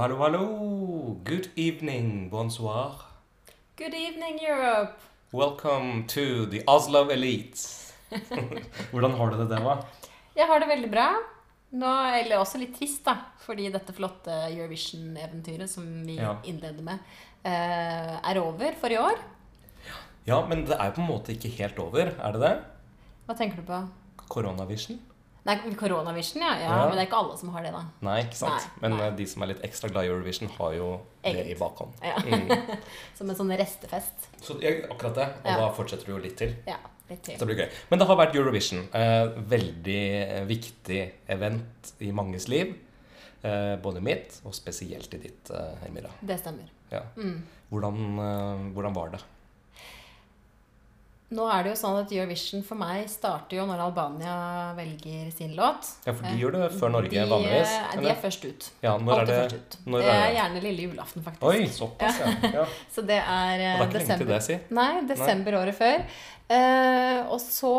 hallo, 0.00 0.16
hallo. 0.16 1.20
Good 1.24 1.50
evening, 1.56 2.30
bonsoir. 2.30 2.92
Good 3.76 3.92
evening, 3.94 4.38
Europe. 4.40 4.96
Welcome 5.32 6.06
to 6.08 6.46
the 6.46 6.62
Oslo 6.66 7.10
Elite. 7.10 7.60
Hvordan 8.92 9.12
har 9.18 9.30
du 9.30 9.36
det, 9.42 9.48
Deva? 9.50 9.74
Jeg 10.36 10.48
har 10.48 10.62
det 10.62 10.70
veldig 10.70 10.88
bra. 10.94 11.04
Nå, 11.76 11.90
eller 12.16 12.40
også 12.40 12.62
litt 12.62 12.72
trist, 12.78 13.02
da. 13.04 13.14
Fordi 13.44 13.68
dette 13.74 13.92
flotte 13.94 14.32
Eurovision-eventyret 14.48 15.68
som 15.68 15.84
vi 16.06 16.16
Ja. 16.16 16.32
innleder 16.48 16.82
med, 16.82 16.98
eh, 17.44 18.16
er 18.24 18.40
over 18.40 18.72
for 18.80 18.88
i 18.88 18.96
år. 18.96 19.20
Ja, 20.26 20.40
men 20.46 20.64
det 20.64 20.78
er 20.80 20.86
jo 20.90 20.96
på 20.96 21.04
en 21.04 21.12
måte 21.12 21.36
ikke 21.36 21.52
helt 21.60 21.78
over, 21.78 22.08
er 22.16 22.32
det 22.32 22.40
det? 22.40 22.56
Hva 23.28 23.36
tenker 23.36 23.56
du 23.60 23.68
på? 23.68 23.88
Koronavision? 24.28 24.98
Nei, 25.48 25.54
koronavision, 25.78 26.42
ja. 26.42 26.50
ja. 26.60 26.68
Ja. 26.68 26.78
Men 26.88 26.98
det 26.98 27.04
er 27.04 27.08
ikke 27.08 27.20
alle 27.22 27.36
som 27.40 27.48
har 27.54 27.64
det, 27.64 27.70
da. 27.72 27.80
Nei, 28.04 28.18
ikke 28.26 28.36
sant? 28.36 28.66
Nei, 28.74 28.82
men 28.82 28.96
nei. 28.98 29.06
eh, 29.06 29.14
de 29.16 29.26
som 29.30 29.42
er 29.44 29.50
litt 29.54 29.62
ekstra 29.64 29.88
glad 29.92 30.04
i 30.04 30.10
Eurovision, 30.12 30.50
har 30.58 30.74
jo 30.76 30.88
det 31.24 31.46
i 31.48 31.56
bakhånd. 31.56 31.94
Ja. 32.04 32.18
Mm. 32.20 32.76
Som 33.18 33.30
en 33.32 33.38
sånn 33.38 33.52
restefest. 33.56 34.28
Så 34.44 34.58
akkurat 34.60 35.16
det. 35.16 35.28
Og 35.40 35.48
Ja. 35.48 35.56
da 35.62 35.70
fortsetter 35.76 36.06
du 36.10 36.12
jo 36.12 36.20
litt 36.20 36.36
til. 36.40 36.52
Ja, 36.68 36.76
litt 37.08 37.22
til. 37.24 37.38
Så 37.40 37.46
det 37.46 37.54
blir 37.54 37.62
gøy. 37.64 37.70
Men 37.90 38.02
det 38.02 38.08
har 38.10 38.20
vært 38.20 38.36
Eurovision. 38.36 38.84
Eh, 38.92 39.32
veldig 39.56 39.98
eh, 40.20 40.44
viktig 40.48 41.00
event 41.36 41.92
i 42.04 42.12
manges 42.12 42.48
liv. 42.52 42.76
Eh, 43.42 43.76
både 43.80 44.02
mitt, 44.04 44.40
og 44.44 44.52
spesielt 44.52 45.14
i 45.16 45.22
ditt, 45.24 45.50
eh, 45.56 45.72
Hermira. 45.86 46.12
Det 46.20 46.36
stemmer. 46.42 46.68
Ja. 46.92 47.00
Mm. 47.16 47.38
Hvordan, 47.72 47.96
eh, 48.28 48.66
hvordan 48.76 48.92
var 49.00 49.14
det? 49.16 49.22
Nå 51.30 51.44
er 51.46 51.62
det 51.62 51.72
jo 51.72 51.78
sånn 51.78 51.96
at 52.00 52.10
Eurovision 52.10 52.64
for 52.66 52.80
meg 52.80 53.04
starter 53.10 53.60
jo 53.60 53.66
når 53.68 53.84
Albania 53.84 54.32
velger 54.74 55.28
sin 55.30 55.52
låt. 55.58 55.86
Ja, 56.02 56.14
for 56.14 56.26
de 56.26 56.32
gjør 56.40 56.56
det 56.56 56.70
før 56.74 56.90
Norge 56.96 57.12
de, 57.12 57.22
vanligvis. 57.30 57.74
Eller? 57.92 58.02
De 58.02 58.10
er 58.10 58.18
først 58.24 58.46
ut. 58.48 58.66
Ja, 58.82 58.96
når 58.98 59.22
er 59.22 59.28
det? 59.28 59.36
først 59.44 59.60
ut. 59.60 59.78
det 59.94 60.00
er 60.08 60.24
er 60.24 60.34
gjerne 60.38 60.64
lille 60.64 60.88
julaften, 60.88 61.24
faktisk. 61.28 61.46
Oi, 61.46 61.70
såpass, 61.70 62.18
ja. 62.24 62.34
ja. 62.58 62.66
Så 62.90 63.06
det 63.06 63.20
er, 63.22 63.62
desember. 63.62 63.78
Det 63.78 63.86
er 63.86 63.86
ikke 63.86 64.02
lenge 64.02 64.18
til 64.24 64.32
det, 64.34 64.42
si. 64.48 64.58
Nei, 64.80 64.90
desember 65.12 65.58
året 65.60 65.78
før. 65.78 66.04
Eh, 66.50 67.20
og 67.30 67.38
så 67.44 67.74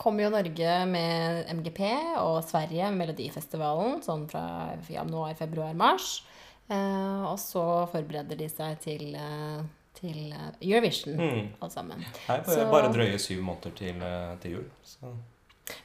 kommer 0.00 0.26
jo 0.26 0.34
Norge 0.34 0.76
med 0.90 1.54
MGP 1.56 1.80
og 2.20 2.42
Sverige 2.44 2.90
med 2.92 3.06
Melodifestivalen 3.06 4.02
sånn 4.04 4.26
fra 4.28 4.44
januar, 4.92 5.32
februar, 5.40 5.72
mars. 5.72 6.18
Eh, 6.68 7.22
og 7.24 7.38
så 7.40 7.64
forbereder 7.90 8.36
de 8.36 8.48
seg 8.52 8.76
til, 8.84 9.14
eh, 9.16 9.64
til 10.00 10.32
eh, 10.32 10.50
Eurovision, 10.62 11.16
Mm. 11.16 11.48
alle 11.60 11.70
sammen. 11.70 11.98
Nei, 12.28 12.38
bare, 12.40 12.44
Så- 12.54 12.70
bare 12.70 12.92
drøye 12.94 13.18
syv 13.18 13.42
måneder 13.42 13.70
til, 13.76 14.02
eh, 14.02 14.36
til 14.42 14.50
jul. 14.52 14.64
Så 14.84 15.12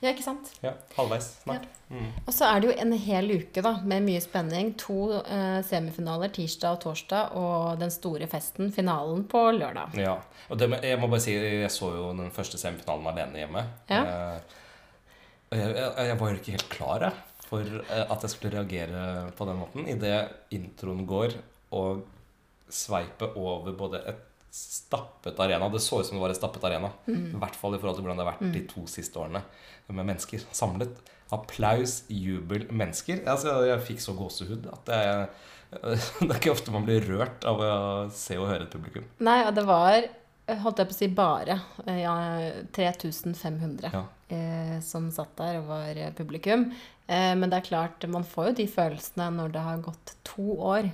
Ja, 0.01 0.09
ikke 0.09 0.23
sant? 0.23 0.47
ja, 0.63 0.71
halvveis 0.97 1.27
snart. 1.43 1.65
Mm. 1.89 2.07
Og 2.25 2.33
så 2.33 2.45
er 2.49 2.59
det 2.59 2.69
jo 2.71 2.81
en 2.81 2.91
hel 2.97 3.27
uke 3.35 3.61
da, 3.61 3.75
med 3.85 4.01
mye 4.01 4.19
spenning. 4.21 4.71
To 4.81 5.11
eh, 5.21 5.61
semifinaler 5.61 6.29
tirsdag 6.33 6.71
og 6.71 6.79
torsdag, 6.81 7.35
og 7.37 7.77
den 7.79 7.91
store 7.91 8.25
festen, 8.27 8.71
finalen, 8.73 9.23
på 9.29 9.37
lørdag. 9.53 9.93
Ja. 9.95 10.15
Og 10.49 10.57
det, 10.57 10.71
jeg 10.83 10.97
må 10.99 11.07
bare 11.07 11.19
si, 11.21 11.33
jeg 11.35 11.69
så 11.69 11.91
jo 11.93 12.13
den 12.17 12.31
første 12.31 12.57
semifinalen 12.57 13.05
alene 13.07 13.37
hjemme. 13.43 13.63
Ja. 13.89 14.01
Eh, 14.03 14.39
jeg, 15.51 15.75
jeg 16.09 16.19
var 16.19 16.29
jo 16.33 16.35
ikke 16.39 16.55
helt 16.57 16.69
klar 16.69 16.99
jeg, 17.05 17.13
for 17.45 17.59
eh, 17.61 18.05
at 18.11 18.21
jeg 18.25 18.29
skulle 18.33 18.57
reagere 18.57 19.31
på 19.37 19.45
den 19.45 19.59
måten. 19.61 19.87
Idet 19.87 20.29
introen 20.51 21.05
går, 21.07 21.35
og 21.77 22.03
sveipet 22.75 23.35
over 23.39 23.75
både 23.79 24.01
et 24.11 24.23
stappet 24.55 25.35
arena 25.43 25.67
Det 25.67 25.81
så 25.83 25.97
ut 25.99 26.07
som 26.07 26.15
det 26.15 26.21
var 26.23 26.31
et 26.31 26.37
stappet 26.39 26.63
arena. 26.63 26.87
I 27.11 27.35
hvert 27.35 27.57
fall 27.59 27.75
i 27.75 27.79
forhold 27.81 27.97
til 27.97 28.05
hvordan 28.05 28.19
det 28.21 28.23
har 28.25 28.33
vært 28.37 28.53
de 28.55 28.61
to 28.71 28.85
siste 28.87 29.19
årene. 29.19 29.41
Med 29.91 30.07
mennesker 30.07 30.45
samlet. 30.55 30.93
Applaus, 31.35 32.03
jubel, 32.07 32.63
mennesker. 32.71 33.23
Altså, 33.27 33.57
jeg 33.67 33.83
fikk 33.87 33.99
så 34.03 34.13
gåsehud 34.15 34.69
at 34.71 34.91
jeg, 34.93 35.25
det 36.21 36.29
er 36.29 36.37
ikke 36.39 36.53
ofte 36.53 36.71
man 36.71 36.85
blir 36.87 37.03
rørt 37.09 37.43
av 37.49 37.59
å 37.65 37.71
se 38.15 38.37
og 38.39 38.47
høre 38.51 38.67
et 38.67 38.71
publikum. 38.77 39.07
Nei, 39.27 39.41
og 39.49 39.55
det 39.57 39.65
var, 39.67 40.05
holdt 40.63 40.79
jeg 40.83 40.91
på 40.91 40.95
å 40.95 40.99
si, 41.01 41.09
bare 41.19 41.59
eh, 41.87 41.99
ja, 42.05 42.15
3500 42.77 43.91
Ja. 43.91 44.03
eh, 44.29 44.75
som 44.85 45.09
satt 45.11 45.35
der 45.41 45.59
og 45.59 45.67
var 45.73 45.99
publikum. 46.17 46.69
Eh, 47.07 47.33
men 47.35 47.49
det 47.51 47.59
er 47.59 47.69
klart, 47.73 48.05
man 48.07 48.23
får 48.23 48.51
jo 48.51 48.57
de 48.61 48.67
følelsene 48.71 49.31
når 49.35 49.51
det 49.57 49.65
har 49.65 49.83
gått 49.91 50.15
to 50.23 50.55
år 50.61 50.93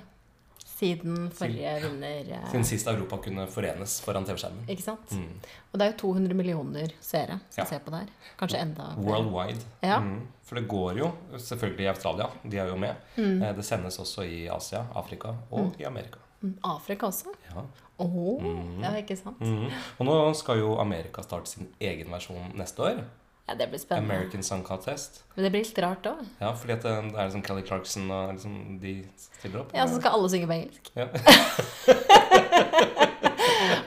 siden 0.82 1.30
forrige 1.38 1.72
vinner. 1.84 2.30
eh, 2.34 2.48
Siden 2.50 2.64
sist 2.66 2.86
Europa 2.90 3.16
kunne 3.22 3.46
forenes 3.46 4.00
foran 4.02 4.24
TV-skjermen. 4.26 4.64
Ikke 4.68 4.82
sant? 4.82 5.12
Mm. 5.14 5.28
Og 5.72 5.78
det 5.78 5.86
er 5.86 5.92
jo 5.92 5.98
200 6.02 6.34
millioner 6.34 6.92
seere 7.00 7.38
som 7.50 7.62
Ja. 7.62 7.64
ser 7.70 7.78
på 7.84 7.90
det 7.94 8.00
her. 8.00 8.08
Kanskje 8.40 8.60
enda 8.62 8.88
flere. 8.96 9.06
Worldwide. 9.06 9.62
Ja. 9.82 10.00
Mm. 10.00 10.26
For 10.42 10.58
det 10.58 10.66
går 10.68 10.98
jo 10.98 11.12
selvfølgelig 11.38 11.84
i 11.86 11.88
Australia. 11.94 12.26
De 12.44 12.58
er 12.58 12.66
jo 12.68 12.76
med. 12.76 12.94
Mm. 13.16 13.42
Eh, 13.42 13.54
Det 13.56 13.64
sendes 13.64 13.98
også 13.98 14.22
i 14.26 14.48
Asia, 14.48 14.84
Afrika 14.94 15.32
og 15.50 15.72
i 15.80 15.84
Amerika. 15.84 16.18
Mm, 16.42 16.58
Afrika 16.64 17.06
også? 17.06 17.30
Ja. 17.54 17.62
Mm. 18.04 18.80
ja, 18.82 18.90
ikke 18.98 19.16
sant? 19.16 19.40
Mm. 19.40 19.68
Og 20.00 20.06
nå 20.06 20.34
skal 20.34 20.58
jo 20.58 20.72
Amerika 20.80 21.22
starte 21.22 21.46
sin 21.48 21.68
egen 21.80 22.10
versjon 22.10 22.52
neste 22.58 22.82
år. 22.82 23.04
Ja, 23.46 23.54
det 23.54 23.66
blir 23.68 23.78
spennende. 23.78 24.14
American 24.14 24.42
Song 24.42 24.62
Contest. 24.62 25.24
Men 25.34 25.44
det 25.44 25.50
blir 25.50 25.64
litt 25.64 25.78
rart 25.82 26.06
òg. 26.06 26.20
Ja, 26.38 26.52
fordi 26.54 26.72
at 26.76 26.84
det 26.86 26.92
det 27.10 27.18
er 27.18 27.24
liksom 27.26 27.42
Kelly 27.46 27.62
Clarkson 27.66 28.10
og 28.10 28.34
liksom 28.36 28.78
de 28.82 28.92
stiller 29.18 29.60
opp. 29.64 29.74
Ja, 29.74 29.86
så 29.90 29.98
skal 29.98 30.14
alle 30.16 30.30
synge 30.30 30.46
på 30.46 30.52
engelsk. 30.52 30.92
Ja. 30.94 31.06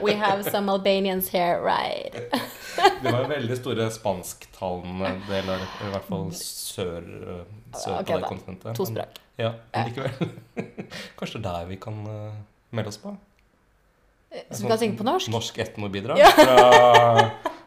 We 0.04 0.14
have 0.14 0.44
some 0.50 0.72
Albanians 0.72 1.28
here, 1.28 1.60
right? 1.62 2.14
Det 3.02 3.12
var 3.12 3.24
veldig 3.28 3.56
store 3.56 3.90
spansktalende 3.90 5.10
deler, 5.28 5.62
i 5.86 5.88
hvert 5.94 6.04
fall 6.04 6.26
sør, 6.36 7.06
sør 7.72 7.94
okay, 8.00 8.12
på 8.12 8.18
det 8.18 8.28
kontinentet. 8.28 8.76
To 8.76 8.84
språk. 8.84 9.16
Ja, 9.40 9.54
men 9.72 9.88
likevel. 9.88 10.12
Kanskje 11.18 11.40
det 11.40 11.48
er 11.48 11.62
der 11.62 11.70
vi 11.70 11.78
kan 11.80 12.02
eh, 12.12 12.36
melde 12.76 12.92
oss 12.92 13.00
på? 13.00 13.14
Så 14.50 14.62
vi 14.62 14.68
kan 14.68 14.78
synge 14.80 15.00
på 15.00 15.08
norsk? 15.08 15.32
Norsk 15.32 15.58
etnobidrag? 15.64 16.20
Ja. 16.20 16.30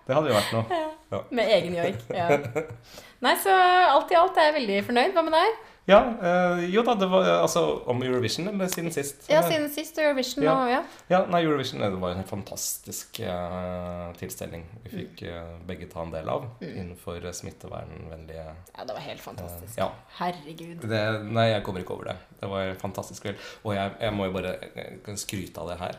Det 0.06 0.18
hadde 0.18 0.30
jo 0.30 0.38
vært 0.38 0.54
noe. 0.54 0.86
Med 1.32 1.50
egen 1.58 1.76
joik. 1.80 2.04
Ja. 2.14 2.38
Nei, 3.20 3.34
så 3.42 3.52
alt 3.96 4.12
i 4.14 4.18
alt 4.20 4.38
er 4.40 4.52
jeg 4.52 4.60
veldig 4.62 4.78
fornøyd. 4.88 5.16
Hva 5.16 5.24
med 5.26 5.36
deg? 5.36 5.58
Ja, 5.90 6.04
øh, 6.22 6.60
jo 6.70 6.84
da, 6.86 6.94
det 7.02 7.08
var 7.10 7.26
eh, 7.26 7.40
altså 7.42 7.64
om 7.90 8.04
Eurovision, 8.06 8.46
eller 8.52 8.68
siden 8.70 8.92
sist? 8.94 9.24
Ja, 9.32 9.40
siden 9.42 9.72
sist 9.74 9.98
Eurovision 9.98 10.44
Ja. 10.46 10.52
og 10.54 10.70
ja. 10.70 10.82
Ja, 11.10 11.22
nei, 11.34 11.40
Eurovision 11.48 11.82
det 11.82 11.98
var 11.98 12.14
en 12.14 12.28
fantastisk 12.30 13.18
uh, 13.26 14.12
tilstelning 14.20 14.68
vi 14.84 14.92
fikk 15.00 15.24
eh, 15.26 15.50
begge 15.66 15.88
ta 15.90 16.04
en 16.06 16.14
del 16.14 16.30
av 16.30 16.46
innenfor 16.62 17.26
eh, 17.26 17.34
smittevernvennlige 17.34 18.46
Ja, 18.46 18.86
det 18.86 18.94
var 19.00 19.02
helt 19.08 19.24
fantastisk. 19.24 19.74
Ja. 19.82 19.90
Herregud. 20.20 20.86
det, 20.86 21.02
Nei, 21.26 21.48
jeg 21.56 21.66
kommer 21.66 21.82
ikke 21.82 21.98
over 21.98 22.12
det. 22.12 22.18
Det 22.38 22.52
var 22.54 22.70
en 22.70 22.80
fantastisk 22.86 23.26
kveld. 23.26 23.42
Og 23.66 23.74
jeg, 23.74 23.98
jeg 24.06 24.14
må 24.14 24.30
jo 24.30 24.38
bare 24.38 24.56
eh, 24.76 25.10
skryte 25.18 25.66
av 25.66 25.74
det 25.74 25.80
her. 25.82 25.98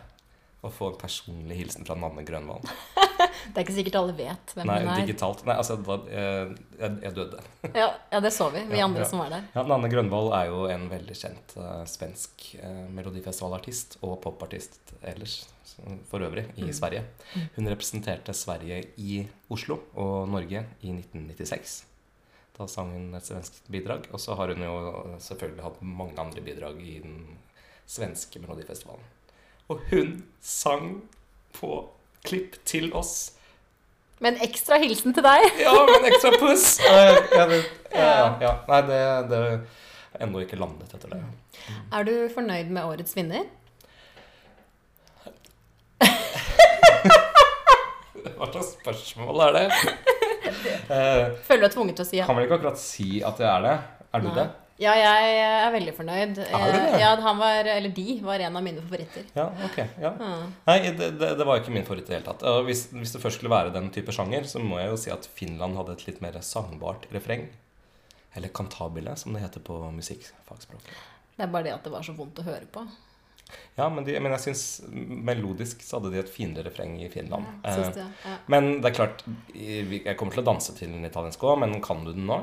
Og 0.63 0.71
få 0.77 0.93
en 0.93 1.01
personlig 1.03 1.57
hilsen 1.65 1.89
fra 1.89 1.99
Nanne 1.99 2.23
Grønvold. 2.29 2.71
Det 3.51 3.57
er 3.59 3.65
ikke 3.65 3.77
sikkert 3.77 3.97
alle 4.01 4.15
vet 4.19 4.53
hvem 4.57 4.67
Nei, 4.71 4.79
hun 4.85 4.91
er. 4.93 5.01
digitalt. 5.05 5.45
Nei, 5.49 5.57
altså, 5.61 5.77
eh, 6.09 6.53
jeg, 6.81 6.97
jeg 7.07 7.15
døde. 7.19 7.43
Ja, 7.81 7.89
ja, 8.13 8.21
det 8.25 8.33
så 8.37 8.49
vi, 8.55 8.63
vi 8.71 8.79
Ja, 8.81 8.87
andre 8.89 9.05
ja. 9.05 9.09
som 9.11 9.23
var 9.23 9.31
der. 9.35 9.45
Ja, 9.55 9.65
Nanne 9.71 9.91
Grønvoll 9.93 10.33
er 10.39 10.49
jo 10.51 10.65
en 10.73 10.89
veldig 10.93 11.17
kjent 11.19 11.55
uh, 11.61 11.83
svensk 11.91 12.47
uh, 12.63 12.87
melodifestivalartist 12.97 13.99
og 14.07 14.19
popartist 14.25 14.95
ellers 15.03 15.41
for 16.11 16.21
øvrig 16.27 16.45
i 16.61 16.67
Mm. 16.67 16.73
Sverige. 16.77 17.05
Hun 17.57 17.69
representerte 17.71 18.35
Sverige 18.37 18.83
i 19.01 19.21
Oslo 19.51 19.79
og 19.95 20.29
Norge 20.29 20.65
i 20.85 20.91
1996. 20.93 21.85
Da 22.59 22.67
sang 22.69 22.91
hun 22.93 23.15
et 23.17 23.25
svensk 23.25 23.63
bidrag. 23.73 24.09
Og 24.13 24.21
så 24.21 24.35
har 24.37 24.53
hun 24.53 24.61
jo 24.67 24.75
selvfølgelig 25.23 25.65
hatt 25.65 25.79
mange 25.81 26.19
andre 26.21 26.43
bidrag 26.45 26.83
i 26.85 26.99
den 27.01 27.39
svenske 27.89 28.43
melodifestivalen. 28.43 29.07
Og 29.71 29.81
hun 29.91 30.19
sang 30.43 31.01
på 31.57 31.71
klipp 32.27 32.59
til 32.69 32.91
oss. 32.97 33.33
Med 34.21 34.35
en 34.37 34.43
ekstra 34.45 34.77
hilsen 34.83 35.15
til 35.17 35.25
deg. 35.25 35.47
Ja, 35.63 35.73
med 35.89 35.97
en 36.03 36.09
ekstra 36.13 36.31
puss! 36.41 36.67
Eh, 37.91 37.99
ja, 37.99 38.07
ja, 38.07 38.27
ja. 38.45 38.51
Nei, 38.69 38.77
det, 38.87 38.99
det 39.31 39.39
har 39.43 40.23
ennå 40.23 40.39
ikke 40.45 40.55
landet 40.61 40.93
etter 40.95 41.11
det. 41.11 41.19
Er 41.91 42.03
du 42.07 42.13
fornøyd 42.31 42.69
med 42.71 42.87
årets 42.87 43.17
vinner? 43.17 43.43
Hva 48.37 48.47
slags 48.53 48.71
spørsmål 48.77 49.41
er 49.49 49.53
det? 49.57 49.67
Eh, 50.91 51.25
Føler 51.47 51.61
du 51.61 51.65
deg 51.67 51.73
tvunget 51.75 51.95
til 51.99 52.05
å 52.05 52.09
si 52.09 52.17
ja? 52.21 52.27
kan 52.29 52.37
vel 52.39 52.47
ikke 52.47 52.57
akkurat 52.61 52.81
si 52.81 53.09
at 53.27 53.37
jeg 53.43 53.49
er 53.51 53.63
det? 53.67 53.75
Er 54.15 54.19
du 54.25 54.29
Nei. 54.31 54.37
det? 54.39 54.47
Ja, 54.81 54.95
jeg 54.97 55.41
er 55.45 55.73
veldig 55.75 55.93
fornøyd. 55.93 56.39
Er 56.41 56.63
du 56.73 56.77
det? 56.79 57.01
Ja, 57.03 57.11
han 57.21 57.37
var, 57.41 57.67
eller 57.69 57.93
de 57.93 58.15
var 58.25 58.41
en 58.41 58.55
av 58.57 58.63
mine 58.65 58.81
favoritter. 58.81 59.27
Ja, 59.37 59.45
ok. 59.67 59.77
Ja. 60.01 60.13
Mm. 60.17 60.47
Nei, 60.71 60.77
det, 60.97 61.11
det, 61.21 61.29
det 61.37 61.47
var 61.47 61.61
ikke 61.61 61.75
min 61.75 61.85
favoritt 61.85 62.09
i 62.09 62.15
det 62.15 62.17
hele 62.23 62.29
tatt. 62.31 62.45
Hvis, 62.65 62.87
hvis 62.95 63.13
det 63.13 63.21
først 63.21 63.37
skulle 63.43 63.53
være 63.53 63.75
den 63.75 63.91
type 63.93 64.15
sjanger, 64.17 64.49
så 64.49 64.63
må 64.65 64.79
jeg 64.81 64.89
jo 64.95 64.97
si 65.03 65.13
at 65.13 65.29
Finland 65.37 65.77
hadde 65.77 65.99
et 65.99 66.07
litt 66.09 66.23
mer 66.25 66.39
sangbart 66.41 67.05
refreng. 67.13 67.45
Eller 68.39 68.49
cantabile, 68.57 69.13
som 69.21 69.35
det 69.37 69.43
heter 69.45 69.61
på 69.67 69.77
musikkfagspråket. 69.99 70.97
Det 71.37 71.45
er 71.45 71.53
bare 71.53 71.67
det 71.69 71.73
at 71.77 71.85
det 71.85 71.93
var 71.93 72.05
så 72.07 72.15
vondt 72.17 72.41
å 72.41 72.47
høre 72.47 72.69
på. 72.73 72.87
Ja, 73.77 73.89
men, 73.91 74.05
de, 74.07 74.15
men 74.23 74.31
jeg 74.37 74.45
syns 74.45 74.63
melodisk 74.95 75.81
så 75.83 75.99
hadde 75.99 76.13
de 76.15 76.21
et 76.23 76.31
finere 76.31 76.63
refreng 76.69 76.97
i 77.03 77.09
Finland. 77.11 77.49
Ja, 77.65 77.73
Eh, 77.75 77.93
du? 77.97 78.01
Ja. 78.25 78.35
men 78.53 78.69
det 78.81 78.93
er 78.93 78.97
klart, 79.01 79.25
jeg 79.53 80.17
kommer 80.17 80.37
til 80.37 80.45
å 80.45 80.47
danse 80.53 80.73
til 80.79 80.93
den 80.95 81.05
italienske 81.09 81.49
òg, 81.51 81.59
men 81.65 81.81
kan 81.85 82.05
du 82.07 82.13
den 82.15 82.29
nå? 82.31 82.39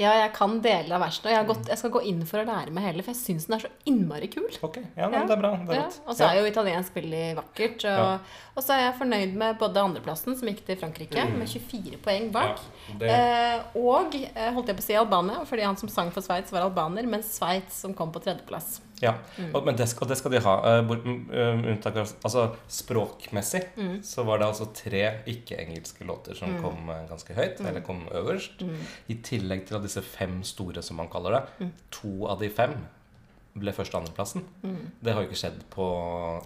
Ja, 0.00 0.14
jeg 0.16 0.30
kan 0.36 0.54
dele 0.64 0.94
av 0.96 1.02
versen. 1.04 1.26
Og 1.26 1.30
jeg, 1.34 1.38
har 1.42 1.46
gått, 1.50 1.68
jeg 1.68 1.78
skal 1.80 1.92
gå 1.92 2.00
inn 2.08 2.22
for 2.28 2.40
å 2.40 2.46
lære 2.48 2.72
meg 2.72 2.86
hele, 2.88 3.02
for 3.04 3.12
jeg 3.12 3.20
syns 3.20 3.46
den 3.48 3.56
er 3.58 3.64
så 3.66 3.70
innmari 3.90 4.30
kul. 4.32 4.48
Ok, 4.66 4.78
ja, 4.96 5.08
men 5.10 5.18
Ja. 5.20 5.24
det 5.28 5.36
er 5.36 5.42
bra. 5.42 5.50
Det 5.60 5.76
er 5.76 5.80
Ja, 5.82 5.86
og 6.06 6.16
så 6.16 6.26
er 6.30 6.40
jo 6.40 6.46
italiensk 6.48 6.94
veldig 6.96 7.22
vakkert. 7.36 7.84
Og, 7.92 8.32
og 8.56 8.62
så 8.64 8.72
er 8.78 8.80
jeg 8.86 8.94
fornøyd 9.02 9.34
med 9.44 9.58
både 9.60 9.84
andreplassen, 9.84 10.36
som 10.40 10.48
gikk 10.48 10.64
til 10.66 10.76
Frankrike, 10.80 11.26
med 11.36 11.48
24 11.48 11.98
poeng 12.04 12.30
bak. 12.32 12.58
Det- 12.98 13.10
Eh, 13.20 13.60
og 13.76 14.14
eh, 14.14 14.52
holdt 14.54 14.68
jeg 14.72 14.76
på 14.76 14.82
å 14.82 14.86
si 14.86 14.94
Albania, 14.96 15.44
fordi 15.44 15.62
han 15.66 15.76
som 15.76 15.88
sang 15.92 16.10
for 16.10 16.22
Sveits, 16.24 16.50
var 16.52 16.62
albaner, 16.62 17.06
men 17.06 17.22
Sveits 17.22 17.74
som 17.84 17.92
kom 17.94 18.10
på 18.12 18.22
tredjeplass. 18.24 18.80
Ja, 19.00 19.14
Mm. 19.38 19.54
og, 19.54 19.64
men 19.64 19.76
det 19.76 19.88
skal, 19.88 20.08
det 20.08 20.18
skal 20.18 20.30
de 20.32 20.40
ha. 20.44 20.54
eh, 20.78 20.82
mm, 20.84 21.30
eh, 21.32 21.70
unntak 21.72 21.96
av 21.96 22.12
Altså 22.24 22.54
språkmessig 22.68 23.62
Mm. 23.76 24.02
så 24.02 24.24
var 24.24 24.38
det 24.38 24.46
altså 24.46 24.66
tre 24.74 25.02
ikke-engelske 25.26 26.04
låter 26.04 26.34
som 26.36 26.62
kom 26.62 26.90
eh, 26.90 27.06
ganske 27.08 27.34
høyt, 27.34 27.58
Mm. 27.60 27.66
eller 27.66 27.80
kom 27.80 28.06
øverst. 28.12 28.62
I 29.08 29.14
tillegg 29.14 29.66
til 29.66 29.80
disse 29.82 30.02
fem 30.02 30.42
store, 30.42 30.82
som 30.82 30.96
man 30.96 31.08
kaller 31.08 31.30
det, 31.30 31.42
Mm. 31.60 31.72
to 31.90 32.26
av 32.26 32.40
de 32.40 32.48
fem 32.50 32.74
ble 33.58 33.72
og 33.72 33.94
andreplassen. 33.98 34.44
Det 35.02 35.12
har 35.12 35.22
jo 35.24 35.28
ikke 35.28 35.40
skjedd 35.40 35.62
på 35.72 35.86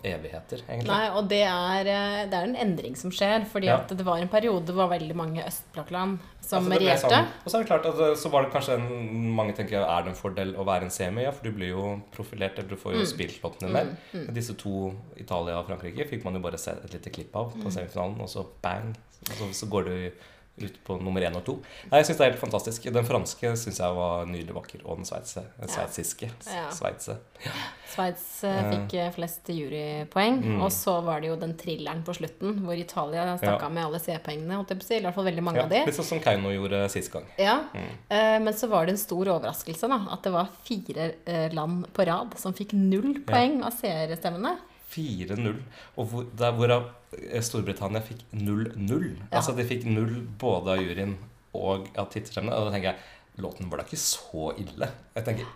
evigheter, 0.05 0.63
egentlig. 0.69 0.89
Nei, 0.89 1.09
og 1.11 1.29
det 1.29 1.43
er, 1.45 1.81
eh, 1.87 2.27
det 2.31 2.35
er 2.39 2.45
en 2.49 2.57
endring 2.57 2.97
som 2.97 3.11
skjer, 3.11 3.45
fordi 3.47 3.67
Ja. 3.67 3.77
at 3.77 3.89
det 3.89 4.05
var 4.07 4.17
en 4.19 4.29
periode 4.29 4.73
hvor 4.73 4.89
veldig 4.89 5.15
mange 5.15 5.45
østblokkland 5.45 6.19
som 6.41 6.65
Altså, 6.65 6.79
regjerte. 6.79 7.11
sånn- 7.11 7.27
og 7.45 7.51
så 7.53 7.55
er 7.59 7.63
det 7.63 7.69
klart 7.69 7.87
at 7.87 7.95
eh, 8.01 8.15
så 8.15 8.31
var 8.31 8.43
det 8.45 8.53
kanskje 8.53 8.75
en, 8.75 9.35
mange 9.35 9.53
tenker 9.55 9.83
er 9.85 10.03
det 10.03 10.09
en 10.09 10.15
fordel 10.15 10.55
å 10.57 10.65
være 10.65 10.83
en 10.85 10.91
semi, 10.91 11.23
ja, 11.23 11.31
for 11.31 11.45
du 11.45 11.53
blir 11.53 11.69
jo 11.69 12.03
profilert, 12.13 12.59
eller 12.59 12.69
du 12.69 12.77
får 12.77 12.93
jo 12.95 13.01
Mm. 13.01 13.07
spilt 13.07 13.43
låtene 13.43 13.71
mer. 13.71 13.97
Men 14.13 14.35
Disse 14.35 14.55
to, 14.57 14.95
Italia 15.17 15.59
og 15.59 15.67
Frankrike, 15.69 16.09
fikk 16.09 16.25
man 16.25 16.35
jo 16.35 16.41
bare 16.41 16.59
se 16.59 16.71
et 16.73 16.91
lite 16.93 17.11
klipp 17.13 17.35
av 17.37 17.55
Mm. 17.55 17.63
på 17.65 17.71
semifinalen, 17.73 18.21
og 18.21 18.29
så 18.29 18.47
bang, 18.63 18.97
og 19.31 19.37
så, 19.37 19.45
så 19.53 19.69
går 19.69 19.85
du 19.85 20.13
ut 20.57 20.77
på 20.87 20.97
nummer 21.03 21.21
én 21.27 21.35
og 21.35 21.43
to. 21.45 21.55
Nei, 21.91 21.99
jeg 21.99 22.07
syns 22.07 22.19
det 22.21 22.27
er 22.27 22.31
helt 22.31 22.41
fantastisk. 22.41 22.85
Den 22.95 23.05
franske 23.09 23.51
syns 23.59 23.79
jeg 23.81 23.95
var 23.97 24.27
nydelig 24.31 24.55
vakker, 24.55 24.85
og 24.87 25.01
den 25.01 25.05
sveitse, 25.09 25.43
sveitsiske. 25.67 26.29
Ja. 26.47 26.69
sveitsiske. 26.71 27.17
Ja. 27.45 27.51
Sveits 27.95 28.45
eh, 28.47 28.61
fikk 28.71 28.95
eh, 28.99 29.11
flest 29.15 29.49
jurypoeng. 29.51 30.39
Mm. 30.45 30.63
Og 30.65 30.71
så 30.75 30.95
var 31.05 31.21
det 31.23 31.29
jo 31.33 31.37
den 31.39 31.55
thrilleren 31.59 32.03
på 32.07 32.15
slutten, 32.17 32.61
hvor 32.65 32.79
Italia 32.79 33.37
stakk 33.39 33.63
Ja. 33.63 33.69
med 33.69 33.85
alle 33.85 33.99
C-poengene. 34.03 34.61
I 34.65 35.01
hvert 35.05 35.15
fall 35.15 35.25
veldig 35.29 35.43
mange 35.47 35.63
av 35.63 35.69
de. 35.71 35.83
litt 35.87 35.95
sånn 35.99 36.05
som 36.15 36.21
Keiino 36.25 36.51
gjorde 36.55 36.89
sist 36.91 37.11
gang. 37.13 37.27
Ja, 37.39 37.61
Mm. 37.75 37.91
eh, 38.11 38.39
Men 38.45 38.53
så 38.55 38.69
var 38.69 38.87
det 38.87 38.93
en 38.95 38.99
stor 38.99 39.25
overraskelse 39.27 39.89
da, 39.89 40.07
at 40.13 40.23
det 40.23 40.33
var 40.33 40.49
fire 40.65 41.15
eh, 41.27 41.49
land 41.53 41.87
på 41.93 42.07
rad 42.07 42.35
som 42.39 42.53
fikk 42.55 42.73
null 42.73 43.23
poeng 43.27 43.63
av 43.65 43.73
seerstemmene. 43.73 44.57
4-0. 44.95 45.59
Og 45.97 46.07
hvor, 46.13 46.25
der 46.39 46.53
hvorav 46.57 46.87
eh, 47.19 47.41
Storbritannia 47.43 48.01
fikk 48.07 48.25
0-0. 48.33 49.11
Ja. 49.31 49.41
Altså 49.41 49.57
de 49.59 49.67
fikk 49.69 49.85
null 49.91 50.17
både 50.41 50.77
av 50.79 50.83
juryen 50.85 51.17
og 51.55 51.91
av 51.99 52.09
titterstemmene. 52.15 52.55
Og 52.57 52.69
da 52.71 52.75
tenker 52.77 52.93
jeg 52.95 53.45
låten 53.45 53.71
var 53.71 53.83
da 53.83 53.89
ikke 53.89 53.99
så 54.01 54.53
ille. 54.63 54.89
Jeg 55.19 55.27
tenker 55.27 55.53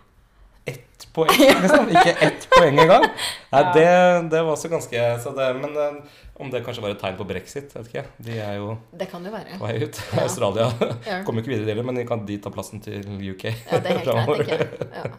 ett 0.69 1.05
poeng, 1.15 1.31
liksom. 1.63 1.87
Ikke 1.89 2.11
ett 2.27 2.43
poeng 2.51 2.77
engang. 2.83 3.05
Nei, 3.49 3.61
Ja. 3.63 3.71
det, 3.73 3.85
det 4.29 4.41
var 4.45 4.51
også 4.53 4.69
ganske 4.69 5.05
så 5.23 5.31
det, 5.33 5.47
Men 5.57 5.71
eh, 5.79 6.17
om 6.39 6.51
det 6.53 6.61
kanskje 6.63 6.83
var 6.83 6.93
et 6.93 6.99
tegn 7.01 7.17
på 7.17 7.25
brexit, 7.27 7.71
vet 7.75 7.87
ikke. 7.89 8.03
De 8.27 8.35
er 8.39 8.59
jo 8.59 8.75
Det 8.95 9.07
kan 9.11 9.25
jo 9.25 9.31
være. 9.33 9.57
vei 9.63 9.73
ut. 9.81 9.97
Ja. 10.13 10.21
Australia 10.27 10.67
Ja. 11.07 11.17
kommer 11.25 11.41
ikke 11.41 11.55
videre 11.55 11.73
det, 11.79 11.85
men 11.87 12.03
kan 12.07 12.21
de 12.27 12.37
ta 12.43 12.51
plassen 12.53 12.83
til 12.85 13.01
UK? 13.31 13.47
Ja, 13.49 13.79
det 13.81 13.95
er 13.95 14.03
helt 14.03 14.49
jeg. 14.51 14.67
Ja. 14.93 15.09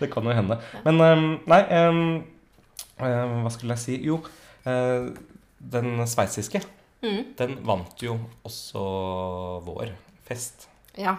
Det 0.00 0.10
kan 0.12 0.26
jo 0.26 0.34
hende. 0.40 0.58
Men 0.84 1.00
ehm, 1.06 1.28
nei 1.48 1.60
eh, 1.78 2.00
Hva 2.98 3.50
skulle 3.52 3.76
jeg 3.76 3.82
si? 3.84 3.96
Jo, 4.06 4.20
eh, 4.64 5.10
den 5.60 5.98
sveitsiske, 6.08 6.62
Mm. 7.04 7.34
den 7.36 7.58
vant 7.62 8.00
jo 8.02 8.18
også 8.44 9.62
vår 9.64 9.90
fest. 10.24 10.68
ja. 10.98 11.16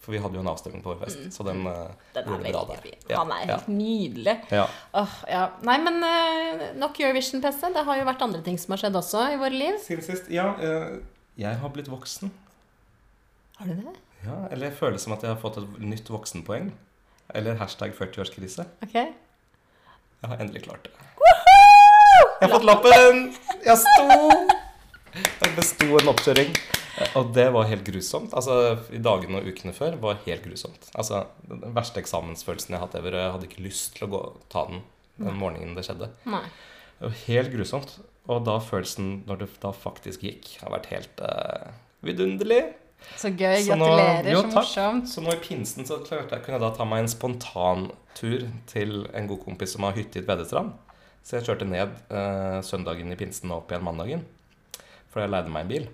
For 0.00 0.12
vi 0.14 0.20
hadde 0.24 0.38
jo 0.38 0.40
en 0.40 0.48
avstemning 0.48 0.80
på 0.82 0.88
vår 0.94 1.02
fest, 1.04 1.18
så 1.36 1.44
den 1.44 1.66
eh, 1.66 1.90
Den 2.14 2.24
gjorde 2.24 2.50
bra 2.54 2.62
der. 2.70 2.86
Ja, 3.10 3.18
Han 3.18 3.30
er 3.34 3.40
ja. 3.42 3.56
helt 3.58 3.66
nydelig. 3.68 4.34
Ja. 4.50 4.62
Åh, 4.96 5.16
ja. 5.28 5.42
Nei, 5.68 5.74
men 5.84 5.98
eh, 6.02 6.62
nok 6.80 6.96
Eurovision-PC. 6.98 7.60
Det 7.74 7.84
har 7.84 7.98
jo 7.98 8.06
vært 8.08 8.22
andre 8.24 8.40
ting 8.42 8.56
som 8.58 8.72
har 8.72 8.78
skjedd 8.80 8.96
også 8.96 9.26
i 9.34 9.36
våre 9.36 9.52
liv. 9.52 9.76
Siden 9.84 10.02
sist 10.06 10.30
Ja, 10.32 10.54
eh, 10.64 10.96
jeg 11.36 11.58
har 11.60 11.68
blitt 11.68 11.90
voksen. 11.92 12.30
Har 13.58 13.66
du 13.68 13.74
det? 13.74 13.94
Ja, 14.24 14.38
eller 14.50 14.70
jeg 14.70 14.78
føler 14.78 14.98
som 14.98 15.12
at 15.12 15.20
jeg 15.22 15.34
har 15.34 15.42
fått 15.42 15.58
et 15.60 15.78
nytt 15.78 16.08
voksenpoeng. 16.08 16.72
Eller 17.34 17.56
hashtag 17.60 17.92
40-årskrise. 17.92 18.64
Ok. 18.82 18.94
Jeg 18.94 19.12
har 20.24 20.38
endelig 20.40 20.62
klart 20.64 20.84
det. 20.88 20.92
Jeg 22.38 22.46
har 22.46 22.52
fått 22.54 22.66
lappen! 22.68 23.22
Jeg 23.66 23.78
sto! 23.82 24.04
Jeg 25.18 25.54
besto 25.56 25.88
en 25.98 26.10
oppkjøring. 26.12 26.52
Og 27.18 27.32
det 27.34 27.46
var 27.54 27.66
helt 27.70 27.84
grusomt. 27.86 28.32
Altså, 28.36 28.54
I 28.94 29.00
dagene 29.02 29.40
og 29.40 29.48
ukene 29.50 29.72
før 29.74 29.96
var 30.02 30.20
helt 30.26 30.44
grusomt. 30.46 30.88
Altså, 30.98 31.24
Den 31.48 31.74
verste 31.74 32.00
eksamensfølelsen 32.02 32.74
jeg 32.74 32.78
har 32.80 32.86
hatt 32.86 32.96
ever. 32.98 33.16
Jeg 33.18 33.34
hadde 33.34 33.48
ikke 33.50 33.64
lyst 33.66 33.96
til 33.96 34.06
å 34.08 34.12
gå, 34.14 34.22
ta 34.52 34.66
den 34.70 34.84
den 35.18 35.34
morgenen 35.34 35.72
det 35.74 35.82
skjedde. 35.82 36.06
Nei. 36.30 36.44
Det 37.00 37.08
var 37.08 37.14
helt 37.24 37.50
grusomt. 37.50 37.96
Og 38.30 38.44
da 38.46 38.58
følelsen, 38.62 39.08
når 39.26 39.40
det 39.40 39.48
da 39.64 39.72
faktisk 39.74 40.22
gikk, 40.22 40.52
har 40.60 40.70
vært 40.76 40.86
helt 40.92 41.22
uh, 41.26 41.72
vidunderlig. 42.06 42.60
Så 43.18 43.32
gøy. 43.34 43.56
Så 43.66 43.74
nå- 43.78 43.88
Gratulerer. 43.88 44.28
jo, 44.30 44.42
så 44.44 44.52
morsomt. 44.54 45.08
Så 45.10 45.24
nå 45.24 45.34
i 45.34 45.40
pinsen 45.42 45.86
så 45.88 45.98
klarte 46.06 46.36
jeg, 46.38 46.44
kunne 46.46 46.60
jeg 46.60 46.66
da 46.68 46.70
ta 46.76 46.86
meg 46.86 47.02
en 47.02 47.10
spontantur 47.10 48.46
til 48.70 48.94
en 49.10 49.26
god 49.30 49.42
kompis 49.42 49.74
som 49.74 49.86
har 49.88 49.98
hytte 49.98 50.22
i 50.22 50.26
Tvedestrand. 50.26 50.70
Så 51.28 51.36
jeg 51.36 51.44
kjørte 51.44 51.68
ned 51.68 51.90
eh, 52.08 52.58
søndagen 52.64 53.12
i 53.12 53.16
pinsen 53.20 53.50
og 53.52 53.60
opp 53.60 53.72
igjen 53.74 53.84
mandagen. 53.84 54.22
For 55.12 55.20
jeg 55.20 55.28
leide 55.28 55.52
meg 55.52 55.66
en 55.66 55.72
bil. 55.74 55.88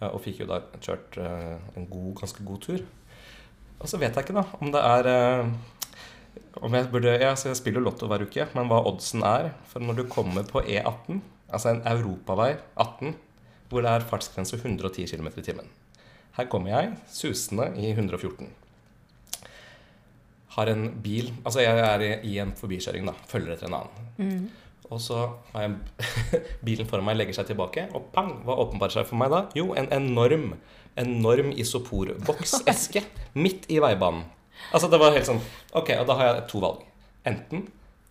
eh, 0.00 0.08
og 0.10 0.18
fikk 0.24 0.40
jo 0.42 0.48
da 0.50 0.64
kjørt 0.82 1.18
eh, 1.22 1.60
en 1.78 1.86
god, 1.86 2.16
ganske 2.18 2.42
god 2.42 2.58
tur. 2.64 2.82
Og 3.78 3.86
så 3.86 4.00
vet 4.02 4.18
jeg 4.18 4.26
ikke 4.26 4.34
da 4.34 4.42
om 4.58 4.72
det 4.74 4.82
er 4.82 5.10
eh, 5.12 5.52
om 6.58 6.74
jeg 6.74 6.90
burde, 6.90 7.12
ja, 7.22 7.34
Jeg 7.38 7.56
spiller 7.56 7.82
Lotto 7.84 8.08
hver 8.10 8.24
uke, 8.26 8.48
men 8.54 8.66
hva 8.66 8.80
oddsen 8.90 9.22
er 9.22 9.52
For 9.70 9.82
når 9.82 10.00
du 10.00 10.04
kommer 10.10 10.42
på 10.42 10.62
E18, 10.62 11.20
altså 11.54 11.70
en 11.70 11.84
europavei 11.86 12.56
18, 12.74 13.14
hvor 13.70 13.86
det 13.86 13.92
er 13.92 14.06
fartsgrense 14.10 14.58
110 14.58 15.06
km 15.06 15.28
i 15.38 15.44
timen 15.46 15.70
Her 16.34 16.50
kommer 16.50 16.74
jeg 16.74 16.96
susende 17.06 17.70
i 17.78 17.92
114. 17.92 18.50
Har 20.58 20.70
en 20.72 20.88
bil 21.02 21.30
Altså, 21.44 21.62
jeg 21.62 21.78
er 21.78 22.04
i, 22.18 22.38
en 22.42 22.54
forbikjøring, 22.58 23.06
da. 23.06 23.14
Følger 23.30 23.54
etter 23.54 23.68
en 23.70 23.78
annen. 23.78 24.08
Mm. 24.18 24.48
Og 24.88 25.00
så 25.04 25.20
har 25.52 25.66
jeg 25.66 26.42
bilen 26.66 26.88
foran 26.88 27.06
meg 27.06 27.18
legger 27.18 27.36
seg 27.38 27.50
tilbake, 27.50 27.86
og 27.94 28.08
pang! 28.14 28.32
Hva 28.46 28.56
åpenbarer 28.64 28.98
seg 28.98 29.08
for 29.08 29.20
meg 29.20 29.32
da? 29.34 29.44
Jo, 29.58 29.70
en 29.78 29.90
enorm, 29.94 30.54
enorm 30.98 31.52
isoporbokseske 31.54 33.04
midt 33.44 33.68
i 33.70 33.80
veibanen. 33.84 34.24
Altså, 34.72 34.88
det 34.90 34.98
var 34.98 35.14
helt 35.14 35.28
sånn 35.28 35.38
Ok, 35.78 35.92
og 35.94 36.08
da 36.08 36.16
har 36.18 36.30
jeg 36.30 36.46
to 36.50 36.62
valg. 36.64 36.82
Enten 37.28 37.68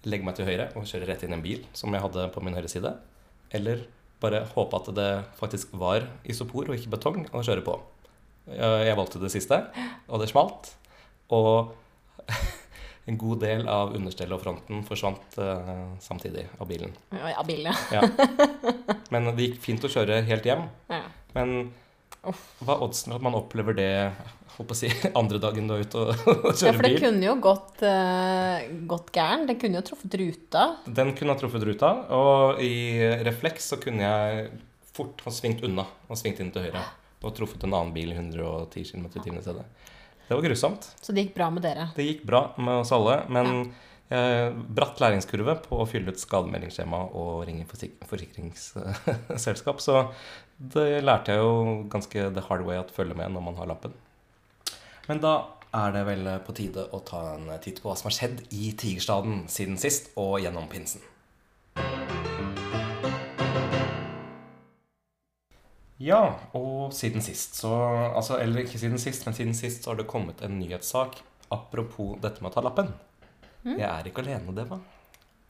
legge 0.08 0.24
meg 0.24 0.38
til 0.38 0.48
høyre 0.48 0.70
og 0.78 0.86
kjøre 0.88 1.10
rett 1.10 1.26
inn 1.26 1.34
i 1.34 1.38
en 1.38 1.44
bil 1.44 1.66
som 1.76 1.92
jeg 1.92 2.04
hadde 2.04 2.30
på 2.32 2.44
min 2.46 2.56
høyre 2.56 2.70
side, 2.72 2.94
eller 3.58 3.84
bare 4.22 4.46
håpe 4.54 4.80
at 4.80 4.88
det 4.96 5.10
faktisk 5.38 5.74
var 5.78 6.08
isopor 6.26 6.70
og 6.70 6.78
ikke 6.78 6.94
betong, 6.96 7.26
og 7.34 7.46
kjøre 7.46 7.66
på. 7.66 7.76
Jeg 8.48 8.96
valgte 8.98 9.20
det 9.22 9.34
siste, 9.34 9.60
og 10.08 10.22
det 10.22 10.30
smalt. 10.32 10.72
Og 11.36 11.74
en 13.08 13.18
god 13.18 13.42
del 13.44 13.68
av 13.72 13.96
understellet 13.96 14.36
og 14.36 14.44
fronten 14.44 14.86
forsvant 14.88 15.38
uh, 15.40 15.94
samtidig 16.04 16.48
av 16.60 16.70
bilen. 16.70 16.96
Ja, 17.16 17.34
ja. 17.38 17.76
Ja. 17.94 18.02
Men 19.14 19.32
det 19.38 19.52
gikk 19.52 19.62
fint 19.64 19.86
å 19.88 19.92
kjøre 19.92 20.22
helt 20.28 20.48
hjem. 20.48 20.66
Ja. 20.92 21.06
Men 21.38 21.72
hva 22.28 22.76
er 22.76 22.84
oddsen 22.84 23.14
for 23.14 23.20
at 23.20 23.24
man 23.24 23.38
opplever 23.38 23.78
det 23.78 23.92
holdt 24.58 24.70
på 24.72 24.76
å 24.76 24.78
si, 24.78 24.90
andre 25.20 25.40
dagen 25.42 25.70
du 25.70 25.76
er 25.76 25.86
ute 25.86 26.02
og, 26.02 26.14
og 26.28 26.48
ja, 26.52 26.74
for 26.74 26.84
det 26.84 26.94
bil? 26.96 27.02
kunne 27.06 27.28
jo 27.28 27.36
gått, 27.44 27.84
uh, 27.86 28.68
gått 28.90 29.12
gæren. 29.16 29.48
Det 29.50 29.58
kunne 29.62 29.80
jo 29.80 29.88
truffet 29.92 30.18
ruta. 30.22 30.68
Den 31.00 31.14
kunne 31.18 31.36
ha 31.36 31.40
truffet 31.40 31.68
ruta, 31.68 31.92
og 32.18 32.64
i 32.64 32.98
refleks 33.28 33.72
så 33.74 33.80
kunne 33.82 34.04
jeg 34.04 34.48
fort 34.98 35.22
ha 35.28 35.34
svingt 35.34 35.62
unna 35.66 35.86
og 36.08 36.20
svingt 36.20 36.42
inn 36.42 36.52
til 36.54 36.68
høyre. 36.68 36.84
Og 37.26 37.34
truffet 37.38 37.64
en 37.66 37.74
annen 37.74 37.94
bil 37.96 38.12
i 38.14 38.18
110 38.18 38.92
km 38.92 39.08
i 39.08 39.22
timen 39.22 39.40
i 39.40 39.46
stedet. 39.46 39.66
Det 40.28 40.36
var 40.36 40.44
grusomt. 40.44 40.90
Så 41.02 41.16
det 41.16 41.28
gikk 41.28 41.36
bra 41.38 41.50
med 41.54 41.64
dere. 41.64 41.90
Det 41.96 42.06
gikk 42.06 42.26
bra 42.28 42.42
med 42.60 42.82
oss 42.82 42.92
alle, 42.96 43.22
men 43.32 43.72
eh, 44.12 44.52
bratt 44.52 45.00
læringskurve 45.00 45.56
på 45.64 45.82
å 45.82 45.88
fylle 45.88 46.12
ut 46.12 46.20
skademeldingsskjema 46.22 47.00
og 47.16 47.46
ringe 47.48 47.68
forsik 47.70 47.96
forsikringsselskap. 48.10 49.84
Så 49.84 50.02
det 50.58 50.90
lærte 51.06 51.36
jeg 51.36 51.46
jo 51.46 51.84
ganske 51.92 52.30
the 52.36 52.44
hard 52.50 52.66
way 52.68 52.80
at 52.80 52.92
følge 52.92 53.16
med 53.16 53.32
når 53.36 53.48
man 53.48 53.62
har 53.62 53.72
lappen. 53.72 53.96
Men 55.08 55.24
da 55.24 55.38
er 55.78 55.94
det 55.96 56.04
vel 56.08 56.28
på 56.44 56.56
tide 56.56 56.88
å 56.92 57.00
ta 57.08 57.22
en 57.36 57.48
titt 57.64 57.80
på 57.84 57.90
hva 57.90 57.96
som 58.00 58.10
har 58.10 58.18
skjedd 58.18 58.42
i 58.56 58.74
Tigerstaden 58.80 59.46
siden 59.52 59.80
sist 59.80 60.12
og 60.20 60.42
gjennom 60.44 60.68
pinsen. 60.72 61.04
Ja, 65.98 66.36
og 66.54 66.92
siden 66.94 67.24
sist 67.26 67.56
så 67.58 67.72
altså, 68.14 68.38
Eller 68.38 68.62
ikke 68.62 68.78
siden 68.78 69.00
sist, 69.02 69.26
men 69.26 69.34
siden 69.34 69.56
sist 69.58 69.84
så 69.84 69.92
har 69.94 69.98
det 70.02 70.08
kommet 70.08 70.44
en 70.46 70.60
nyhetssak 70.60 71.18
apropos 71.50 72.18
dette 72.22 72.44
med 72.44 72.52
å 72.52 72.54
ta 72.54 72.62
lappen. 72.62 72.94
Jeg 73.68 73.82
er 73.88 74.06
ikke 74.08 74.22
alene, 74.24 74.54
Deva. 74.56 74.78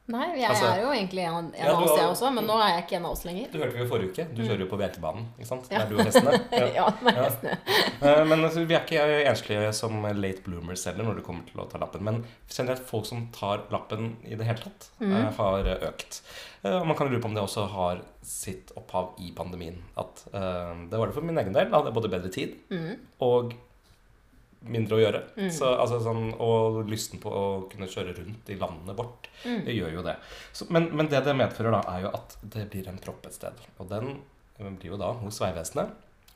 Nei, 0.08 0.40
jeg 0.40 0.48
Altså- 0.50 0.68
er 0.72 0.82
jo 0.82 0.92
egentlig 0.94 1.24
en, 1.28 1.34
en 1.36 1.66
Ja, 1.66 1.74
av 1.76 1.84
oss, 1.84 1.98
jeg 2.00 2.08
også, 2.08 2.30
men 2.34 2.46
nå 2.48 2.54
er 2.64 2.70
jeg 2.78 2.84
ikke 2.86 2.96
en 2.96 3.06
av 3.06 3.12
oss 3.12 3.26
lenger. 3.26 3.50
Du 3.52 3.58
hørte 3.60 3.74
vi 3.74 3.80
jo 3.82 3.88
forrige 3.90 4.12
uke. 4.14 4.26
Du 4.36 4.42
kjører 4.46 4.60
jo 4.64 4.68
på 4.72 4.78
Bjerkebanen, 4.80 5.26
ikke 5.36 5.48
sant? 5.50 5.68
Ja. 5.70 5.80
Det 5.80 5.84
er 5.84 5.90
du 5.90 5.98
og 5.98 6.06
hestene. 6.06 6.32
Ja. 6.52 6.68
Ja, 6.78 6.94
Ja. 7.12 7.56
Eh, 8.08 8.24
Men 8.30 8.44
altså, 8.46 8.64
vi 8.66 8.76
er 8.78 8.86
ikke 8.86 9.04
enslige 9.28 9.74
som 9.74 10.00
late 10.06 10.42
bloomers 10.46 10.86
heller 10.86 11.04
når 11.04 11.16
det 11.20 11.24
kommer 11.26 11.44
til 11.50 11.60
å 11.60 11.66
ta 11.70 11.78
lappen. 11.82 12.04
Men 12.08 12.24
generelt 12.48 12.86
folk 12.88 13.06
som 13.10 13.28
tar 13.36 13.66
lappen 13.74 14.16
i 14.24 14.36
det 14.38 14.46
hele 14.48 14.64
tatt, 14.64 14.88
mm. 15.02 15.34
har 15.36 15.72
økt. 15.90 16.22
Eh, 16.64 16.78
Og 16.80 16.88
man 16.88 16.96
kan 16.96 17.10
lure 17.12 17.20
på 17.20 17.26
om 17.28 17.34
det 17.36 17.44
også 17.44 17.68
har 17.74 18.00
sitt 18.28 18.74
opphav 18.80 19.14
i 19.24 19.30
pandemien. 19.36 19.78
At 20.00 20.26
uh, 20.34 20.74
Det 20.92 21.00
var 21.00 21.08
det 21.10 21.16
for 21.16 21.26
min 21.26 21.38
egen 21.40 21.56
del. 21.56 21.70
Da 21.72 21.80
hadde 21.80 21.92
jeg 21.94 21.98
både 22.02 22.12
bedre 22.12 22.32
tid 22.34 22.58
Mm. 22.74 22.94
og 23.24 23.54
mindre 24.68 24.98
å 24.98 25.00
gjøre. 25.00 25.20
Så, 25.54 25.68
altså, 25.70 26.00
sånn, 26.04 26.32
og 26.44 26.82
lysten 26.90 27.22
på 27.24 27.30
å 27.32 27.44
kunne 27.72 27.88
kjøre 27.88 28.16
rundt 28.18 28.50
i 28.52 28.58
landet 28.60 28.98
vårt. 28.98 29.30
Det 29.44 29.76
gjør 29.76 29.94
jo 30.00 30.04
det. 30.04 30.16
Så, 30.52 30.66
men, 30.74 30.90
men 30.98 31.08
det 31.12 31.22
det 31.24 31.36
medfører, 31.38 31.78
da, 31.78 31.82
er 31.94 32.08
jo 32.08 32.12
at 32.18 32.36
det 32.56 32.66
blir 32.74 32.90
en 32.92 32.98
propp 33.00 33.30
et 33.30 33.38
sted. 33.38 33.62
Og 33.78 33.88
den 33.92 34.10
eh, 34.58 34.68
blir 34.74 34.92
jo 34.96 35.00
da 35.00 35.14
hos 35.22 35.40
Vegvesenet. 35.44 35.94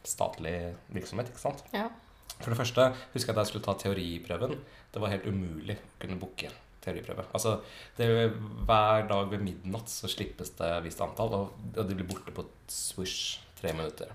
Statlig 0.08 0.54
virksomhet, 0.94 1.34
ikke 1.34 1.44
sant. 1.44 1.66
Ja. 1.76 1.90
For 2.38 2.54
det 2.54 2.62
første 2.62 2.88
husker 3.12 3.34
jeg 3.34 3.36
at 3.36 3.42
jeg 3.44 3.52
skulle 3.52 3.68
ta 3.68 3.76
teoriprøven. 3.84 4.56
Det 4.94 5.02
var 5.04 5.12
helt 5.14 5.28
umulig 5.28 5.76
å 5.82 6.00
kunne 6.06 6.22
booke 6.22 6.54
teoriprøve. 6.82 7.26
Altså, 7.34 7.60
det, 7.98 8.08
hver 8.66 9.08
dag 9.12 9.30
ved 9.32 9.44
midnatt 9.46 9.90
så 9.92 10.10
slippes 10.12 10.54
det 10.58 10.72
et 10.78 10.84
visst 10.88 11.02
antall, 11.06 11.34
og, 11.38 11.54
og 11.78 11.88
de 11.88 11.96
blir 12.00 12.08
borte 12.10 12.34
på 12.36 12.46
swoosh 12.72 13.40
tre 13.62 13.74
minutter. 13.78 14.10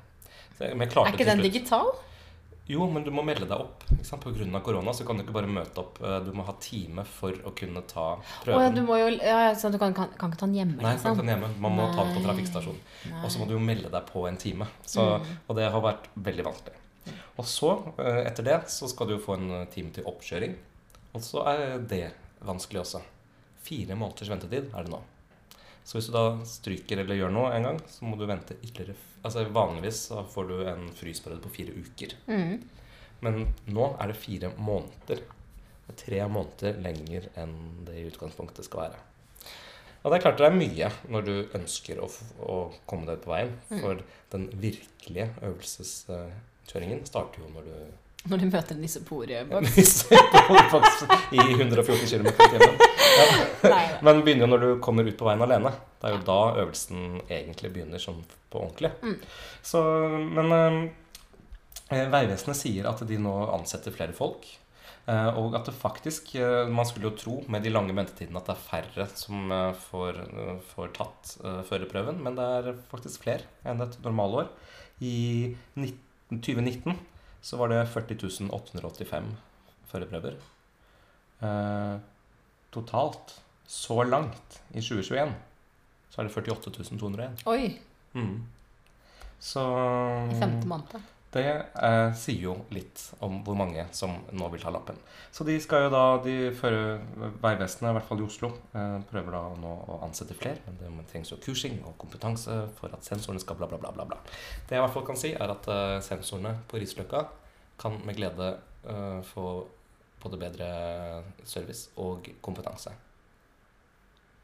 Så 0.59 0.65
Er 0.73 1.13
ikke 1.15 1.29
den 1.29 1.43
digital? 1.45 1.93
jo, 2.67 2.83
men 2.91 3.05
du 3.07 3.13
må 3.15 3.23
melde 3.23 3.47
deg 3.47 3.61
opp. 3.63 3.85
Ikke 3.95 4.17
av 4.59 4.63
korona 4.67 4.91
så 4.97 5.05
kan 5.07 5.19
du 5.19 5.23
ikke 5.23 5.35
bare 5.37 5.47
møte 5.47 5.79
opp. 5.79 6.01
Eh, 6.03 6.17
Du 6.27 6.33
må 6.35 6.43
ha 6.49 6.55
time 6.59 7.05
for 7.07 7.31
å 7.47 7.53
kunne 7.55 7.83
ta 7.87 8.07
Å 8.17 8.19
ja, 8.19 8.41
prøven. 8.43 8.75
du 8.75 8.81
jo 8.99 9.11
ja, 9.23 9.37
ja, 9.47 9.53
så 9.55 9.71
du 9.71 9.79
kan, 9.79 9.95
kan, 9.95 10.09
kan 10.19 10.33
ikke 10.33 10.41
ta 10.41 10.49
den 10.49 10.57
hjemme, 10.59 10.75
Nei, 10.81 10.81
du 10.81 10.83
kan 10.83 10.97
liksom? 10.97 11.13
ikke 11.13 11.21
ta 11.21 11.23
den 11.23 11.31
hjemme. 11.31 11.51
Man 11.63 11.77
må 11.79 11.87
ta 11.95 12.03
den 12.03 12.17
på 12.17 12.23
Nei. 12.23 12.27
trafikkstasjonen. 12.27 12.81
Og 13.23 13.31
så 13.31 13.39
må 13.39 13.47
du 13.47 13.55
jo 13.55 13.61
melde 13.63 13.93
deg 13.95 14.11
på 14.11 14.27
en 14.27 14.37
time. 14.43 14.67
Så, 14.83 15.07
Mm. 15.07 15.31
Og 15.47 15.57
det 15.61 15.71
har 15.71 15.81
vært 15.85 16.09
veldig 16.19 16.45
vanskelig. 16.49 16.81
Og 17.39 17.45
så, 17.47 17.71
eh, 18.03 18.25
etter 18.27 18.43
det, 18.43 18.59
så 18.73 18.89
skal 18.91 19.07
du 19.07 19.15
jo 19.15 19.23
få 19.23 19.37
en 19.39 19.51
eh, 19.61 19.67
time 19.71 19.93
til 19.95 20.03
oppkjøring. 20.11 20.57
Og 21.15 21.23
så 21.23 21.47
er 21.47 21.79
det 21.79 22.03
vanskelig 22.45 22.83
også. 22.83 23.03
Fire 23.67 23.97
måneders 23.99 24.31
ventetid 24.31 24.71
er 24.73 24.87
det 24.87 24.93
nå. 24.93 25.03
Så 25.87 25.99
hvis 25.99 26.09
du 26.11 26.17
da 26.17 26.25
stryker 26.49 27.03
eller 27.03 27.19
gjør 27.19 27.35
noe 27.35 27.53
en 27.55 27.69
gang, 27.69 27.77
så 27.91 28.07
må 28.09 28.19
du 28.19 28.27
vente 28.27 28.59
ytterligere 28.59 29.15
Altså 29.27 29.43
Vanligvis 29.51 30.05
så 30.07 30.21
får 30.31 30.45
du 30.47 30.57
en 30.71 30.85
frysperiode 30.95 31.43
på 31.43 31.51
fire 31.51 31.73
uker. 31.75 32.13
Mm. 32.31 32.61
Men 33.27 33.41
nå 33.75 33.89
er 33.99 34.13
det 34.13 34.21
fire 34.21 34.53
måneder. 34.55 35.23
Det 35.87 35.95
er 35.95 35.99
tre 35.99 36.21
måneder 36.31 36.79
lenger 36.85 37.27
enn 37.43 37.57
det 37.89 37.97
i 37.99 38.05
utgangspunktet 38.07 38.69
skal 38.69 38.85
være. 38.85 39.01
Og 40.03 40.13
det 40.13 40.19
er 40.21 40.23
klart 40.23 40.39
det 40.39 40.47
er 40.47 40.55
mye 40.55 40.91
når 41.11 41.27
du 41.27 41.35
ønsker 41.59 41.99
å, 41.99 42.07
å 42.47 42.57
komme 42.87 43.09
deg 43.09 43.19
på 43.25 43.33
veien. 43.33 43.55
For 43.73 44.03
den 44.31 44.47
virkelige 44.63 45.33
øvelseskjøringen 45.49 47.03
starter 47.09 47.43
jo 47.43 47.51
når 47.57 47.67
du 47.67 47.77
Når 48.27 48.41
du 48.43 48.47
møter 48.51 48.75
en 48.75 48.81
nisseporeboks. 48.85 50.97
i 51.33 51.39
114 51.39 52.07
km 52.11 52.27
i 52.27 52.33
timen. 52.35 52.75
Nei, 53.71 53.85
Men 54.03 54.23
begynner 54.27 54.45
jo 54.47 54.51
når 54.53 54.61
du 54.65 54.69
kommer 54.85 55.07
ut 55.07 55.19
på 55.19 55.27
veien 55.29 55.45
alene. 55.47 55.71
Det 56.01 56.07
er 56.11 56.15
jo 56.17 56.23
da 56.27 56.39
øvelsen 56.65 56.99
egentlig 57.29 57.71
begynner 57.75 58.01
sånn 58.03 58.23
på 58.53 58.57
ordentlig. 58.65 58.91
Så, 59.65 59.79
men 60.37 60.47
eh, 60.59 60.77
Vegvesenet 62.11 62.59
sier 62.59 62.85
at 62.91 63.03
de 63.07 63.19
nå 63.23 63.35
ansetter 63.55 63.95
flere 63.95 64.15
folk. 64.17 64.43
Eh, 65.07 65.31
og 65.39 65.55
at 65.55 65.69
det 65.71 65.75
faktisk 65.79 66.33
eh, 66.35 66.67
Man 66.67 66.87
skulle 66.89 67.13
jo 67.13 67.19
tro 67.19 67.35
med 67.53 67.63
de 67.63 67.71
lange 67.71 67.95
ventetidene 67.95 68.41
at 68.41 68.49
det 68.51 68.57
er 68.57 68.65
færre 68.67 69.05
som 69.15 69.53
eh, 69.55 69.75
får, 69.87 70.13
eh, 70.27 70.57
får 70.73 70.89
tatt 70.99 71.37
eh, 71.45 71.61
førerprøven, 71.69 72.19
men 72.27 72.35
det 72.39 72.47
er 72.57 72.73
faktisk 72.91 73.23
flere 73.23 73.47
enn 73.71 73.85
et 73.87 73.95
normalår. 74.03 74.47
I 74.99 75.15
19, 75.79 75.95
2019 76.43 76.99
så 77.41 77.59
var 77.61 77.73
det 77.73 77.83
40 77.93 78.51
885 78.51 79.33
førerprøver. 79.91 80.37
Eh, 81.43 81.97
totalt, 82.73 83.37
så 83.67 84.03
langt, 84.07 84.61
i 84.71 84.81
2021, 84.81 85.35
så 86.11 86.23
er 86.23 86.29
det 86.29 86.35
48.201. 86.35 87.47
Oi, 87.47 87.79
Mm. 88.17 88.47
Så 89.41 89.61
i 90.33 90.37
femte 90.41 90.67
måned. 90.67 91.03
Det 91.37 91.47
eh, 91.47 92.11
sier 92.17 92.43
jo 92.49 92.55
litt 92.75 93.03
om 93.25 93.39
hvor 93.47 93.57
mange 93.59 93.85
som 93.95 94.15
nå 94.33 94.49
vil 94.53 94.63
ta 94.63 94.73
lappen. 94.75 94.99
Så 95.35 95.45
de 95.47 95.55
skal 95.63 95.87
jo 95.87 95.93
da, 95.93 96.03
de 96.25 96.51
fører 96.57 97.03
Vegvesenet, 97.43 97.91
i 97.91 97.95
hvert 97.99 98.09
fall 98.09 98.23
i 98.23 98.27
Oslo, 98.27 98.51
eh, 98.73 98.97
prøver 99.11 99.37
da 99.37 99.43
nå 99.61 99.73
å 99.93 100.01
ansette 100.07 100.37
flere. 100.39 100.65
Men 100.67 101.01
det 101.01 101.07
trengs 101.13 101.33
jo 101.35 101.41
kursing 101.43 101.79
og 101.85 101.97
kompetanse 102.01 102.59
for 102.79 102.97
at 102.97 103.07
sensorene 103.07 103.43
skal 103.43 103.59
bla, 103.61 103.69
bla, 103.71 103.81
bla. 103.83 103.93
bla, 103.95 104.09
bla. 104.09 104.21
Det 104.67 104.77
jeg 104.77 104.81
i 104.81 104.85
hvert 104.85 104.97
fall 104.97 105.09
kan 105.09 105.21
si, 105.21 105.35
er 105.37 105.53
at 105.53 105.71
eh, 105.73 105.97
sensorene 106.07 106.57
på 106.71 106.81
Risløkka 106.83 107.27
kan 107.81 108.01
med 108.07 108.17
glede 108.17 108.55
eh, 108.89 109.21
få 109.29 109.49
både 110.23 110.41
bedre 110.41 110.69
service 111.45 111.91
og 112.01 112.27
kompetanse. 112.43 112.95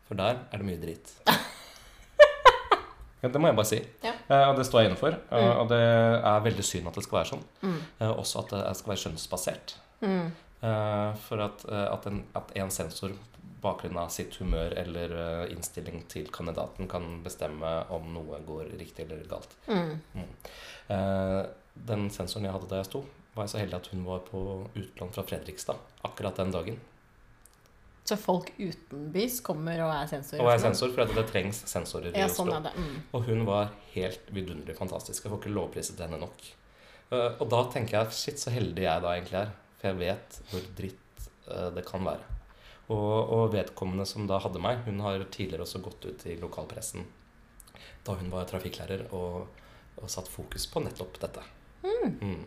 For 0.06 0.18
der 0.18 0.44
er 0.50 0.60
det 0.60 0.68
mye 0.68 0.82
dritt. 0.82 1.16
Ja, 3.22 3.28
det 3.30 3.40
må 3.40 3.46
jeg 3.48 3.56
bare 3.56 3.68
si. 3.70 3.80
Ja. 4.02 4.12
Eh, 4.28 4.44
og 4.50 4.56
det 4.58 4.64
står 4.66 4.82
jeg 4.82 4.90
inne 4.90 4.98
for. 4.98 5.14
Eh, 5.30 5.42
Mm. 5.42 5.58
Og 5.62 5.68
det 5.70 5.78
er 5.80 6.40
veldig 6.46 6.64
synd 6.66 6.88
at 6.90 6.94
det 6.98 7.04
skal 7.04 7.18
være 7.20 7.30
sånn. 7.32 7.44
Mm. 7.62 7.76
Eh, 8.00 8.12
også 8.18 8.40
at 8.42 8.50
det 8.50 8.76
skal 8.76 8.92
være 8.94 9.02
skjønnsbasert. 9.04 9.74
Mm. 10.02 10.32
For 11.26 11.40
at, 11.42 11.64
at, 11.68 12.04
en, 12.06 12.20
at 12.38 12.50
en 12.54 12.70
sensor 12.70 13.10
bakgrunn 13.62 13.96
av 13.98 14.10
sitt 14.14 14.36
humør 14.38 14.74
eller 14.78 15.12
innstilling 15.50 16.04
til 16.10 16.28
kandidaten 16.34 16.86
kan 16.90 17.22
bestemme 17.24 17.72
om 17.90 18.08
noe 18.14 18.38
går 18.46 18.70
riktig 18.78 19.06
eller 19.08 19.24
galt. 19.30 19.54
Mm. 19.66 19.98
Eh, 20.88 21.40
den 21.74 22.08
sensoren 22.14 22.46
jeg 22.46 22.54
hadde 22.54 22.70
da 22.70 22.80
jeg 22.82 22.90
sto, 22.90 23.04
var 23.34 23.46
jeg 23.46 23.54
så 23.54 23.60
heldig 23.62 23.78
at 23.80 23.90
hun 23.94 24.04
var 24.06 24.22
på 24.26 24.42
utlån 24.76 25.12
fra 25.14 25.24
Fredrikstad 25.26 25.78
akkurat 26.06 26.36
den 26.42 26.50
dagen. 26.54 26.80
Så 28.04 28.16
folk 28.18 28.50
utenbys 28.58 29.38
kommer 29.46 29.78
og 29.84 29.92
er 29.94 30.08
sensorer? 30.10 30.42
Og 30.42 30.50
er 30.50 30.58
sensor, 30.64 30.90
for 30.96 31.06
det 31.06 31.22
trengs 31.30 31.60
sensorer 31.70 32.10
i 32.10 32.18
Ja, 32.18 32.26
Oslo. 32.26 32.48
sånn. 32.50 32.66
Mm. 32.74 32.96
Og 33.14 33.28
hun 33.28 33.44
var 33.46 33.70
helt 33.94 34.32
vidunderlig 34.34 34.74
fantastisk. 34.76 35.22
Jeg 35.22 35.30
får 35.30 35.40
ikke 35.44 35.54
lovpriset 35.54 36.02
henne 36.02 36.18
nok. 36.18 36.42
Eh, 37.12 37.30
og 37.38 37.48
da 37.52 37.62
tenker 37.70 38.00
jeg 38.00 38.18
shit, 38.18 38.42
så 38.42 38.50
heldig 38.50 38.82
jeg 38.88 39.04
da 39.04 39.14
egentlig 39.14 39.38
er. 39.44 39.52
For 39.78 39.92
jeg 39.92 40.00
vet 40.02 40.40
hvor 40.50 40.68
dritt 40.80 41.26
eh, 41.46 41.70
det 41.76 41.86
kan 41.86 42.04
være. 42.04 42.26
Og, 42.90 43.32
og 43.38 43.52
vedkommende 43.54 44.06
som 44.08 44.26
da 44.26 44.40
hadde 44.42 44.60
meg, 44.62 44.82
hun 44.88 44.98
har 45.00 45.22
tidligere 45.30 45.62
også 45.62 45.82
gått 45.84 46.08
ut 46.10 46.26
i 46.26 46.36
lokalpressen 46.40 47.06
da 48.02 48.16
hun 48.18 48.32
var 48.32 48.48
trafikklærer 48.50 49.04
og, 49.14 49.46
og 50.00 50.10
satt 50.10 50.26
fokus 50.30 50.66
på 50.66 50.82
nettopp 50.82 51.20
dette. 51.22 51.44
Mm. 51.86 52.42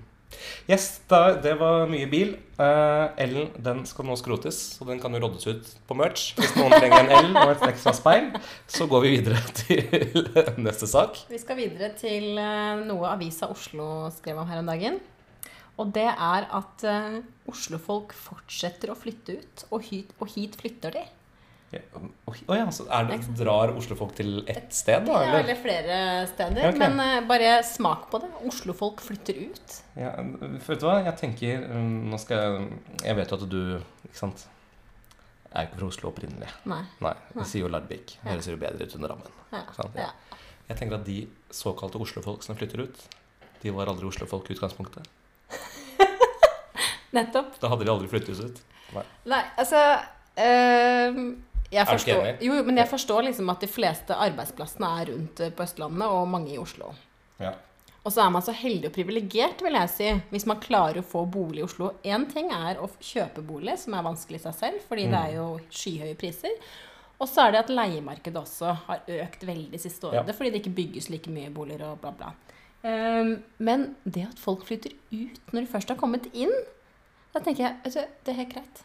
Yes, 0.70 1.02
da, 1.10 1.36
det 1.42 1.54
var 1.60 1.86
mye 1.90 2.08
bil. 2.10 2.36
Uh, 2.58 3.12
L-en 3.22 3.52
den 3.62 3.82
skal 3.90 4.08
nå 4.08 4.16
skrotes, 4.20 4.58
så 4.78 4.88
den 4.88 5.02
kan 5.02 5.14
jo 5.14 5.22
roddes 5.24 5.46
ut 5.46 5.72
på 5.88 5.98
merch. 5.98 6.32
Hvis 6.40 6.56
noen 6.58 6.74
trenger 6.74 7.04
en 7.04 7.12
L 7.32 7.40
og 7.44 7.52
et 7.54 7.66
ekstra 7.70 7.94
speil, 7.96 8.32
så 8.72 8.88
går 8.90 9.06
vi 9.06 9.12
videre 9.18 9.42
til 9.62 10.56
neste 10.64 10.90
sak. 10.90 11.20
Vi 11.30 11.42
skal 11.42 11.60
videre 11.60 11.92
til 12.00 12.40
eh, 12.42 12.86
noe 12.88 13.12
Avisa 13.12 13.52
Oslo 13.54 14.08
skrev 14.16 14.42
om 14.42 14.50
her 14.50 14.64
om 14.64 14.72
dagen. 14.72 15.02
Og 15.82 15.92
det 15.96 16.08
er 16.08 16.48
at 16.56 16.88
eh, 16.88 17.20
Oslofolk 17.52 18.16
fortsetter 18.16 18.92
å 18.94 18.98
flytte 18.98 19.38
ut, 19.38 19.68
og 19.76 19.86
hit, 19.90 20.16
og 20.24 20.32
hit 20.34 20.58
flytter 20.60 20.96
de. 20.96 21.06
Ja, 21.76 22.02
Oh, 22.48 22.58
ja, 22.58 22.66
så 22.72 22.84
det, 22.84 23.18
drar 23.38 23.72
Oslofolk 23.78 24.16
til 24.18 24.40
ett 24.50 24.74
sted, 24.74 25.06
da? 25.08 25.14
Ja, 25.14 25.28
Eller? 25.30 25.44
eller 25.44 25.60
flere 25.62 25.98
steder. 26.28 26.62
Ja, 26.64 26.72
okay. 26.72 26.82
Men 26.82 27.00
uh, 27.00 27.28
bare 27.30 27.52
smak 27.64 28.08
på 28.12 28.20
det. 28.24 28.30
Oslofolk 28.50 29.02
flytter 29.06 29.38
ut. 29.46 29.76
Ja, 29.96 30.12
vet 30.18 30.82
du 30.82 30.86
hva, 30.88 30.98
jeg 31.06 31.16
tenker 31.22 31.64
um, 31.70 32.10
Nå 32.12 32.20
skal 32.20 32.42
jeg 32.42 32.66
Jeg 33.06 33.18
vet 33.20 33.32
jo 33.32 33.38
at 33.38 33.46
du 33.50 33.60
Ikke 34.10 34.20
sant? 34.20 34.44
Jeg 35.46 35.56
er 35.62 35.70
ikke 35.70 35.80
fra 35.80 35.88
Oslo 35.88 36.10
opprinnelig. 36.12 36.50
Nei. 36.68 36.82
Nei, 37.00 37.14
Nei. 37.14 37.38
jeg 37.40 37.48
sier 37.54 37.64
jo 37.64 37.72
Larvik. 37.72 38.18
Høres 38.26 38.50
jo 38.52 38.58
bedre 38.60 38.84
ut 38.84 38.96
under 38.98 39.14
rammen. 39.14 39.38
Ja. 39.96 40.10
Jeg 40.68 40.80
tenker 40.82 40.98
at 40.98 41.06
de 41.08 41.22
såkalte 41.56 42.02
Oslofolk 42.04 42.44
som 42.44 42.58
flytter 42.60 42.84
ut, 42.84 43.06
de 43.62 43.72
var 43.72 43.88
aldri 43.88 44.10
Oslofolk 44.10 44.50
i 44.52 44.58
utgangspunktet. 44.58 45.08
Nettopp. 47.16 47.56
Da 47.62 47.72
hadde 47.72 47.88
de 47.88 47.94
aldri 47.94 48.12
flyttet 48.12 48.42
ut. 48.44 48.60
Nei, 49.32 49.42
altså 49.56 49.80
ehm, 50.44 51.38
jeg 51.72 51.82
Er 51.82 51.86
du 51.86 51.92
ikke 51.92 51.98
forstår, 51.98 52.26
enig? 52.30 52.42
jo, 52.48 52.64
men 52.64 52.78
jeg 52.78 52.88
forstår 52.92 53.24
liksom 53.30 53.50
at 53.50 53.60
de 53.66 53.68
fleste 53.68 54.16
arbeidsplassene 54.16 54.90
er 55.02 55.10
rundt 55.12 55.40
eh, 55.40 55.50
på 55.52 55.64
Østlandet, 55.64 56.08
og 56.08 56.28
mange 56.28 56.54
i 56.54 56.58
Oslo. 56.62 56.94
Ja. 57.40 57.54
Og 58.06 58.12
så 58.14 58.22
er 58.22 58.30
man 58.30 58.44
så 58.46 58.54
heldig 58.54 58.92
og 58.92 58.94
privilegert, 58.94 59.62
vil 59.66 59.74
jeg 59.74 59.90
si, 59.90 60.10
hvis 60.30 60.46
man 60.46 60.60
klarer 60.62 61.00
å 61.02 61.06
få 61.10 61.24
bolig 61.26 61.64
i 61.64 61.66
Oslo. 61.66 61.94
Én 62.06 62.28
ting 62.32 62.52
er 62.54 62.78
å 62.78 62.90
kjøpe 63.02 63.42
bolig, 63.42 63.80
som 63.82 63.96
er 63.98 64.04
vanskelig 64.06 64.38
i 64.40 64.44
seg 64.44 64.54
selv, 64.60 64.84
fordi 64.88 65.08
det 65.10 65.22
er 65.24 65.34
jo 65.40 65.48
skyhøye 65.74 66.16
priser. 66.22 66.54
Og 67.18 67.28
så 67.32 67.48
er 67.48 67.52
det 67.56 67.60
at 67.64 67.70
leiemarkedet 67.74 68.38
også 68.44 68.74
har 68.86 69.02
økt 69.08 69.44
veldig 69.48 69.80
siste 69.82 70.06
året, 70.12 70.28
Ja. 70.28 70.34
fordi 70.38 70.52
det 70.52 70.62
ikke 70.62 70.76
bygges 70.76 71.10
like 71.10 71.32
mye 71.32 71.50
boliger 71.50 71.88
og 71.94 72.02
bla, 72.02 72.12
bla. 72.12 72.34
Um, 72.86 73.42
men 73.58 73.96
det 74.06 74.28
at 74.28 74.38
folk 74.38 74.66
flytter 74.68 74.92
ut 75.12 75.40
når 75.54 75.62
de 75.66 75.68
først 75.72 75.90
har 75.90 75.98
kommet 75.98 76.28
inn, 76.38 76.52
da 77.34 77.40
tenker 77.42 77.64
jeg 77.64 77.76
altså, 77.84 78.04
det 78.24 78.32
er 78.36 78.38
helt 78.44 78.54
greit. 78.54 78.84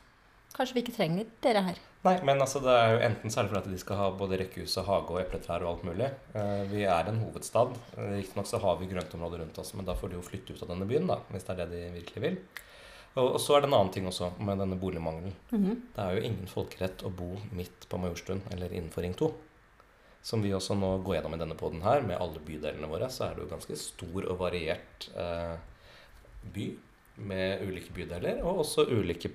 Kanskje 0.57 0.75
vi 0.79 0.81
ikke 0.87 0.97
trenger 0.97 1.27
dere 1.45 1.63
her. 1.67 1.77
Nei, 2.01 2.15
men 2.25 2.41
altså 2.41 2.63
det 2.65 2.73
er 2.73 2.95
jo 2.95 3.01
enten 3.05 3.33
særlig 3.33 3.53
fordi 3.53 3.75
de 3.75 3.83
skal 3.83 3.99
ha 4.01 4.07
både 4.17 4.39
rekkehus 4.41 4.79
og 4.81 4.87
hage 4.89 5.13
og 5.13 5.21
epletrær 5.21 5.67
og 5.67 5.75
alt 5.75 5.83
mulig. 5.85 6.07
Eh, 6.33 6.63
vi 6.71 6.87
er 6.89 7.11
en 7.11 7.21
hovedstad. 7.21 7.75
Eh, 7.99 8.15
Riktignok 8.15 8.49
så 8.49 8.61
har 8.63 8.79
vi 8.81 8.89
grøntområder 8.89 9.43
rundt 9.43 9.61
oss, 9.61 9.75
men 9.77 9.85
da 9.89 9.97
får 9.99 10.13
de 10.13 10.17
jo 10.17 10.25
flytte 10.25 10.57
ut 10.57 10.63
av 10.65 10.73
denne 10.73 10.89
byen, 10.89 11.11
da, 11.11 11.19
hvis 11.29 11.45
det 11.45 11.53
er 11.53 11.61
det 11.61 11.69
de 11.75 11.91
virkelig 11.99 12.23
vil. 12.25 12.39
Og, 13.21 13.37
så 13.43 13.57
er 13.57 13.61
det 13.61 13.69
en 13.69 13.77
annen 13.77 13.93
ting 13.93 14.09
også 14.09 14.31
med 14.41 14.63
denne 14.63 14.79
boligmangelen. 14.81 15.35
Mhm. 15.51 15.77
Det 15.97 16.07
er 16.07 16.17
jo 16.17 16.25
ingen 16.31 16.49
folkerett 16.49 17.05
å 17.05 17.13
bo 17.13 17.35
midt 17.53 17.85
på 17.91 18.01
Majorstuen 18.01 18.41
eller 18.55 18.73
innenfor 18.73 19.05
Ring 19.05 19.17
2. 19.19 19.31
Som 20.25 20.45
vi 20.45 20.55
også 20.57 20.77
nå 20.79 20.95
går 21.05 21.19
gjennom 21.19 21.37
i 21.37 21.43
denne 21.43 21.57
poden 21.59 21.85
her, 21.85 22.01
med 22.07 22.21
alle 22.21 22.41
bydelene 22.45 22.89
våre, 22.89 23.11
så 23.13 23.27
er 23.27 23.37
det 23.37 23.45
jo 23.45 23.53
ganske 23.53 23.77
stor 23.77 24.25
og 24.25 24.41
variert 24.41 25.09
eh, 25.17 25.57
by 26.55 26.67
med 27.29 27.65
ulike 27.69 27.93
bydeler, 27.93 28.41
og 28.41 28.65
også 28.65 28.87
ulike 28.89 29.29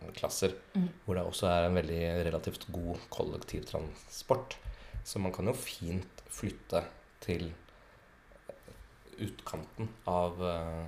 prisklasser. 0.00 0.54
mm. 0.74 0.88
Hvor 1.04 1.14
det 1.14 1.24
også 1.24 1.46
er 1.46 1.66
en 1.66 1.74
veldig 1.74 2.02
relativt 2.26 2.66
god 2.72 2.98
kollektivtransport. 3.10 4.56
Så 5.04 5.18
man 5.18 5.32
kan 5.32 5.46
jo 5.46 5.52
fint 5.56 6.22
flytte 6.30 6.84
til 7.20 7.50
utkanten 9.20 9.88
av 10.08 10.40
uh, 10.40 10.86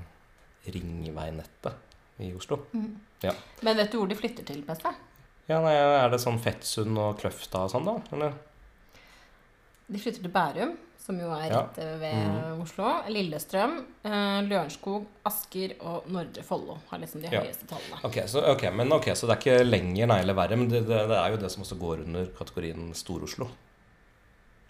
ringveinettet 0.64 2.22
i 2.24 2.32
Oslo. 2.36 2.62
Mm. 2.72 3.00
Ja. 3.24 3.34
Men 3.60 3.76
vet 3.76 3.92
du 3.92 3.98
hvor 3.98 4.08
de 4.08 4.16
flytter 4.16 4.46
til, 4.48 4.62
Beste? 4.64 4.92
Ja, 5.48 5.58
nei, 5.60 5.74
Er 5.74 6.08
det 6.12 6.20
sånn 6.22 6.40
Fettsund 6.40 6.96
og 6.98 7.18
Kløfta 7.20 7.66
og 7.66 7.72
sånn, 7.72 7.88
da? 7.88 7.96
Eller? 8.14 8.36
De 9.88 10.00
flytter 10.00 10.22
til 10.22 10.32
Bærum, 10.32 10.76
som 11.02 11.18
jo 11.18 11.32
er 11.34 11.50
rett 11.50 11.78
eh, 11.82 11.94
ved 11.98 12.14
mm. 12.30 12.60
Oslo. 12.62 12.90
Lillestrøm, 13.10 13.74
eh, 14.06 14.38
Lørenskog, 14.46 15.08
Asker 15.26 15.74
og 15.80 16.06
Nordre 16.14 16.44
Follo 16.46 16.78
har 16.90 17.02
liksom 17.02 17.24
de 17.24 17.32
Ja. 17.32 17.42
høyeste 17.42 17.66
tallene. 17.70 17.98
Ok, 18.06 18.20
så, 18.30 18.44
okay, 18.52 18.70
men 18.70 18.92
ok, 18.94 19.10
så 19.18 19.26
det 19.26 19.34
er 19.34 19.40
ikke 19.42 19.66
lenger, 19.66 20.06
nei, 20.12 20.20
eller 20.22 20.38
verre. 20.38 20.58
Men 20.60 20.70
det, 20.70 20.84
det, 20.86 21.02
det 21.10 21.18
er 21.18 21.34
jo 21.34 21.42
det 21.42 21.50
som 21.50 21.66
også 21.66 21.78
går 21.80 22.04
under 22.06 22.30
kategorien 22.38 22.92
Stor-Oslo. 22.94 23.50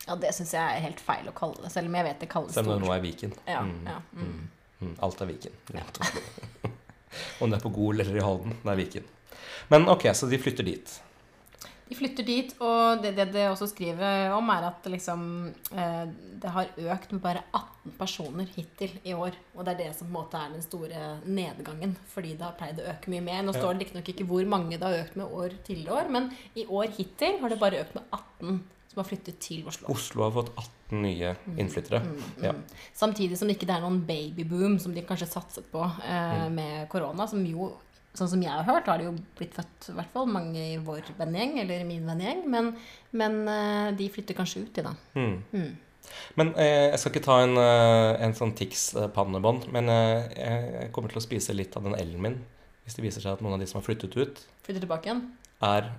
Ja, 0.07 0.17
det 0.19 0.33
syns 0.35 0.55
jeg 0.57 0.63
er 0.63 0.83
helt 0.83 1.01
feil 1.05 1.29
å 1.31 1.37
kalle 1.37 1.63
det, 1.63 1.71
selv 1.71 1.93
om 1.93 1.95
jeg 2.01 2.09
vet 2.09 2.25
det 2.25 2.31
kalles 2.33 2.57
Selv 2.57 2.73
om 2.73 2.81
det 2.81 2.89
nå 2.89 2.95
er 2.97 3.05
Viken. 3.05 3.37
Ja, 3.47 3.61
Mm, 3.63 3.87
ja, 3.87 4.01
mm. 4.13 4.25
mm, 4.25 4.49
mm, 4.89 4.97
alt 5.07 5.21
er 5.21 5.31
Viken. 5.31 5.53
Om 7.45 7.51
det 7.53 7.59
er 7.59 7.63
på 7.63 7.75
Gol 7.77 8.01
eller 8.01 8.17
i 8.17 8.25
Halden, 8.25 8.57
det 8.65 8.73
er 8.73 8.81
Viken. 8.81 9.05
Men 9.71 9.87
ok, 9.89 10.09
så 10.17 10.27
de 10.27 10.41
flytter 10.41 10.65
dit. 10.67 10.97
De 11.89 11.97
flytter 11.99 12.25
dit, 12.25 12.53
og 12.63 13.03
det, 13.03 13.11
det 13.17 13.27
det 13.35 13.49
også 13.51 13.67
skriver 13.69 14.33
om, 14.33 14.49
er 14.55 14.65
at 14.71 14.87
liksom, 14.89 15.25
eh, 15.77 16.05
det 16.41 16.51
har 16.55 16.67
økt 16.95 17.13
med 17.13 17.21
bare 17.21 17.43
18 17.53 17.93
personer 17.99 18.47
hittil 18.55 18.95
i 19.05 19.13
år. 19.13 19.33
Og 19.57 19.65
det 19.67 19.75
er 19.75 19.81
det 19.83 19.89
som 19.99 20.07
på 20.07 20.13
en 20.13 20.17
måte 20.23 20.41
er 20.41 20.55
den 20.55 20.63
store 20.65 21.03
nedgangen, 21.27 21.97
fordi 22.15 22.33
det 22.39 22.47
har 22.47 22.57
pleid 22.57 22.81
å 22.81 22.89
øke 22.95 23.11
mye 23.13 23.21
mer. 23.27 23.43
Nå 23.43 23.53
Ja. 23.55 23.61
står 23.61 23.75
det 23.79 23.87
riktignok 23.87 24.09
ikke 24.15 24.27
hvor 24.27 24.47
mange 24.47 24.79
det 24.79 24.83
har 24.83 25.05
økt 25.05 25.17
med 25.17 25.27
år 25.27 25.51
tidligere 25.67 25.99
år, 26.05 26.11
men 26.11 26.31
i 26.57 26.65
år 26.67 26.89
hittil 26.97 27.41
har 27.41 27.49
det 27.51 27.59
bare 27.61 27.83
økt 27.85 27.95
med 27.95 28.05
18 28.13 28.63
som 28.93 29.03
har 29.03 29.09
flyttet 29.09 29.39
til 29.41 29.63
Oslo. 29.67 29.89
Oslo 29.89 30.23
har 30.25 30.31
fått 30.33 30.51
18 30.57 31.03
nye 31.03 31.37
innflyttere. 31.57 32.01
Mm, 32.05 32.17
mm, 32.39 32.51
mm. 32.57 32.63
Samtidig 32.95 33.39
som 33.39 33.49
det 33.49 33.57
ikke 33.59 33.71
er 33.73 33.81
noen 33.81 34.03
babyboom 34.07 34.79
som 34.79 34.93
de 34.95 35.01
kanskje 35.03 35.29
satset 35.33 35.65
på 35.73 35.81
eh, 36.05 36.49
Mm. 36.49 36.55
med 36.55 36.89
korona, 36.89 37.27
som 37.29 37.45
jo 37.47 37.73
Sånn 38.13 38.29
som 38.29 38.43
jeg 38.45 38.53
har 38.53 38.67
hørt, 38.69 38.89
har 38.91 39.01
det 39.01 39.07
jo 39.07 39.15
blitt 39.39 39.55
født 39.57 39.89
i 39.89 39.95
hvert 39.97 40.11
fall 40.13 40.27
mange 40.29 40.61
i 40.61 40.77
vår 40.85 41.15
vennegjeng, 41.17 41.55
eller 41.63 41.81
i 41.81 41.87
min 41.89 42.05
vennegjeng, 42.05 42.43
men, 42.53 42.69
men 43.17 43.39
eh, 43.49 43.89
de 43.97 44.09
flytter 44.13 44.37
kanskje 44.37 44.67
ut, 44.67 44.73
de, 44.77 44.85
da. 44.85 44.93
Mm. 45.17 45.39
Mm. 45.57 45.71
Men 46.37 46.51
eh, 46.61 46.91
jeg 46.91 47.01
skal 47.01 47.15
ikke 47.15 47.25
ta 47.25 47.39
en, 47.45 47.57
eh, 47.63 48.25
en 48.27 48.37
sånn 48.37 48.53
Tix-pannebånd, 48.59 49.71
men 49.73 49.89
eh, 49.93 50.27
jeg 50.37 50.91
kommer 50.93 51.13
til 51.13 51.23
å 51.23 51.25
spise 51.25 51.57
litt 51.57 51.79
av 51.79 51.89
den 51.89 51.97
elen 51.97 52.21
min 52.21 52.43
hvis 52.83 52.97
det 52.99 53.05
viser 53.05 53.23
seg 53.23 53.37
at 53.37 53.43
noen 53.45 53.55
av 53.57 53.63
de 53.63 53.69
som 53.71 53.79
har 53.79 53.87
flyttet 53.87 54.17
ut, 54.19 54.43
Flytter 54.67 54.83
tilbake 54.83 55.07
igjen? 55.09 55.23
er 55.63 55.93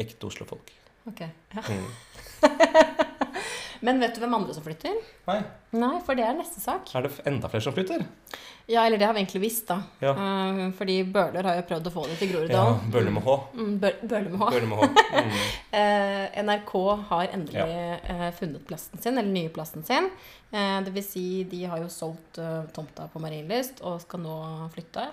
ekte 0.00 0.30
Oslo-folk. 0.30 0.72
Ok. 1.10 1.26
Ja. 1.52 1.64
Mm. 1.68 3.06
Men 3.80 4.00
vet 4.02 4.14
du 4.14 4.20
hvem 4.20 4.34
andre 4.36 4.52
som 4.54 4.64
flytter? 4.64 4.96
Nei. 5.28 5.38
Nei, 5.72 5.94
for 6.04 6.18
det 6.18 6.24
er 6.26 6.34
neste 6.36 6.60
sak. 6.60 6.90
Er 6.98 7.06
det 7.06 7.12
enda 7.28 7.48
flere 7.48 7.64
som 7.64 7.72
flytter? 7.76 8.02
Ja, 8.70 8.82
eller 8.84 9.00
det 9.00 9.06
har 9.08 9.14
vi 9.16 9.22
egentlig 9.22 9.40
visst, 9.46 9.64
da. 9.70 9.78
Ja. 10.02 10.12
Eh, 10.12 10.60
fordi 10.76 10.98
Bøhler 11.14 11.46
har 11.48 11.56
jo 11.58 11.64
prøvd 11.70 11.88
å 11.88 11.92
få 11.94 12.04
det 12.10 12.18
til 12.20 12.28
Ja, 12.30 12.34
Groruddalen. 12.36 12.90
Bøhler 12.92 13.14
med 13.16 13.24
H. 13.24 13.36
Mm, 13.56 13.72
Bøhler 13.80 14.28
med 14.34 14.42
H. 14.42 14.50
Bøhler 14.50 14.68
med 14.72 14.82
H. 14.82 14.90
Mm. 15.16 15.40
Eh, 15.80 16.42
NRK 16.42 16.72
har 17.08 17.28
endelig 17.32 17.62
eh, 17.62 18.28
funnet 18.36 18.64
plassen 18.66 18.98
sin, 19.00 19.16
eller 19.18 19.30
nye 19.30 19.50
plassen 19.54 19.84
sin. 19.86 20.08
Det 20.50 20.90
vil 20.92 21.04
si, 21.06 21.24
de 21.46 21.60
har 21.70 21.78
jo 21.78 21.86
solgt 21.94 22.40
tomta 22.74 23.06
på 23.12 23.20
Marienlyst 23.22 23.80
og 23.86 24.00
skal 24.02 24.20
nå 24.24 24.36
flytte. 24.74 25.04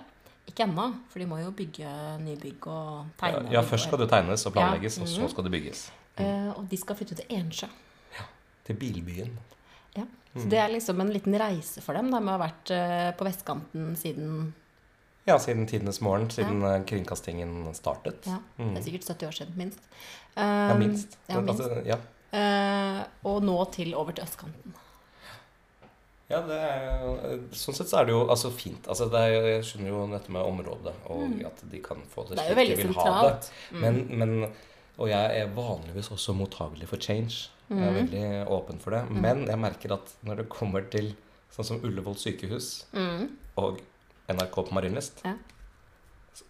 Ikke 0.50 0.64
ennå, 0.66 0.88
for 1.12 1.22
de 1.22 1.28
må 1.30 1.38
jo 1.38 1.52
bygge 1.54 1.92
nybygg 2.24 2.66
og 2.72 3.12
tegne. 3.20 3.44
ja, 3.54 3.62
først 3.62 3.86
skal 3.86 4.02
det 4.02 4.08
tegnes 4.10 4.44
og 4.48 4.54
planlegges, 4.56 4.98
Ja, 4.98 5.04
og 5.06 5.12
så 5.12 5.20
mhm. 5.22 5.30
skal 5.34 5.46
det 5.46 5.52
bygges. 5.54 5.84
eh, 6.18 6.48
Og 6.56 6.66
de 6.70 6.76
skal 6.80 6.98
flytte 6.98 7.14
til 7.20 7.38
Ensjø. 7.38 7.68
Til 8.68 8.76
bilbyen. 8.78 9.32
Ja. 9.96 10.04
Så 10.36 10.46
det 10.52 10.58
er 10.60 10.68
liksom 10.70 11.00
en 11.02 11.10
liten 11.10 11.34
reise 11.40 11.80
for 11.82 11.96
dem. 11.98 12.10
De 12.12 12.20
har 12.28 12.38
vært 12.44 12.70
eh, 12.76 13.10
på 13.18 13.26
vestkanten 13.26 13.94
siden 13.98 14.52
Ja, 15.28 15.34
siden 15.42 15.66
tidenes 15.68 15.98
morgen, 16.00 16.28
siden 16.32 16.62
ja. 16.64 16.78
kringkastingen 16.88 17.66
startet. 17.76 18.24
ja, 18.30 18.38
Mm. 18.58 18.74
det 18.74 18.80
er 18.80 18.84
sikkert 18.86 19.08
70 19.08 19.26
år 19.28 19.32
siden, 19.42 19.56
minst. 19.58 19.80
Ja, 20.36 20.72
Um, 20.72 20.78
minst. 20.78 21.16
Ja, 21.28 21.40
minst. 21.40 21.60
Altså, 21.60 21.82
ja. 21.84 21.96
Uh, 22.32 23.00
og 23.26 23.42
nå 23.42 23.56
til 23.74 23.94
over 23.98 24.12
til 24.12 24.24
østkanten. 24.24 24.74
Ja, 26.28 26.42
det 26.44 26.56
er, 26.60 27.38
sånn 27.56 27.74
sett 27.76 27.88
så 27.88 28.02
er 28.02 28.08
det 28.08 28.12
jo 28.12 28.26
altså, 28.28 28.50
fint. 28.52 28.84
Altså, 28.92 29.06
det 29.08 29.20
er, 29.24 29.46
jeg 29.54 29.62
skjønner 29.64 29.88
jo 29.94 30.00
dette 30.12 30.32
med 30.34 30.44
området, 30.44 30.92
og 31.08 31.22
Mm. 31.24 31.46
at 31.48 31.62
de 31.72 31.78
kan 31.80 32.02
få 32.14 32.26
det 32.28 32.36
Det 32.36 32.44
slik 32.52 32.76
de 32.76 32.82
vil 32.82 32.94
ha 32.94 33.22
det. 33.22 33.44
sentralt. 33.44 33.50
Mm. 33.72 33.80
Men, 33.80 34.18
men, 34.18 34.52
og 34.98 35.08
jeg 35.08 35.40
er 35.42 35.46
vanligvis 35.54 36.10
også 36.10 36.34
mottagelig 36.34 36.88
for 36.88 36.96
change. 36.98 37.48
Jeg 37.70 37.78
er 37.78 37.90
Mhm. 37.92 37.98
veldig 38.10 38.48
åpen 38.48 38.78
for 38.80 38.90
det. 38.90 39.10
Men 39.10 39.46
jeg 39.46 39.58
merker 39.58 39.92
at 39.92 40.14
når 40.24 40.36
det 40.36 40.48
kommer 40.48 40.90
til 40.90 41.14
sånn 41.52 41.64
som 41.64 41.80
Ullevål 41.84 42.16
sykehus 42.16 42.84
Mm. 42.92 43.36
og 43.56 43.80
NRK 44.28 44.54
på 44.68 44.72
Marienlyst, 44.72 45.22
Ja. 45.24 45.34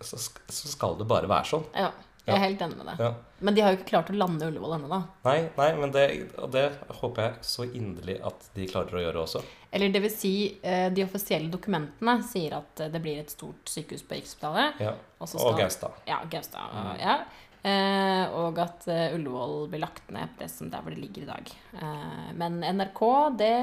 så, 0.01 0.17
så 0.49 0.69
skal 0.69 0.97
det 0.99 1.07
bare 1.09 1.27
være 1.31 1.45
sånn. 1.49 1.65
Ja, 1.75 1.91
jeg 2.27 2.35
er 2.37 2.43
helt 2.45 2.61
enig 2.61 2.77
med 2.77 2.87
deg. 2.87 2.99
Ja. 3.01 3.15
Men 3.41 3.55
de 3.55 3.63
har 3.63 3.73
jo 3.73 3.79
ikke 3.79 3.89
klart 3.91 4.11
å 4.13 4.17
lande 4.19 4.47
Ullevål 4.51 4.75
ennå, 4.79 4.89
da. 4.89 5.03
Nei, 5.25 5.49
nei, 5.57 5.69
men 5.81 5.91
det, 5.95 6.05
og 6.39 6.51
det 6.53 6.67
håper 7.01 7.17
jeg 7.23 7.35
så 7.43 7.67
inderlig 7.73 8.19
at 8.27 8.49
de 8.55 8.67
klarer 8.67 8.99
å 8.99 9.03
gjøre 9.07 9.23
også. 9.25 9.43
Eller 9.73 9.91
det 9.93 10.01
vil 10.03 10.11
si, 10.11 10.59
eh, 10.63 10.89
de 10.91 11.03
offisielle 11.05 11.51
dokumentene 11.51 12.23
sier 12.25 12.53
at 12.57 12.81
eh, 12.81 12.89
det 12.89 13.03
blir 13.03 13.19
et 13.21 13.31
stort 13.31 13.65
sykehus 13.69 14.03
på 14.03 14.17
Rikshospitalet. 14.17 14.81
Ja. 14.81 14.95
Og 15.21 15.35
Og 15.35 15.59
Gaustad. 15.59 15.93
Ja, 16.07 16.21
Gaustad. 16.31 16.71
Mm. 16.73 16.99
Ja. 17.01 17.19
Eh, 17.63 18.25
og 18.39 18.59
at 18.63 18.87
eh, 18.87 19.17
Ullevål 19.17 19.67
blir 19.73 19.83
lagt 19.83 20.11
ned 20.15 20.31
på 20.35 20.45
det 20.45 20.51
som 20.53 20.71
der 20.71 20.85
hvor 20.85 20.95
det 20.95 21.01
ligger 21.03 21.25
i 21.25 21.31
dag. 21.31 21.51
Eh, 21.75 22.29
men 22.39 22.61
NRK, 22.63 23.03
det, 23.41 23.55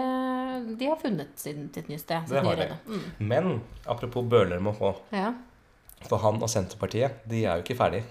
de 0.82 0.90
har 0.92 1.00
funnet 1.00 1.32
sin, 1.40 1.70
sitt 1.74 1.88
nye 1.92 2.02
sted. 2.02 2.28
Det 2.30 2.44
har 2.44 2.60
de. 2.60 2.68
Mm. 2.90 3.06
Men 3.32 3.56
apropos 3.86 4.28
Bøhler 4.28 4.60
med 4.60 4.76
H. 4.82 4.94
Ja. 5.16 5.32
For 6.10 6.22
han 6.22 6.44
og 6.44 6.52
Senterpartiet, 6.52 7.24
de 7.30 7.46
er 7.46 7.58
jo 7.60 7.66
ikke 7.66 7.80
ferdig. 7.80 8.04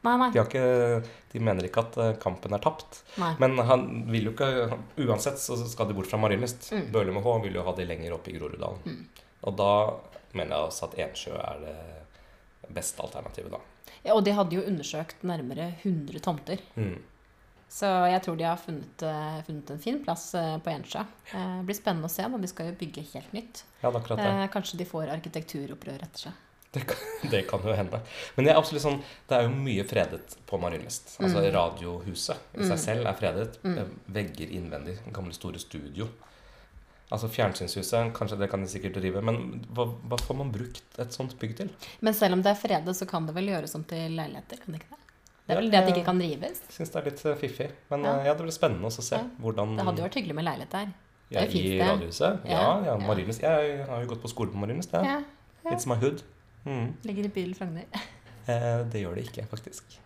Nei, 0.00 0.14
nei. 0.16 0.28
De, 0.32 0.40
har 0.40 0.46
ikke, 0.48 1.08
de 1.32 1.42
mener 1.44 1.66
ikke 1.68 1.82
at 1.84 1.98
eh, 2.00 2.12
kampen 2.20 2.56
er 2.56 2.62
tapt. 2.64 3.02
nei. 3.20 3.34
Men 3.42 3.58
han 3.68 3.88
vil 4.08 4.30
jo 4.30 4.36
ikke 4.36 4.78
Uansett 5.04 5.40
så 5.42 5.58
skal 5.68 5.90
de 5.90 5.96
bort 5.96 6.08
fra 6.08 6.20
Marienlyst. 6.20 6.70
Mm. 6.72 6.86
Bøhler 6.94 7.16
med 7.16 7.26
H 7.26 7.34
vil 7.44 7.58
jo 7.58 7.64
ha 7.66 7.74
de 7.76 7.88
lenger 7.88 8.16
oppe 8.16 8.32
i 8.32 8.38
Groruddalen. 8.38 8.80
Mm. 8.86 9.26
Og 9.48 9.58
da 9.58 9.72
mener 10.36 10.54
jeg 10.54 10.70
også 10.70 10.88
at 10.88 10.96
Ensjø 11.04 11.34
er 11.36 11.64
det 11.66 11.76
beste 12.76 13.02
alternativet, 13.04 13.52
da. 13.52 13.60
Ja, 14.04 14.14
og 14.14 14.24
de 14.24 14.32
hadde 14.32 14.56
jo 14.56 14.62
undersøkt 14.66 15.22
nærmere 15.22 15.72
100 15.82 16.20
tomter. 16.20 16.58
Mm. 16.76 16.98
Så 17.70 17.86
jeg 18.10 18.22
tror 18.24 18.36
de 18.36 18.44
har 18.48 18.56
funnet, 18.58 19.02
eh, 19.06 19.42
funnet 19.46 19.70
en 19.70 19.78
fin 19.78 19.98
plass 20.04 20.34
eh, 20.34 20.56
på 20.58 20.70
Ensjø. 20.72 21.04
Eh, 21.34 21.58
Det 21.60 21.66
blir 21.68 21.76
spennende 21.78 22.08
å 22.08 22.10
se. 22.10 22.24
Men 22.28 22.40
De 22.42 22.48
skal 22.50 22.66
jo 22.66 22.72
bygge 22.80 23.04
helt 23.12 23.32
nytt. 23.32 23.62
Ja, 23.82 23.90
det 23.90 24.00
akkurat 24.00 24.18
det. 24.18 24.50
Kanskje 24.52 24.78
de 24.78 24.84
får 24.90 25.12
arkitekturopprør 25.14 26.02
etter 26.02 26.18
seg. 26.26 26.32
Det 26.72 26.82
kan, 26.86 26.96
det 27.30 27.44
kan 27.50 27.60
jo 27.66 27.72
hende. 27.74 28.00
Men 28.36 28.44
det 28.46 28.52
er 28.52 28.58
absolutt 28.58 28.82
sånn 28.84 29.00
Det 29.28 29.36
er 29.38 29.42
jo 29.46 29.54
mye 29.54 29.84
fredet 29.86 30.36
på 30.46 30.58
Marienlyst. 30.62 31.16
Altså 31.20 31.40
Mm. 31.44 31.52
Radiohuset 31.54 32.36
i 32.58 32.62
seg 32.66 32.74
Mm. 32.76 32.82
selv 32.84 33.06
er 33.06 33.14
fredet. 33.18 33.58
Mm. 33.62 33.96
Vegger 34.18 34.50
innvendig. 34.50 34.98
Gamle, 35.12 35.32
store 35.34 35.58
studio. 35.58 36.08
Altså 37.10 37.26
Fjernsynshuset, 37.28 38.12
kanskje 38.14 38.38
det 38.38 38.48
kan 38.52 38.62
de 38.62 38.68
sikkert 38.70 38.94
drive, 39.00 39.20
men 39.26 39.64
hva, 39.74 39.86
hva 40.06 40.18
får 40.22 40.36
man 40.38 40.52
brukt 40.54 40.98
et 41.02 41.10
sånt 41.16 41.32
bygg 41.40 41.56
til? 41.58 41.70
Men 42.06 42.14
selv 42.14 42.36
om 42.36 42.42
det 42.44 42.52
er 42.52 42.58
fredet, 42.60 42.94
så 42.96 43.06
kan 43.10 43.26
det 43.26 43.34
vel 43.34 43.48
gjøres 43.50 43.74
om 43.74 43.82
til 43.90 44.12
leiligheter? 44.14 44.60
Kan 44.62 44.74
det 44.76 44.82
ikke 44.82 44.90
det? 44.94 44.96
Det 45.50 45.56
er 45.56 45.58
vel 45.60 45.70
det 45.72 45.78
at 45.80 45.86
det 45.88 45.94
ikke 45.96 46.04
kan 46.06 46.20
rives? 46.22 46.60
Jeg 46.68 46.76
syns 46.76 46.92
det 46.94 47.00
er 47.00 47.08
litt 47.10 47.24
eh, 47.26 47.34
fiffig. 47.40 47.70
Men 47.90 48.04
Ja. 48.06 48.12
eh, 48.20 48.26
ja, 48.30 48.34
det 48.38 48.44
blir 48.46 48.54
spennende 48.54 48.86
å 48.86 48.92
se 48.94 49.16
Ja. 49.16 49.24
hvordan 49.42 49.76
Det 49.76 49.84
hadde 49.88 49.98
jo 49.98 50.06
vært 50.06 50.18
hyggelig 50.20 50.34
med 50.38 50.44
leilighet 50.46 50.70
der. 50.70 50.92
ja, 51.30 51.40
I. 51.40 51.78
Radiohuset? 51.80 52.44
Ja, 52.46 52.84
Ja. 52.84 52.96
Marienlyst. 52.98 53.42
Jeg 53.42 53.86
har 53.88 54.00
jo 54.04 54.06
gått 54.14 54.22
på 54.22 54.28
skole 54.30 54.52
på 54.52 54.58
Marienlyst. 54.62 54.92
Ja. 54.92 55.22
It's 55.66 55.86
my 55.90 55.96
hood. 55.96 56.22
Mm. 56.64 56.94
Ligger 57.02 57.24
i 57.24 57.28
bydel 57.28 57.54
Frogner. 57.56 57.84
Eh, 58.46 58.84
det 58.92 59.02
gjør 59.02 59.14
det 59.16 59.26
ikke, 59.26 59.46
faktisk. 59.50 59.98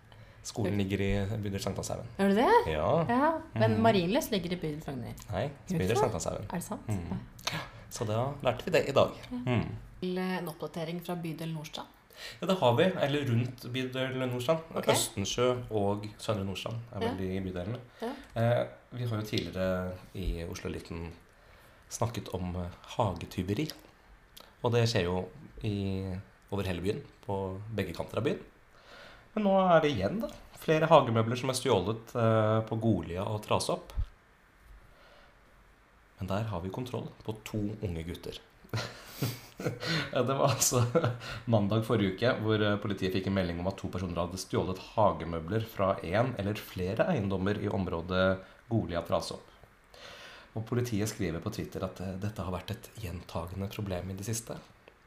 Skolen 0.44 0.76
ligger 0.78 1.00
i 1.00 1.10
bydel 1.40 1.60
Sankthanshaugen. 1.64 2.06
Gjør 2.18 2.28
du 2.28 2.36
det? 2.36 2.48
Ja. 2.74 2.88
Ja. 3.08 3.30
Men 3.54 3.76
Mm. 3.78 3.82
Marienlyst 3.86 4.30
ligger 4.34 4.52
i 4.52 4.56
bydel 4.60 4.82
Frogner. 4.84 5.14
Nei, 5.32 5.46
bydel 5.70 5.86
Hvorfor? 5.94 6.02
Sankthanshaugen. 6.04 6.46
Er 6.52 6.60
det 6.60 6.64
sant? 6.64 6.88
Mm. 6.88 7.62
Så 7.90 8.04
da 8.08 8.18
lærte 8.42 8.64
vi 8.66 8.70
det 8.74 8.88
i 8.88 8.92
dag. 8.92 9.10
Mm. 9.32 9.64
Til 10.00 10.18
En 10.18 10.48
oppdatering 10.52 11.00
fra 11.06 11.14
bydel 11.16 11.52
Nordstrand. 11.54 11.88
Ja, 12.40 12.46
det 12.46 12.58
har 12.60 12.74
vi. 12.76 12.84
Eller 13.02 13.24
rundt 13.30 13.64
bydel 13.72 14.18
Nordstrand. 14.28 14.60
Okay. 14.74 14.92
Østensjø 14.94 15.48
og 15.70 16.04
Søndre 16.18 16.44
Nordstrand 16.44 16.76
er 16.92 17.00
veldig 17.08 17.28
vel 17.28 17.34
de 17.34 17.40
bydelene. 17.48 17.80
Ja. 18.02 18.10
Eh, 18.42 18.66
vi 18.92 19.04
har 19.08 19.16
jo 19.16 19.26
tidligere 19.26 19.92
i 20.14 20.44
Oslo 20.50 20.70
Liten 20.70 21.08
snakket 21.90 22.28
om 22.34 22.54
eh, 22.56 22.70
hagetyveri. 22.96 23.68
Og 24.62 24.72
det 24.72 24.84
skjer 24.88 25.04
jo 25.08 25.24
i, 25.62 25.74
over 26.50 26.62
hele 26.68 26.80
byen, 26.84 27.00
på 27.26 27.60
begge 27.76 27.94
kanter 27.96 28.18
av 28.20 28.24
byen. 28.28 28.38
Men 29.34 29.46
nå 29.48 29.54
er 29.66 29.82
det 29.84 29.90
igjen 29.94 30.20
da, 30.22 30.30
flere 30.62 30.88
hagemøbler 30.90 31.38
som 31.40 31.50
er 31.52 31.58
stjålet 31.58 32.14
eh, 32.16 32.58
på 32.68 32.78
Golia 32.82 33.24
og 33.26 33.40
Trasopp. 33.44 33.92
Men 36.20 36.30
der 36.30 36.46
har 36.52 36.62
vi 36.62 36.70
kontroll 36.72 37.08
på 37.26 37.34
to 37.46 37.62
unge 37.84 38.04
gutter. 38.06 38.38
Det 39.54 40.34
var 40.34 40.48
altså 40.50 40.80
mandag 41.50 41.84
forrige 41.86 42.16
uke 42.16 42.30
hvor 42.42 42.62
eh, 42.62 42.76
politiet 42.82 43.14
fikk 43.14 43.28
en 43.30 43.36
melding 43.36 43.60
om 43.62 43.68
at 43.70 43.76
to 43.78 43.88
personer 43.92 44.18
hadde 44.24 44.40
stjålet 44.42 44.80
hagemøbler 44.94 45.62
fra 45.70 45.92
én 46.02 46.32
eller 46.42 46.58
flere 46.58 47.06
eiendommer 47.12 47.60
i 47.62 47.70
området 47.70 48.24
Golia-Trasopp. 48.70 49.52
Og 50.54 50.62
politiet 50.68 51.10
skriver 51.10 51.42
på 51.42 51.52
Twitter 51.54 51.86
at 51.86 52.02
eh, 52.02 52.16
dette 52.22 52.42
har 52.46 52.54
vært 52.54 52.74
et 52.74 52.90
gjentagende 53.04 53.70
problem 53.72 54.10
i 54.10 54.18
det 54.18 54.26
siste. 54.26 54.58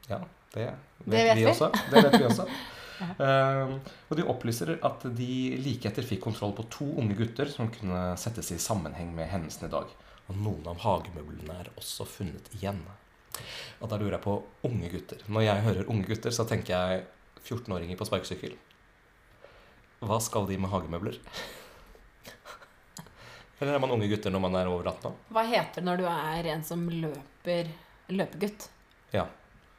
Ja, 0.08 0.22
det 0.54 0.64
vet, 0.70 0.90
Det 1.04 1.24
vet 1.28 1.36
vi 1.36 1.44
vi. 1.44 1.50
også. 1.52 1.70
Det 1.92 2.04
vet 2.08 2.18
vi 2.20 2.26
også. 2.30 2.48
Eh, 2.98 3.72
og 4.08 4.18
de 4.18 4.26
opplyser 4.26 4.74
at 4.84 5.04
de 5.16 5.32
like 5.62 5.88
etter 5.90 6.06
fikk 6.06 6.24
kontroll 6.26 6.54
på 6.56 6.66
to 6.72 6.86
unge 6.98 7.16
gutter 7.18 7.50
som 7.52 7.70
kunne 7.74 8.02
settes 8.20 8.50
i 8.54 8.60
sammenheng 8.62 9.12
med 9.16 9.30
hendelsen 9.30 9.68
i 9.68 9.72
dag. 9.72 9.92
Og 10.28 10.36
noen 10.36 10.66
av 10.68 10.80
hagemøblene 10.82 11.60
er 11.62 11.70
også 11.78 12.06
funnet 12.08 12.50
igjen. 12.58 12.80
Og 13.78 13.90
da 13.90 13.98
lurer 14.00 14.18
jeg 14.18 14.24
på 14.24 14.34
unge 14.68 14.90
gutter. 14.92 15.22
Når 15.30 15.46
jeg 15.46 15.64
hører 15.68 15.92
unge 15.92 16.08
gutter, 16.10 16.34
så 16.34 16.46
tenker 16.48 16.74
jeg 16.74 17.06
14-åringer 17.46 17.98
på 17.98 18.08
sparkesykkel. 18.08 18.58
Hva 20.04 20.18
skal 20.22 20.46
de 20.50 20.58
med 20.60 20.70
hagemøbler? 20.70 21.16
Eller 23.58 23.74
er 23.74 23.82
man 23.82 23.90
unge 23.90 24.06
gutter 24.10 24.30
når 24.30 24.42
man 24.44 24.54
er 24.60 24.68
over 24.70 24.86
18 24.86 25.08
år? 25.10 25.16
Hva 25.34 25.42
heter 25.48 25.80
det 25.80 25.86
når 25.88 26.02
du 26.02 26.04
er 26.10 26.50
en 26.52 26.60
som 26.66 26.84
løper 26.92 27.72
løpegutt? 28.14 28.68
Ja. 29.14 29.24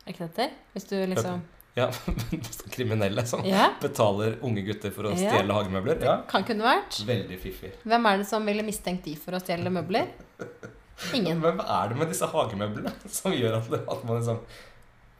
Er 0.04 0.12
ikke 0.12 0.26
det 0.26 0.34
det 0.36 0.48
heter? 0.50 0.58
Hvis 0.74 0.90
du 0.90 0.98
liksom 1.14 1.46
Ja, 1.80 1.90
Kriminelle 2.76 3.26
som 3.30 3.44
Ja, 3.48 3.72
betaler 3.82 4.38
unge 4.46 4.64
gutter 4.68 4.94
for 4.96 5.10
å 5.10 5.16
stjele 5.18 5.56
hagemøbler. 5.56 6.02
Ja. 6.06 6.18
kan 6.30 6.46
kunne 6.48 6.68
vært. 6.68 7.02
Veldig 7.08 7.40
fiffig. 7.42 7.74
Hvem 7.88 8.10
er 8.12 8.22
det 8.22 8.30
som 8.30 8.46
ville 8.48 8.66
mistenkt 8.68 9.08
de 9.08 9.16
for 9.20 9.38
å 9.38 9.44
stjele 9.44 9.72
møbler? 9.74 10.12
Ingen. 11.16 11.40
Hvem 11.46 11.62
er 11.64 11.92
det 11.92 12.00
med 12.02 12.12
disse 12.12 12.28
hagemøblene 12.30 12.96
som 13.20 13.36
gjør 13.36 13.62
at, 13.62 13.70
det, 13.72 13.84
at 13.88 14.04
man 14.08 14.20
liksom 14.20 14.42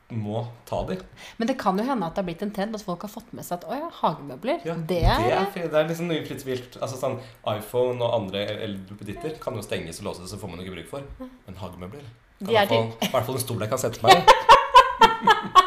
må 0.10 0.42
ta 0.66 0.82
dem? 0.90 1.02
Men 1.38 1.52
det 1.52 1.56
kan 1.62 1.78
jo 1.78 1.86
hende 1.86 2.08
at 2.08 2.16
det 2.18 2.24
har 2.24 2.28
blitt 2.32 2.42
en 2.42 2.54
trend 2.54 2.76
at 2.76 2.84
folk 2.86 3.04
har 3.06 3.12
fått 3.14 3.30
med 3.38 3.46
seg 3.46 3.60
at 3.60 3.68
å 3.70 3.78
ja, 3.78 3.90
hagemøbler, 4.00 4.64
Ja, 4.66 4.74
det 4.90 5.04
er 5.06 5.22
det 5.28 5.36
er, 5.38 5.68
det 5.70 5.84
er 5.84 5.92
liksom 5.92 6.10
noe 6.10 6.24
fritt 6.26 6.46
vilt. 6.48 6.80
Altså 6.82 6.98
sånn, 6.98 7.20
iPhone 7.54 8.02
og 8.02 8.16
andre 8.24 8.48
eldrepeditter 8.56 9.38
kan 9.44 9.58
jo 9.60 9.66
stenges 9.66 10.02
og 10.02 10.10
låses, 10.10 10.34
så 10.34 10.42
får 10.42 10.56
man 10.56 10.66
ikke 10.66 10.80
bruk 10.80 10.92
for. 10.98 11.30
Men 11.46 11.62
hagemøbler 11.62 12.10
kan 12.40 12.94
i 12.96 13.12
hvert 13.12 13.26
fall 13.28 13.36
en 13.36 13.44
stol 13.44 13.66
jeg 13.66 13.72
kan 13.72 13.82
sette 13.82 14.06
meg 14.06 14.24
i. 14.24 15.66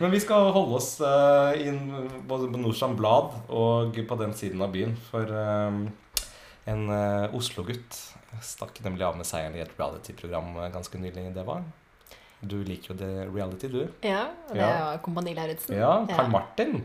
Men 0.00 0.10
vi 0.12 0.20
skal 0.20 0.50
holde 0.52 0.76
oss 0.78 0.90
uh, 1.00 1.54
inn 1.56 1.86
både 2.28 2.50
på 2.52 2.60
Norsan 2.60 2.96
Blad 2.98 3.32
og 3.48 3.96
på 4.08 4.18
den 4.20 4.34
siden 4.36 4.62
av 4.64 4.74
byen. 4.74 4.92
For 5.08 5.30
um, 5.32 5.86
en 6.68 6.84
uh, 6.90 7.34
Oslo-gutt 7.36 7.96
stakk 8.44 8.80
nemlig 8.84 9.06
av 9.06 9.16
med 9.16 9.24
seieren 9.28 9.56
i 9.56 9.62
et 9.64 9.72
reality-program 9.78 10.52
ganske 10.74 11.00
nylig. 11.00 11.30
Det 11.36 11.44
var 11.46 11.64
Du 12.44 12.58
liker 12.66 12.92
jo 12.92 12.98
det 13.00 13.12
reality, 13.32 13.70
du. 13.72 13.86
Ja, 14.04 14.26
det 14.50 14.58
Ja. 14.60 14.92
er 14.92 14.98
Kompani 15.04 15.32
Lauritzen. 15.34 15.76
Ja, 15.78 16.04
Karl 16.10 16.26
Ja. 16.26 16.28
Martin. 16.28 16.84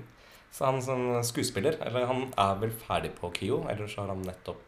Så 0.52 0.66
han 0.68 0.82
som 0.84 1.24
skuespiller 1.24 1.78
Eller 1.86 2.06
han 2.06 2.26
er 2.38 2.56
vel 2.60 2.72
ferdig 2.72 3.14
på 3.16 3.30
KIO, 3.34 3.62
eller 3.72 3.88
så 3.88 4.02
har 4.02 4.08
han 4.12 4.24
nettopp 4.24 4.60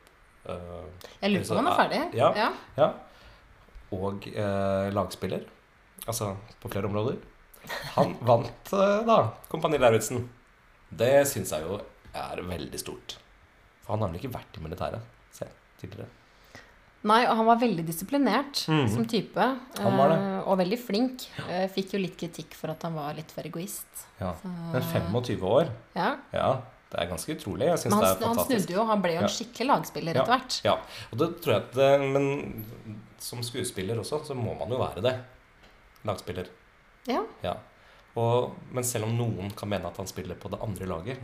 uh, 0.50 0.84
Jeg 1.22 1.32
lurer 1.32 1.48
på 1.48 1.56
om 1.58 1.66
han 1.66 1.72
er 1.74 1.80
ferdig. 1.80 2.02
Ja. 2.20 2.30
ja. 2.36 2.50
Ja. 2.78 2.90
Og 3.96 4.28
uh, 4.36 4.90
lagspiller. 4.96 5.44
Altså 6.08 6.36
på 6.60 6.70
flere 6.72 6.86
områder. 6.90 7.18
Han 7.96 8.16
vant 8.22 8.74
øh, 8.74 9.06
da 9.08 9.18
Kompani 9.50 9.78
Lauritzen. 9.80 10.30
Det 10.94 11.28
syns 11.28 11.52
jeg 11.56 11.64
jo 11.64 11.80
er 12.14 12.42
veldig 12.46 12.80
stort. 12.80 13.18
For 13.84 13.94
han 13.96 14.02
har 14.06 14.10
vel 14.14 14.20
ikke 14.22 14.34
vært 14.34 14.58
i 14.60 14.64
militæret 14.64 15.02
selv 15.34 15.50
tidligere. 15.82 16.10
Nei, 17.04 17.26
og 17.28 17.36
han 17.36 17.46
var 17.50 17.58
veldig 17.60 17.84
disiplinert 17.86 18.62
Mhm. 18.72 18.88
som 18.94 19.06
type. 19.06 19.38
Han 19.80 19.98
var 20.00 20.10
det. 20.14 20.18
eh, 20.20 20.48
Og 20.48 20.58
veldig 20.58 20.78
flink. 20.80 21.26
Ja. 21.50 21.68
Fikk 21.68 21.92
jo 21.94 22.00
litt 22.00 22.16
kritikk 22.18 22.54
for 22.56 22.72
at 22.72 22.82
han 22.84 22.94
var 22.96 23.14
litt 23.14 23.32
for 23.32 23.42
egoist. 23.44 24.06
Ja. 24.22 24.34
Så- 24.42 24.48
Men 24.72 24.82
25 24.82 25.42
år, 25.44 25.70
Ja. 25.96 26.16
ja, 26.32 26.62
det 26.92 27.00
er 27.02 27.08
ganske 27.08 27.36
utrolig. 27.36 27.66
Jeg 27.68 27.80
synes 27.80 27.94
han, 27.94 28.02
det 28.04 28.08
han, 28.08 28.18
fantastisk. 28.36 28.52
han 28.52 28.62
snudde 28.62 28.74
jo. 28.74 28.86
Han 28.86 29.02
ble 29.02 29.12
jo 29.12 29.18
en 29.18 29.24
Ja. 29.24 29.28
skikkelig 29.28 29.68
lagspiller 29.68 30.16
etter 30.16 30.26
hvert. 30.40 30.62
Ja, 30.64 30.74
og 31.12 31.18
det 31.18 31.42
tror 31.42 31.54
jeg 31.54 31.64
at 31.64 31.76
Men 32.00 32.66
som 33.20 33.40
skuespiller 33.44 33.98
også, 34.00 34.26
så 34.26 34.34
må 34.36 34.58
man 34.58 34.70
jo 34.70 34.78
være 34.78 35.02
det. 35.02 35.20
Lagspiller. 36.06 36.48
Ja. 37.08 37.24
Ja. 37.44 37.56
Og, 38.16 38.52
men 38.72 38.84
selv 38.86 39.06
om 39.10 39.16
noen 39.18 39.52
kan 39.58 39.70
mene 39.70 39.88
at 39.90 39.98
han 39.98 40.08
spiller 40.08 40.36
på 40.36 40.50
det 40.54 40.60
andre 40.62 40.86
laget, 40.86 41.20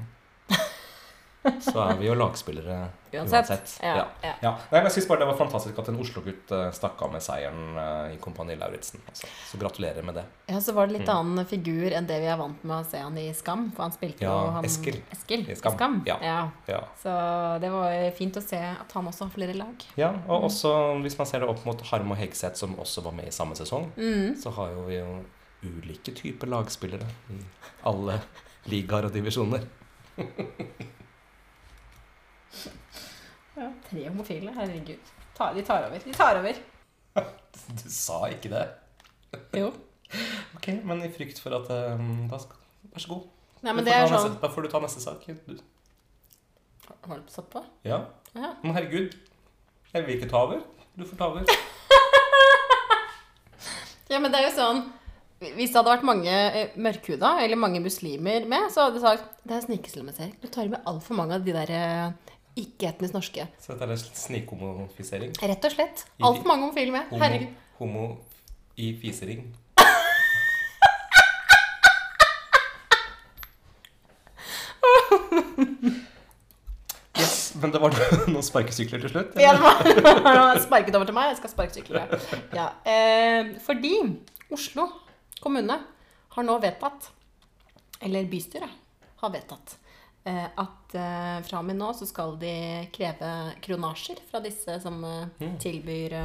så 1.63 1.79
er 1.85 1.95
vi 2.01 2.07
jo 2.09 2.15
lagspillere 2.19 2.89
Uansett. 3.13 3.47
uansett. 3.49 3.79
Ja, 3.81 3.93
Ja. 4.21 4.33
ja. 4.41 4.49
Nei, 4.71 4.81
men 4.81 4.83
jeg 4.89 4.91
synes 4.97 5.07
bare 5.07 5.19
det 5.23 5.27
var 5.29 5.37
fantastisk 5.39 5.77
at 5.79 5.87
en 5.89 5.99
Oslo-gutt 6.03 6.51
eh, 6.51 6.65
stakk 6.75 6.99
av 7.05 7.13
med 7.13 7.23
seieren 7.23 7.77
eh, 7.79 8.15
i 8.15 8.17
Kompani 8.21 8.57
Lauritzen. 8.59 8.99
Altså. 9.07 9.29
Så 9.47 9.57
gratulerer 9.61 10.03
med 10.05 10.17
det. 10.19 10.25
Ja, 10.51 10.59
så 10.61 10.73
var 10.75 10.87
det 10.89 10.97
litt 10.97 11.07
Mm. 11.07 11.15
annen 11.15 11.45
figur 11.47 11.95
enn 11.95 12.09
det 12.09 12.19
vi 12.21 12.27
er 12.27 12.37
vant 12.41 12.61
med 12.67 12.75
å 12.81 12.89
se 12.89 12.99
han 12.99 13.17
i 13.17 13.29
Skam. 13.33 13.69
For 13.71 13.85
han 13.87 13.95
spilte 13.95 14.25
Ja, 14.27 14.33
jo 14.45 14.51
han 14.57 14.65
Eskil. 14.67 14.99
Eskil 15.15 15.47
I 15.49 15.55
Skam. 15.55 16.03
Ja. 16.05 16.17
ja. 16.21 16.37
Ja. 16.67 16.81
Så 17.01 17.15
det 17.63 17.71
var 17.71 18.11
fint 18.19 18.35
å 18.35 18.43
se 18.43 18.59
at 18.59 18.91
han 18.97 19.07
også 19.13 19.29
har 19.29 19.33
flere 19.37 19.55
lag. 19.57 19.87
ja, 19.95 20.11
Mm. 20.11 20.27
Og 20.29 20.49
også 20.51 20.75
hvis 21.05 21.17
man 21.17 21.27
ser 21.29 21.39
det 21.45 21.49
opp 21.49 21.63
mot 21.65 21.81
Harm 21.93 22.11
og 22.11 22.17
Hegseth, 22.17 22.57
som 22.59 22.75
også 22.75 23.01
var 23.05 23.11
med 23.15 23.27
i 23.31 23.31
samme 23.31 23.55
sesong, 23.55 23.91
Mm. 23.95 24.35
så 24.35 24.51
har 24.51 24.71
jo 24.75 24.85
vi 24.91 24.97
jo 24.99 25.21
ulike 25.63 26.13
typer 26.15 26.47
lagspillere 26.51 27.07
i 27.35 27.39
alle 27.89 28.19
ligaer 28.71 29.09
og 29.09 29.13
divisjoner. 29.15 29.65
Ja, 33.59 33.65
tre 33.89 34.05
homofile. 34.07 34.51
Herregud. 34.55 35.09
Ta, 35.35 35.49
de 35.53 35.61
tar 35.67 35.83
over. 35.89 35.99
De 36.05 36.13
tar 36.15 36.37
over. 36.39 36.53
Du 37.83 37.89
sa 37.91 38.21
ikke 38.31 38.49
det. 38.53 38.65
Jo. 39.59 39.71
Ok, 40.57 40.67
men 40.89 41.03
i 41.05 41.09
frykt 41.13 41.37
for 41.43 41.53
at 41.53 41.67
um, 41.99 42.23
da 42.31 42.39
skal, 42.41 42.57
Vær 42.89 43.03
så 43.03 43.11
god. 43.11 43.25
Nei, 43.61 43.73
men 43.77 43.83
Du 43.83 43.89
det 43.91 43.93
er 43.93 44.07
sånn 44.09 44.23
neste, 44.25 44.39
Da 44.41 44.49
får 44.49 44.65
du 44.65 44.69
ta 44.71 44.79
neste 44.81 45.03
sak. 45.03 45.27
Du, 45.45 45.59
Har 47.05 47.19
du 47.19 47.29
satt 47.29 47.49
på? 47.53 47.61
ja. 47.85 47.99
Ja. 48.33 48.49
Men 48.63 48.73
herregud, 48.73 49.13
jeg 49.93 50.05
vil 50.07 50.15
ikke 50.15 50.29
ta 50.31 50.41
over. 50.47 50.63
Du 50.97 51.05
får 51.05 51.19
ta 51.19 51.27
over. 51.33 51.45
Ja, 54.09 54.17
men 54.17 54.31
det 54.33 54.39
er 54.41 54.47
jo 54.47 54.55
sånn 54.57 54.79
Hvis 55.39 55.71
det 55.71 55.77
hadde 55.79 55.91
vært 55.93 56.03
mange 56.07 56.31
eh, 56.31 56.73
mørkhuda, 56.83 57.29
eller 57.45 57.55
mange 57.59 57.79
muslimer 57.83 58.43
med, 58.51 58.65
så 58.73 58.83
hadde 58.85 58.97
de 58.97 59.03
sagt 59.05 59.29
det 59.47 59.55
er 59.55 59.63
snikislamisering. 59.63 60.33
Du 60.41 60.49
tar 60.51 60.67
med 60.71 60.83
altfor 60.89 61.15
mange 61.15 61.37
av 61.37 61.45
de 61.45 61.53
der 61.55 61.71
eh, 61.71 62.33
ikke-etnisk 62.59 63.15
norske. 63.15 63.45
Så 63.63 63.77
dette 63.79 63.87
er 63.95 64.03
snikhomofisering. 64.19 65.31
Rett 65.39 65.69
og 65.69 65.75
slett. 65.77 66.03
Altfor 66.19 66.51
mange 66.51 66.67
homofile 66.67 66.91
med. 66.97 67.07
Homo, 67.13 67.23
Herregud. 67.23 67.55
homo 67.79 68.05
i 68.75 68.91
fisering. 68.99 69.47
Yes, 77.19 77.53
men 77.61 77.71
det 77.73 77.81
var 77.83 77.95
noen 78.31 78.45
sparkesykler 78.45 79.01
til 79.03 79.11
slutt? 79.11 79.35
Ja, 79.41 79.53
det 79.57 79.63
var- 79.63 80.23
noen 80.39 80.61
sparket 80.63 80.95
over 80.95 81.09
til 81.09 81.17
meg. 81.17 81.31
Jeg 81.33 81.39
skal 81.41 81.53
sparkesykle. 81.55 82.03
Ja. 82.55 82.67
Eh, 82.87 83.53
fordi 83.65 83.93
Oslo 84.55 84.87
kommune 85.43 85.79
har 86.35 86.43
nå 86.45 86.55
vedtatt, 86.61 87.09
eller 88.01 88.25
bystyret 88.31 88.69
har 89.19 89.31
vedtatt, 89.33 89.77
eh, 90.23 90.45
at 90.55 90.95
eh, 90.95 91.41
fra 91.47 91.59
og 91.59 91.65
med 91.67 91.75
nå 91.79 91.89
så 91.97 92.07
skal 92.07 92.37
de 92.39 92.53
kreve 92.95 93.31
kronasjer 93.65 94.21
fra 94.29 94.39
disse 94.43 94.79
som 94.83 95.01
eh, 95.03 95.25
Mm. 95.39 95.57
tilbyr 95.59 96.15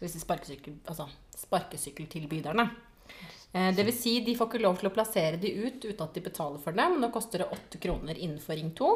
disse 0.00 0.20
sparkesykkel, 0.20 0.74
altså 0.86 1.08
sparkesykkeltilbyderne. 1.36 2.68
Det 3.52 3.84
vil 3.86 3.94
si, 3.96 4.18
de 4.20 4.34
får 4.36 4.50
ikke 4.50 4.60
lov 4.60 4.76
til 4.76 4.88
å 4.90 4.92
plassere 4.92 5.38
de 5.40 5.48
ut 5.64 5.84
uten 5.86 6.02
at 6.04 6.12
de 6.12 6.20
betaler 6.20 6.58
for 6.60 6.76
det, 6.76 6.84
men 6.92 7.00
nå 7.00 7.08
koster 7.14 7.40
det 7.40 7.46
åtte 7.54 7.78
kroner 7.80 8.18
innenfor 8.18 8.52
Ring 8.58 8.72
2 8.76 8.88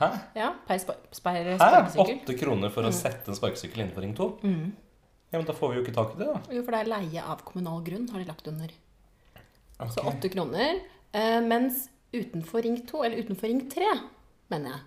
Hæ? 0.00 0.08
ja, 0.34 0.48
per, 0.66 0.78
spa, 0.82 0.94
Hæ? 1.14 1.54
sparkesykkel. 1.60 2.16
Åtte 2.24 2.34
kroner 2.40 2.72
for 2.74 2.88
å 2.88 2.90
sette 2.94 3.30
en 3.30 3.38
sparkesykkel 3.38 3.84
innenfor 3.84 4.02
Ring 4.02 4.16
2? 4.18 4.26
Mm. 4.42 4.72
Ja, 5.30 5.38
men 5.38 5.44
da 5.46 5.52
får 5.52 5.68
vi 5.70 5.76
jo 5.80 5.82
ikke 5.84 5.94
tak 5.94 6.14
i 6.14 6.18
det, 6.22 6.26
da. 6.26 6.40
Jo, 6.56 6.62
for 6.64 6.72
det 6.72 6.80
er 6.80 6.90
leie 6.94 7.22
av 7.24 7.42
kommunal 7.44 7.82
grunn, 7.84 8.08
har 8.10 8.18
de 8.22 8.24
lagt 8.30 8.46
under. 8.48 8.68
Så 9.78 10.00
Ok. 10.00 10.06
åtte 10.14 10.28
kroner. 10.32 10.80
Eh, 11.12 11.40
mens 11.44 11.88
utenfor 12.12 12.62
Ring 12.64 12.78
2, 12.86 13.04
eller 13.04 13.16
utenfor 13.22 13.48
Ring 13.48 13.60
3, 13.70 13.90
mener 14.50 14.70
jeg, 14.70 14.80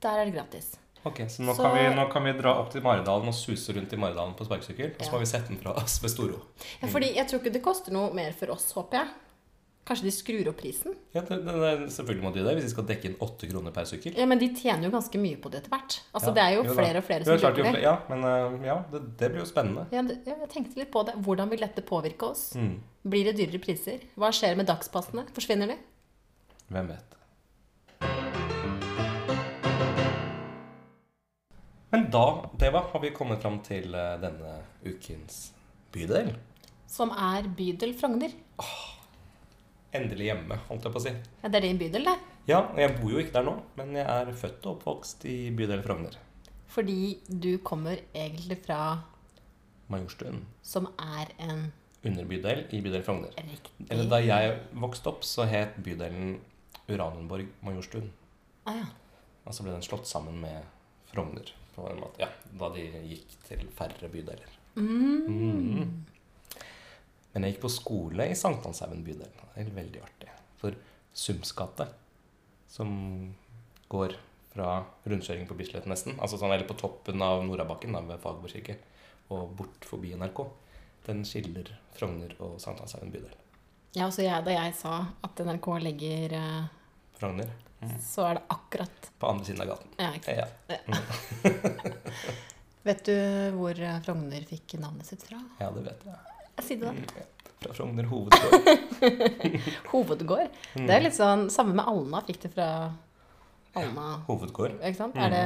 der 0.00 0.18
er 0.18 0.24
det 0.24 0.34
gratis. 0.34 0.76
Ok, 1.04 1.18
Så 1.28 1.42
nå, 1.42 1.52
Så- 1.54 1.62
Kan 1.62 1.74
vi, 1.76 1.94
nå 1.96 2.12
kan 2.12 2.24
vi 2.24 2.32
dra 2.32 2.54
opp 2.60 2.70
til 2.72 2.80
Maridalen 2.80 3.26
og 3.28 3.34
suse 3.34 3.72
rundt 3.74 3.92
i 3.92 3.96
Maridalen 3.96 4.34
på 4.34 4.44
sparkesykkel. 4.46 4.92
Og 4.94 5.02
så 5.02 5.06
Ja. 5.06 5.12
må 5.12 5.18
vi 5.18 5.26
sette 5.26 5.48
den 5.48 5.58
fra 5.58 5.72
oss 5.76 5.98
ved 6.00 6.10
Storo. 6.10 6.40
Ja, 6.80 6.88
fordi 6.88 7.14
jeg 7.14 7.26
tror 7.28 7.40
ikke 7.40 7.52
det 7.52 7.62
koster 7.62 7.92
noe 7.92 8.12
mer 8.14 8.32
for 8.32 8.50
oss, 8.52 8.72
håper 8.72 8.92
jeg. 8.98 9.08
Kanskje 9.82 10.06
de 10.06 10.10
skrur 10.14 10.48
opp 10.52 10.60
prisen? 10.62 10.92
Ja, 11.10 11.24
det, 11.26 11.40
det, 11.42 11.52
det, 11.58 11.70
selvfølgelig 11.90 12.22
må 12.22 12.30
de 12.34 12.42
det, 12.46 12.52
hvis 12.54 12.68
de 12.68 12.70
skal 12.70 12.84
dekke 12.86 13.08
inn 13.08 13.16
åtte 13.26 13.48
kroner 13.50 13.72
per 13.74 13.88
sykkel. 13.90 14.14
Ja, 14.14 14.26
Men 14.30 14.38
de 14.38 14.48
tjener 14.54 14.86
jo 14.86 14.92
ganske 14.94 15.18
mye 15.18 15.40
på 15.42 15.50
det 15.50 15.58
etter 15.64 15.72
hvert. 15.74 15.96
Altså, 16.14 16.28
Ja, 16.30 16.34
Det 16.36 16.42
er 16.44 16.52
jo 16.54 16.60
jo 16.68 16.74
flere 16.76 16.98
og 17.02 17.06
flere 17.08 17.24
som 17.26 17.38
flere- 17.42 17.72
det. 17.74 17.82
Ja, 17.82 17.94
men 18.08 18.22
eh, 18.28 18.66
ja, 18.68 18.76
det, 18.92 19.00
det 19.18 19.30
blir 19.32 19.42
jo 19.42 19.48
spennende. 19.50 19.86
Ja, 19.90 20.02
det- 20.06 20.20
jeg 20.24 20.48
tenkte 20.54 20.78
litt 20.78 20.92
på 20.94 21.02
det. 21.08 21.16
Hvordan 21.26 21.50
vil 21.50 21.58
dette 21.66 21.82
påvirke 21.82 22.22
oss? 22.30 22.54
Mm. 22.54 22.76
Blir 23.02 23.24
det 23.24 23.34
dyrere 23.40 23.58
priser? 23.64 23.98
Hva 24.16 24.30
skjer 24.30 24.54
med 24.56 24.66
dagspassene? 24.70 25.26
Forsvinner 25.34 25.66
de? 25.74 25.76
Hvem 26.70 26.88
vet. 26.94 27.08
Men 31.90 32.06
da, 32.10 32.24
Deva, 32.56 32.84
har 32.92 33.00
vi 33.02 33.10
kommet 33.10 33.42
fram 33.42 33.58
til 33.66 33.92
eh, 33.98 34.14
denne 34.22 34.54
ukens 34.86 35.50
bydel. 35.92 36.30
Som 36.88 37.10
er 37.10 37.50
bydel 37.58 37.92
Frogner. 37.98 38.30
Endelig 39.92 40.30
hjemme, 40.30 40.56
holdt 40.68 40.86
jeg 40.86 40.94
på 40.94 41.00
å 41.00 41.04
si. 41.04 41.10
Ja, 41.42 41.48
det 41.52 41.58
er 41.60 41.66
din 41.66 41.78
bydel, 41.80 42.06
det. 42.08 42.14
Ja, 42.48 42.60
og 42.72 42.78
jeg 42.80 42.94
bor 42.98 43.12
jo 43.12 43.20
ikke 43.22 43.34
der 43.36 43.44
nå, 43.46 43.52
men 43.76 43.92
jeg 43.98 44.06
er 44.08 44.30
født 44.40 44.64
og 44.66 44.78
oppvokst 44.78 45.26
i 45.28 45.36
bydel 45.56 45.82
Frogner. 45.84 46.16
Fordi 46.72 47.18
du 47.28 47.58
kommer 47.62 48.00
egentlig 48.16 48.56
fra 48.64 48.80
Majorstuen. 49.92 50.46
som 50.64 50.88
er 50.98 51.32
en 51.38 51.72
Underbydel 52.02 52.64
i 52.74 52.80
bydel 52.82 53.02
Frogner. 53.06 53.30
riktig 53.36 53.86
Eller 53.90 54.08
da 54.10 54.18
jeg 54.24 54.56
vokste 54.74 55.12
opp, 55.12 55.22
så 55.28 55.44
het 55.46 55.76
bydelen 55.84 56.40
Uranienborg 56.88 57.46
Majorstuen. 57.62 58.10
ah, 58.66 58.74
ja. 58.80 58.86
Og 59.44 59.54
så 59.54 59.62
ble 59.62 59.72
den 59.74 59.82
slått 59.84 60.06
sammen 60.06 60.40
med 60.40 60.64
Frogner. 61.12 61.52
På 61.76 61.86
en 61.90 62.00
måte. 62.00 62.20
Ja, 62.20 62.28
da 62.58 62.68
de 62.74 62.82
gikk 63.08 63.36
til 63.46 63.62
færre 63.76 64.08
bydeler. 64.12 64.50
Mm. 64.76 66.04
Men 67.32 67.46
jeg 67.46 67.54
gikk 67.54 67.62
på 67.64 67.72
skole 67.72 68.26
i 68.28 68.36
Sankthanshaugen 68.36 69.04
bydel. 69.06 69.30
Det 69.54 69.62
er 69.64 69.70
veldig 69.76 70.02
artig. 70.04 70.28
For 70.60 70.76
Sums 71.16 71.52
gate, 71.56 71.86
som 72.72 72.90
går 73.92 74.14
fra 74.52 74.82
rundkjøringen 75.08 75.48
på 75.48 75.56
Bislett 75.56 75.86
nesten, 75.88 76.18
altså 76.20 76.36
sånn, 76.40 76.52
eller 76.52 76.68
på 76.68 76.76
toppen 76.80 77.22
av 77.24 77.40
Norabakken 77.44 77.96
ved 78.08 78.20
Fagerborg 78.20 78.52
kirke, 78.52 78.76
og 79.32 79.54
bort 79.56 79.86
forbi 79.88 80.12
NRK, 80.16 80.42
den 81.08 81.22
skiller 81.28 81.72
Frogner 81.96 82.34
og 82.44 82.58
Sankthanshaugen 82.62 83.12
bydel. 83.12 83.32
ja, 83.96 84.06
også 84.06 84.22
jeg, 84.24 84.44
da 84.44 84.52
jeg 84.54 84.74
sa 84.76 84.98
at 85.24 85.40
NRK 85.44 85.68
legger 85.84 86.36
eh, 86.38 86.62
Frogner 87.18 87.50
Så 88.00 88.22
er 88.28 88.38
det 88.38 88.42
akkurat 88.54 89.08
på 89.18 89.28
andre 89.28 89.44
siden 89.48 89.64
av 89.64 89.72
gaten. 89.72 89.96
Ja, 89.98 90.12
ikke 90.16 90.36
sant. 90.36 90.52
Ja, 90.68 91.92
Vet 92.88 93.04
du 93.06 93.16
hvor 93.56 93.78
eh, 93.78 93.98
Frogner 94.04 94.44
fikk 94.48 94.76
navnet 94.82 95.06
sitt 95.08 95.24
fra? 95.28 95.40
ja 95.60 95.68
det 95.74 95.84
vet 95.88 96.06
jeg. 96.08 96.31
Sier 96.60 96.78
det 96.78 96.86
da. 96.86 96.92
Mm. 96.92 97.04
Fra 97.62 97.72
Frogner 97.76 98.04
hovedgård. 98.10 98.68
Hovedgård. 99.92 100.48
Mm. 100.74 100.86
Det 100.88 100.94
er 100.96 101.02
litt 101.06 101.16
sånn 101.16 101.46
Samme 101.54 101.74
med 101.78 101.86
Alna. 101.88 102.20
Fikk 102.26 102.40
det 102.44 102.50
fra 102.56 102.68
Alna. 103.78 104.06
Hovedgård. 104.28 104.74
Ikke 104.82 104.98
sant? 104.98 105.14
Mm. 105.16 105.22
Er 105.24 105.30
det, 105.36 105.44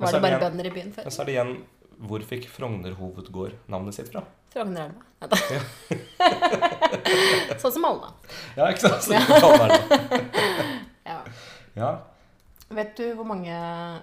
var 0.00 0.12
det 0.16 0.20
bare 0.24 0.40
bønder 0.42 0.68
i 0.68 0.74
byen 0.74 0.90
Men 0.92 0.96
før? 1.00 1.10
så 1.12 1.22
er 1.24 1.30
det 1.30 1.34
igjen 1.38 1.54
Hvor 2.10 2.20
fikk 2.28 2.46
Frogner 2.52 2.94
hovedgård 3.00 3.56
navnet 3.72 3.96
sitt 3.98 4.08
fra? 4.12 4.22
Frognerelva. 4.54 5.02
Neida. 5.20 5.36
sånn 7.60 7.74
som 7.74 7.84
Alna. 7.90 8.08
Ja, 8.56 8.68
ikke 8.70 8.88
sant? 8.88 9.02
Så 9.04 9.12
det 9.12 9.20
kan 9.28 9.52
være 9.60 9.76
det. 9.76 10.20
Ja. 11.10 11.18
Ja. 11.78 11.90
Vet 12.80 12.92
du 12.98 13.04
hvor 13.18 13.26
mange 13.28 13.54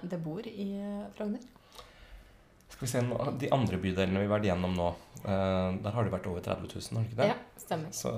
det 0.08 0.18
bor 0.24 0.44
i 0.46 0.68
eh, 0.78 1.04
Frogner? 1.16 1.42
Skal 2.78 2.86
vi 2.86 2.90
se 2.92 3.00
nå, 3.02 3.16
De 3.42 3.48
andre 3.50 3.78
bydelene 3.82 4.20
vi 4.22 4.26
har 4.28 4.36
vært 4.38 4.46
gjennom 4.46 4.76
nå, 4.78 4.88
eh, 5.24 5.78
der 5.82 5.90
har 5.96 6.04
det 6.06 6.12
vært 6.14 6.28
over 6.30 6.44
30 6.46 6.68
000, 6.70 6.94
har 6.94 7.02
det 7.02 7.10
ikke 7.10 7.18
det? 7.18 7.26
Ja, 7.32 7.38
stemmer. 7.58 7.90
Så 7.90 8.12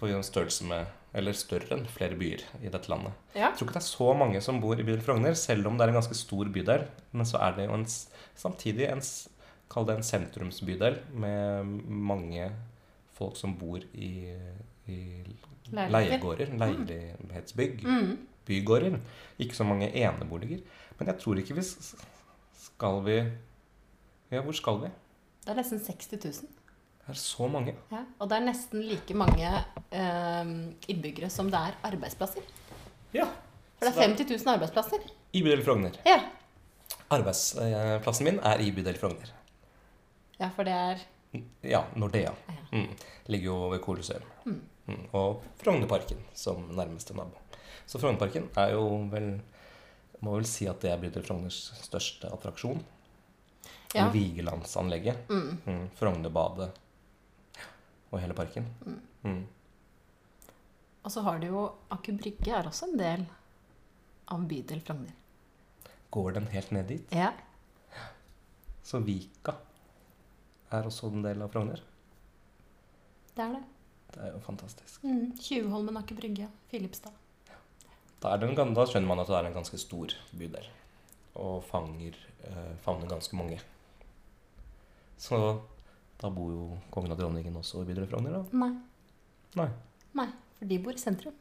på 0.00 0.10
størrelse 0.26 0.66
med 0.66 0.98
Eller 1.14 1.36
større 1.36 1.76
enn 1.76 1.84
flere 1.86 2.16
byer 2.16 2.40
i 2.64 2.70
dette 2.72 2.88
landet. 2.88 3.12
Ja. 3.36 3.50
Jeg 3.50 3.58
tror 3.58 3.68
ikke 3.68 3.76
det 3.76 3.82
er 3.82 3.90
så 3.92 4.14
mange 4.16 4.40
som 4.40 4.60
bor 4.62 4.74
i 4.80 4.82
bydel 4.82 5.02
Frogner, 5.04 5.34
selv 5.36 5.66
om 5.68 5.76
det 5.76 5.84
er 5.84 5.92
en 5.92 5.98
ganske 6.00 6.16
stor 6.16 6.48
bydel. 6.48 6.86
Men 7.12 7.28
så 7.28 7.36
er 7.38 7.52
det 7.58 7.66
jo 7.68 7.74
en, 7.76 7.84
samtidig 8.34 8.88
en 8.88 9.02
Kall 9.72 9.86
det 9.88 9.94
en 9.96 10.02
sentrumsbydel 10.04 10.98
med 11.14 11.64
mange 11.88 12.50
folk 13.16 13.36
som 13.36 13.54
bor 13.56 13.78
i, 13.94 14.34
i 14.88 14.98
leiegårder, 15.72 16.50
leilighetsbygg, 16.60 17.84
Mm. 17.84 18.18
bygårder. 18.48 18.98
Ikke 19.38 19.54
så 19.56 19.64
mange 19.64 19.88
eneboliger. 19.94 20.60
Men 20.98 21.08
jeg 21.08 21.18
tror 21.20 21.36
ikke 21.40 21.54
vi 21.54 21.62
Skal 21.62 23.00
vi 23.04 23.16
Ja, 24.32 24.40
hvor 24.42 24.56
skal 24.56 24.80
vi? 24.82 24.90
Det 25.42 25.52
er 25.52 25.58
nesten 25.58 25.80
60 25.82 26.12
000. 26.12 26.50
Det 27.02 27.10
er 27.12 27.18
så 27.18 27.48
mange. 27.50 27.74
Ja. 27.90 28.04
Og 28.22 28.28
det 28.30 28.36
er 28.38 28.44
nesten 28.46 28.84
like 28.86 29.14
mange 29.18 29.48
eh, 29.90 30.52
innbyggere 30.92 31.30
som 31.34 31.50
det 31.50 31.58
er 31.58 31.76
arbeidsplasser. 31.90 32.44
Ja. 33.12 33.26
For 33.78 33.88
det 33.88 33.92
er 33.96 34.14
50 34.14 34.30
000 34.44 34.54
arbeidsplasser. 34.54 35.04
I 35.34 35.42
bydel 35.42 35.64
Frogner. 35.66 35.98
Ja. 36.06 36.20
Arbeidsplassen 37.12 38.24
min 38.28 38.38
er 38.46 38.62
i 38.64 38.70
bydel 38.72 38.96
Frogner. 39.00 39.32
ja, 40.40 40.48
for 40.56 40.64
det 40.64 40.72
er 40.72 41.02
Ja, 41.64 41.82
Nordea. 41.96 42.32
Ja. 42.48 42.54
Mm. 42.72 42.88
Ligger 43.26 43.46
jo 43.46 43.68
ved 43.72 43.80
Colosseum. 43.80 44.22
Mm. 44.44 44.60
Mm. 44.86 45.04
Og 45.12 45.42
Frognerparken 45.62 46.18
som 46.34 46.66
nærmeste 46.76 47.14
nabo. 47.16 47.38
Så 47.86 47.98
Frognerparken 47.98 48.48
er 48.56 48.72
jo 48.72 48.82
vel 49.12 49.40
Må 50.22 50.36
vel 50.36 50.44
si 50.46 50.66
at 50.70 50.78
det 50.84 50.90
er 50.92 51.00
bydel 51.02 51.24
Frogners 51.26 51.72
største 51.82 52.28
attraksjon. 52.30 52.78
Ja. 53.94 54.08
Vigelandsanlegget. 54.12 55.28
Mm. 55.28 55.58
Mm. 55.66 55.88
Frognerbadet. 55.98 56.70
Og 58.10 58.20
hele 58.20 58.34
parken. 58.36 58.68
Mm. 58.86 59.00
Mm. 59.22 59.42
Og 61.02 61.12
så 61.12 61.22
har 61.26 61.40
du 61.42 61.48
jo 61.50 61.64
Aker 61.90 62.16
Brygge 62.18 62.54
er 62.54 62.68
også 62.68 62.88
en 62.90 62.98
del 63.00 63.24
av 64.32 64.44
bydel 64.48 64.80
Frogner. 64.84 65.14
Går 66.12 66.36
den 66.38 66.46
helt 66.52 66.70
ned 66.70 66.88
dit? 66.92 67.14
Ja. 67.14 67.32
Så 68.82 69.00
Vika 69.04 69.56
er 70.72 70.86
også 70.88 71.10
en 71.12 71.24
del 71.24 71.42
av 71.42 71.52
Frogner. 71.52 71.82
Det 73.32 73.44
er 73.44 73.56
det. 73.56 73.62
Det 74.12 74.20
er 74.26 74.32
jo 74.34 74.40
fantastisk. 74.44 75.04
Mm. 75.08 75.32
Tjuvholmen, 75.40 75.96
Aker 75.96 76.16
Brygge, 76.18 76.48
Filipstad. 76.68 77.12
Da, 78.22 78.34
er 78.34 78.42
det 78.42 78.54
da 78.54 78.84
skjønner 78.86 79.08
man 79.08 79.22
at 79.22 79.30
det 79.30 79.38
er 79.38 79.48
en 79.48 79.56
ganske 79.56 79.78
stor 79.80 80.12
bydel. 80.36 80.68
Og 81.40 81.62
fanger, 81.64 82.18
eh, 82.44 82.74
favner 82.84 83.08
ganske 83.10 83.36
mange. 83.36 83.58
Så 85.22 85.38
da 86.18 86.30
bor 86.34 86.50
jo 86.50 86.64
kongen 86.90 87.14
og 87.14 87.20
dronningen 87.20 87.54
også 87.58 87.82
i 87.82 87.86
bydel 87.86 88.08
Frogner, 88.10 88.40
da? 88.40 88.58
Nei. 88.58 88.72
Nei. 89.58 89.68
Nei, 90.18 90.28
for 90.58 90.70
de 90.70 90.78
bor 90.82 90.96
i 90.96 91.02
sentrum. 91.02 91.36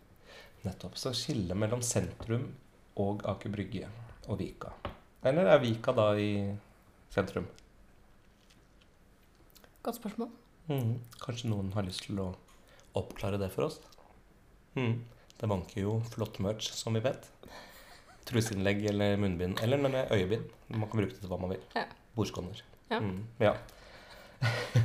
Nettopp. 0.62 0.98
Så 1.02 1.14
skillet 1.18 1.58
mellom 1.58 1.82
sentrum 1.86 2.46
og 3.02 3.24
Aker 3.30 3.54
Brygge 3.54 3.90
og 4.28 4.38
Vika. 4.42 4.74
Eller 5.26 5.50
er 5.50 5.62
Vika 5.64 5.94
da 5.98 6.12
i 6.18 6.30
sentrum? 7.14 7.48
Godt 9.82 9.98
spørsmål. 9.98 10.30
Mm. 10.70 11.00
Kanskje 11.24 11.50
noen 11.50 11.72
har 11.74 11.88
lyst 11.88 12.06
til 12.06 12.22
å 12.22 12.30
oppklare 12.98 13.40
det 13.42 13.50
for 13.54 13.66
oss? 13.66 13.80
Mm. 14.78 15.00
Det 15.42 15.50
vanker 15.50 15.82
jo 15.82 15.96
flott 16.14 16.38
merch, 16.44 16.70
som 16.78 16.94
vi 16.94 17.02
vet. 17.02 17.26
Truseinnlegg 18.30 18.86
eller 18.94 19.18
munnbind. 19.18 19.58
Eller 19.66 19.82
med 19.82 19.98
øyebind. 20.14 20.46
Man 20.70 20.86
kan 20.86 21.02
bruke 21.02 21.16
det 21.16 21.24
til 21.24 21.34
hva 21.34 21.42
man 21.42 21.56
vil. 21.56 21.66
Ja. 21.74 21.88
Bordskåner. 22.14 22.62
Ja. 22.92 23.00
Mhm. 23.00 23.28
ja. 23.40 23.56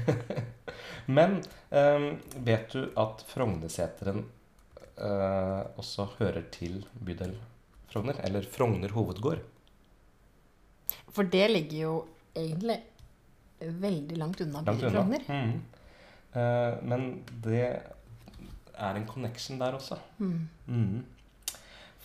Men 1.16 1.36
um, 1.70 2.08
vet 2.46 2.72
du 2.72 2.88
at 2.98 3.22
Frognerseteren 3.30 4.24
uh, 4.98 5.62
også 5.78 6.08
hører 6.18 6.48
til 6.54 6.80
bydel 6.98 7.36
Frogner? 7.90 8.18
Eller 8.26 8.46
Frogner 8.50 8.92
hovedgård? 8.94 9.42
For 11.14 11.26
det 11.30 11.46
ligger 11.50 11.78
jo 11.78 11.94
egentlig 12.36 12.80
veldig 13.60 14.18
langt 14.18 14.42
unna 14.44 14.62
bydel. 14.66 14.90
Frogner. 14.92 15.26
Mm. 15.30 15.52
Uh, 16.36 16.72
men 16.84 17.06
det 17.44 17.62
er 18.76 18.98
en 18.98 19.06
connection 19.08 19.60
der 19.60 19.78
også. 19.78 19.98
Mm. 20.18 20.48
Mm. 20.66 21.04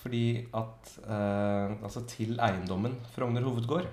Fordi 0.01 0.47
at 0.57 0.93
uh, 1.03 1.77
Altså 1.83 2.05
til 2.09 2.39
eiendommen 2.41 2.95
Frogner 3.13 3.43
hovedgård, 3.45 3.89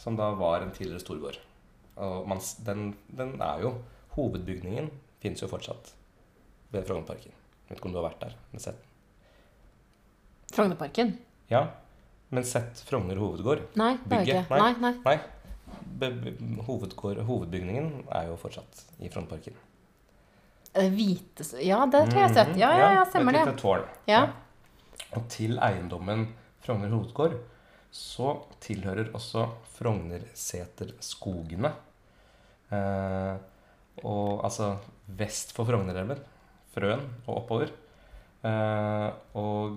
som 0.00 0.16
da 0.16 0.30
var 0.40 0.64
en 0.64 0.72
tidligere 0.74 1.02
storgård 1.02 1.36
Og 2.00 2.28
man, 2.28 2.40
den, 2.66 2.94
den 3.12 3.34
er 3.44 3.64
jo 3.66 3.74
Hovedbygningen 4.16 4.88
finnes 5.22 5.42
jo 5.44 5.48
fortsatt 5.50 5.92
ved 6.72 6.86
Frognerparken. 6.88 7.34
Vet 7.68 7.78
ikke 7.78 7.86
om 7.90 7.92
du 7.94 7.98
har 8.00 8.08
vært 8.08 8.22
der? 8.24 8.32
Men 8.50 8.62
sett. 8.64 8.80
Frognerparken? 10.50 11.12
Ja, 11.50 11.66
men 12.34 12.46
sett 12.46 12.80
Frogner 12.86 13.18
hovedgård. 13.20 13.62
Nei, 13.78 13.92
det 14.06 14.22
ikke. 14.26 14.42
Nei, 14.50 14.72
nei. 14.82 14.92
Nei. 15.04 15.16
Be, 16.00 16.10
be, 16.10 16.32
hovedgård, 16.66 17.22
hovedbygningen 17.26 18.06
er 18.08 18.30
jo 18.30 18.38
fortsatt 18.40 18.84
i 18.98 19.10
Frognerparken. 19.10 19.58
Hvite 20.70 21.46
Ja, 21.66 21.82
det 21.90 22.04
tror 22.06 22.14
jeg 22.14 22.20
jeg 22.20 22.28
har 22.28 22.34
sett. 22.36 22.52
Ja, 22.58 22.70
ja, 22.78 22.90
ja, 23.00 23.06
stemmer 23.10 23.34
Et 23.34 23.40
det. 23.40 23.46
lite 23.52 23.62
tårn. 23.62 23.86
Ja. 24.06 24.20
Og 25.18 25.26
til 25.32 25.58
eiendommen 25.58 26.28
Frogner 26.62 26.92
hovedgård 26.94 27.38
så 27.92 28.34
tilhører 28.62 29.10
også 29.16 29.46
Frognerseterskogene. 29.76 31.72
Eh, 32.70 33.36
og 34.06 34.44
altså 34.46 34.72
vest 35.18 35.52
for 35.56 35.66
Frognerelven, 35.68 36.20
Frøen 36.74 37.06
og 37.26 37.36
oppover, 37.44 37.70
Eh, 38.40 39.10
og 39.36 39.76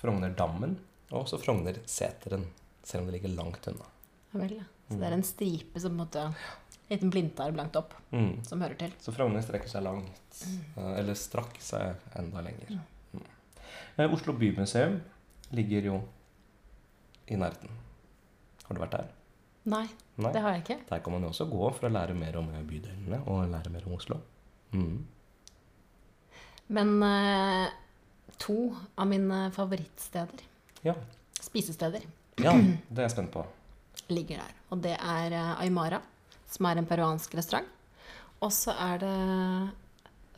Frogner-dammen. 0.00 0.72
Og 1.12 1.20
også 1.20 1.38
Frogner-seteren, 1.38 2.42
selv 2.82 3.04
om 3.04 3.06
det 3.06 3.12
ligger 3.20 3.36
langt 3.36 3.68
unna. 3.70 3.86
Ja 4.32 4.40
vel, 4.40 4.54
ja. 4.56 4.64
Så 4.90 4.96
det 4.98 5.06
er 5.06 5.14
en 5.14 5.22
stripe 5.22 5.78
som 5.78 5.92
på 5.94 5.94
en 5.94 6.00
måte 6.02 6.24
En 6.90 6.96
liten 6.96 7.10
blindtarm 7.14 7.54
langt 7.54 7.76
opp 7.78 7.94
Mm. 8.10 8.42
som 8.44 8.60
hører 8.60 8.76
til. 8.80 8.90
Så 8.98 9.12
Frogner 9.14 9.42
strekker 9.46 9.68
seg 9.70 9.84
langt. 9.84 10.42
eh, 10.76 10.98
Eller 10.98 11.14
strakk 11.14 11.54
seg 11.62 11.94
enda 12.18 12.40
lenger. 12.42 12.80
Mm. 13.14 13.22
Eh, 13.96 14.10
Oslo 14.12 14.32
bymuseum 14.32 15.00
ligger 15.52 15.82
jo 15.84 16.02
i 17.30 17.38
nærheten. 17.38 17.70
Har 18.66 18.76
du 18.76 18.80
vært 18.82 18.94
der? 18.98 19.08
Nei, 19.70 19.84
Nei? 20.16 20.30
det 20.34 20.40
har 20.42 20.54
jeg 20.56 20.62
ikke. 20.64 20.76
Der 20.88 21.02
kan 21.04 21.12
man 21.14 21.22
jo 21.26 21.30
også 21.32 21.46
gå 21.50 21.66
for 21.76 21.88
å 21.88 21.92
lære 21.92 22.14
mer 22.16 22.36
om 22.40 22.46
bydelene 22.66 23.18
og 23.28 23.48
lære 23.52 23.72
mer 23.74 23.86
om 23.86 23.96
Oslo. 23.98 24.16
Mm. 24.72 25.00
Men 26.76 26.92
eh, 27.02 27.72
to 28.40 28.56
av 28.96 29.08
mine 29.10 29.50
favorittsteder, 29.54 30.46
Ja. 30.86 30.94
spisesteder, 31.40 32.04
ja, 32.40 32.52
det 32.88 32.98
er 33.02 33.08
jeg 33.08 33.14
spent 33.16 33.32
på. 33.34 33.44
ligger 34.08 34.40
der. 34.40 34.54
Og 34.70 34.80
det 34.82 34.96
er 34.96 35.32
eh, 35.36 35.60
Aymara, 35.66 36.00
som 36.50 36.66
er 36.70 36.78
en 36.80 36.86
peruansk 36.88 37.34
restaurant. 37.38 37.68
Og 38.40 38.52
så 38.56 38.72
er 38.72 38.98
det 39.02 39.70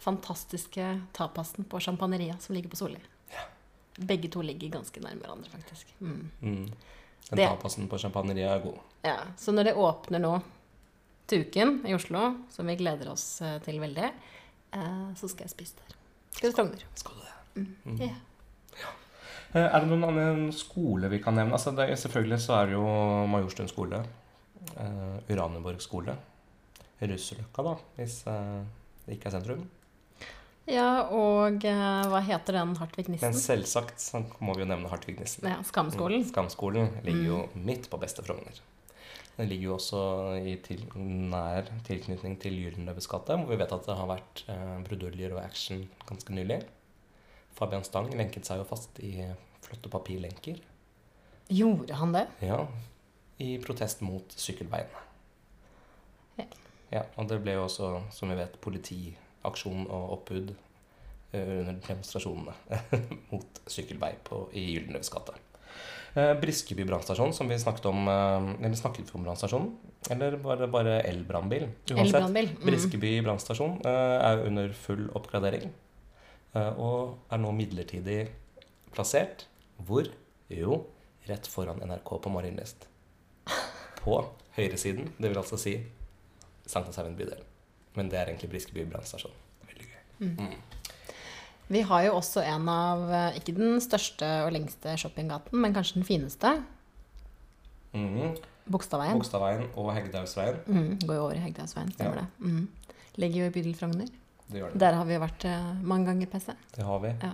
fantastiske 0.03 0.87
tapasen 1.15 1.65
på 1.71 1.79
Champagneria, 1.81 2.35
som 2.43 2.57
ligger 2.57 2.73
på 2.73 2.77
Solli. 2.81 2.99
Begge 3.99 4.29
to 4.33 4.41
ligger 4.41 4.71
ganske 4.79 5.01
nærme 5.01 5.21
hverandre, 5.21 5.51
faktisk. 5.51 5.87
Mm. 6.01 6.31
Mm. 6.41 6.73
Den 7.31 7.39
Det- 7.39 7.49
tapasen 7.49 7.89
på 7.89 7.99
champagneriet 7.99 8.51
er 8.51 8.63
god. 8.65 8.79
Ja, 9.05 9.17
Så 9.37 9.53
når 9.53 9.65
det 9.65 9.75
åpner 9.77 10.19
nå 10.21 10.43
til 11.27 11.45
uken 11.47 11.87
i 11.87 11.95
Oslo, 11.95 12.35
som 12.51 12.67
vi 12.67 12.77
gleder 12.77 13.11
oss 13.13 13.41
eh, 13.43 13.59
til 13.61 13.79
veldig, 13.81 14.11
eh, 14.73 15.15
så 15.15 15.29
skal 15.29 15.45
jeg 15.45 15.51
spise 15.51 15.75
der. 15.77 15.95
Skal 16.33 16.51
Spise 16.51 16.57
Frogner. 16.57 16.85
Skal 16.95 17.15
du 17.15 17.21
det? 17.21 17.67
Mm. 17.85 17.97
Ja. 18.01 18.15
Eh, 19.55 19.61
Er 19.75 19.81
det 19.81 19.89
noen 19.89 20.05
annen 20.05 20.53
skole 20.53 21.09
vi 21.11 21.19
kan 21.19 21.35
nevne? 21.35 21.53
Altså, 21.53 21.71
det, 21.77 21.99
selvfølgelig 21.99 22.41
så 22.41 22.53
er 22.63 22.67
det 22.67 22.73
jo 22.73 23.27
Majorstuen 23.27 23.69
skole. 23.69 24.05
Uh, 24.77 25.19
Uranienborg 25.29 25.81
skole. 25.83 26.17
Russeløkka, 27.03 27.63
da, 27.67 27.75
hvis 27.97 28.23
uh, 28.31 28.63
det 29.07 29.17
ikke 29.19 29.27
er 29.27 29.35
sentrum. 29.35 29.65
Ja, 30.71 30.89
og 31.11 31.65
eh, 31.67 32.03
hva 32.11 32.21
heter 32.23 32.59
den 32.61 32.75
Hartvig 32.79 33.09
Men 33.09 33.17
Nissen? 33.17 33.39
selvsagt 33.39 34.03
så 34.03 34.23
må 34.39 34.55
vi 34.55 34.63
jo 34.65 34.69
nevne 34.71 34.91
Hartvig 34.93 35.17
Nissen. 35.19 35.47
Ja, 35.49 35.59
Skamskolen. 35.67 36.23
Mm, 36.23 36.29
Skamskolen 36.31 36.93
ligger 37.07 37.25
jo 37.27 37.41
midt 37.55 37.89
på 37.91 38.01
beste 38.03 38.25
Frogner. 38.27 38.61
Den 39.39 39.49
ligger 39.49 39.71
jo 39.71 39.75
også 39.79 40.03
i 40.45 40.59
til, 40.61 40.85
nær 41.33 41.71
tilknytning 41.89 42.37
til 42.43 42.59
Gyldenløves 42.61 43.09
gate, 43.09 43.39
hvor 43.41 43.49
vi 43.49 43.59
vet 43.63 43.73
at 43.75 43.89
det 43.89 43.97
har 43.97 44.11
vært 44.11 44.45
eh, 44.53 44.77
bruduljer 44.87 45.35
og 45.35 45.41
action 45.45 45.87
ganske 46.09 46.37
nylig. 46.37 46.61
Fabian 47.57 47.85
Stang 47.85 48.13
lenket 48.17 48.49
seg 48.49 48.61
jo 48.61 48.69
fast 48.69 49.01
i 49.05 49.15
flotte 49.65 49.91
papirlenker. 49.93 50.61
Gjorde 51.53 51.97
han 51.99 52.15
det? 52.15 52.27
Ja, 52.45 52.67
i 53.43 53.57
protest 53.61 54.01
mot 54.05 54.37
sykkelveien. 54.39 54.93
Ja. 56.39 56.47
Ja, 56.93 57.03
og 57.17 57.29
det 57.29 57.41
ble 57.45 57.57
jo 57.57 57.65
også, 57.67 57.91
som 58.13 58.31
vi 58.33 58.37
vet, 58.39 58.59
politiaksjon 59.43 59.87
og 59.91 60.13
oppbud 60.19 60.53
eh, 61.33 61.61
under 61.61 61.79
demonstrasjonene 61.87 62.55
mot 63.33 63.63
sykkelvei 63.67 64.15
på, 64.25 64.49
i 64.55 64.75
Gyldenløves 64.75 65.11
gate. 65.11 65.35
Eh, 66.15 66.35
Briskeby 66.41 66.85
brannstasjon, 66.85 67.33
som 67.33 67.49
vi 67.49 67.59
snakket 67.59 67.87
om 67.89 68.07
eh, 68.09 68.65
Eller 68.67 68.77
snakket 68.77 69.09
vi 69.09 69.19
om 69.19 69.25
brannstasjonen? 69.25 69.73
Eller 70.11 70.37
var 70.43 70.57
det 70.61 70.69
bare 70.71 71.01
elbrannbil? 71.09 71.69
Uansett, 71.91 72.23
El 72.23 72.49
Mm. 72.53 72.67
Briskeby 72.67 73.23
brannstasjon 73.23 73.81
er 73.87 74.43
under 74.47 74.73
full 74.73 75.09
oppgradering. 75.15 75.71
og 76.55 77.19
er 77.31 77.39
nå 77.39 77.53
midlertidig 77.53 78.29
plassert. 78.93 79.47
Hvor? 79.79 80.11
Jo, 80.51 80.83
rett 81.29 81.47
foran 81.47 81.81
NRK 81.81 82.19
på 82.21 82.29
Marienlyst. 82.35 82.89
På 84.03 84.19
høyresiden. 84.59 85.15
Det 85.17 85.31
vil 85.31 85.39
altså 85.39 85.57
si 85.57 85.79
Sankthanshaugen 86.67 87.17
bydel. 87.17 87.41
Men 87.97 88.09
det 88.09 88.19
er 88.19 88.27
egentlig 88.33 88.51
Briskeby 88.51 88.85
brannstasjon. 88.91 89.33
Veldig 89.69 89.89
gøy. 89.89 90.29
Mm. 90.29 90.55
Vi 91.73 91.81
har 91.89 92.03
jo 92.07 92.15
også 92.19 92.43
en 92.45 92.69
av, 92.69 93.03
eh, 93.11 93.39
ikke 93.41 93.55
den 93.57 93.81
største 93.81 94.29
og 94.47 94.53
lengste 94.53 94.97
shoppinggaten, 95.01 95.61
men 95.61 95.73
kanskje 95.75 95.95
den 96.01 96.05
fineste. 96.09 96.55
Mhm. 97.93 98.37
Bogstadveien. 98.73 99.19
Bogstadveien 99.19 99.65
og 99.77 99.89
Hegdehaugsveien. 99.97 100.59
Mm, 100.67 100.99
går 101.07 101.15
jo 101.17 101.23
over 101.25 101.35
i 101.35 101.43
Hegdehaugsveien, 101.43 101.93
stemmer 101.93 102.15
Ja. 102.15 102.21
det. 102.21 102.29
Mm. 102.39 102.69
Ligger 103.17 103.41
jo 103.41 103.47
i 103.47 103.51
bydel 103.51 103.75
Frogner. 103.75 104.07
Det 104.53 104.63
det. 104.73 104.79
Der 104.81 104.93
har 104.95 105.05
vi 105.05 105.19
vært 105.19 105.45
eh, 105.45 105.75
mange 105.83 106.07
ganger, 106.07 106.27
PC. 106.27 106.55
Det 106.77 106.85
har 106.85 106.99
vi. 107.01 107.09
Ja. 107.23 107.33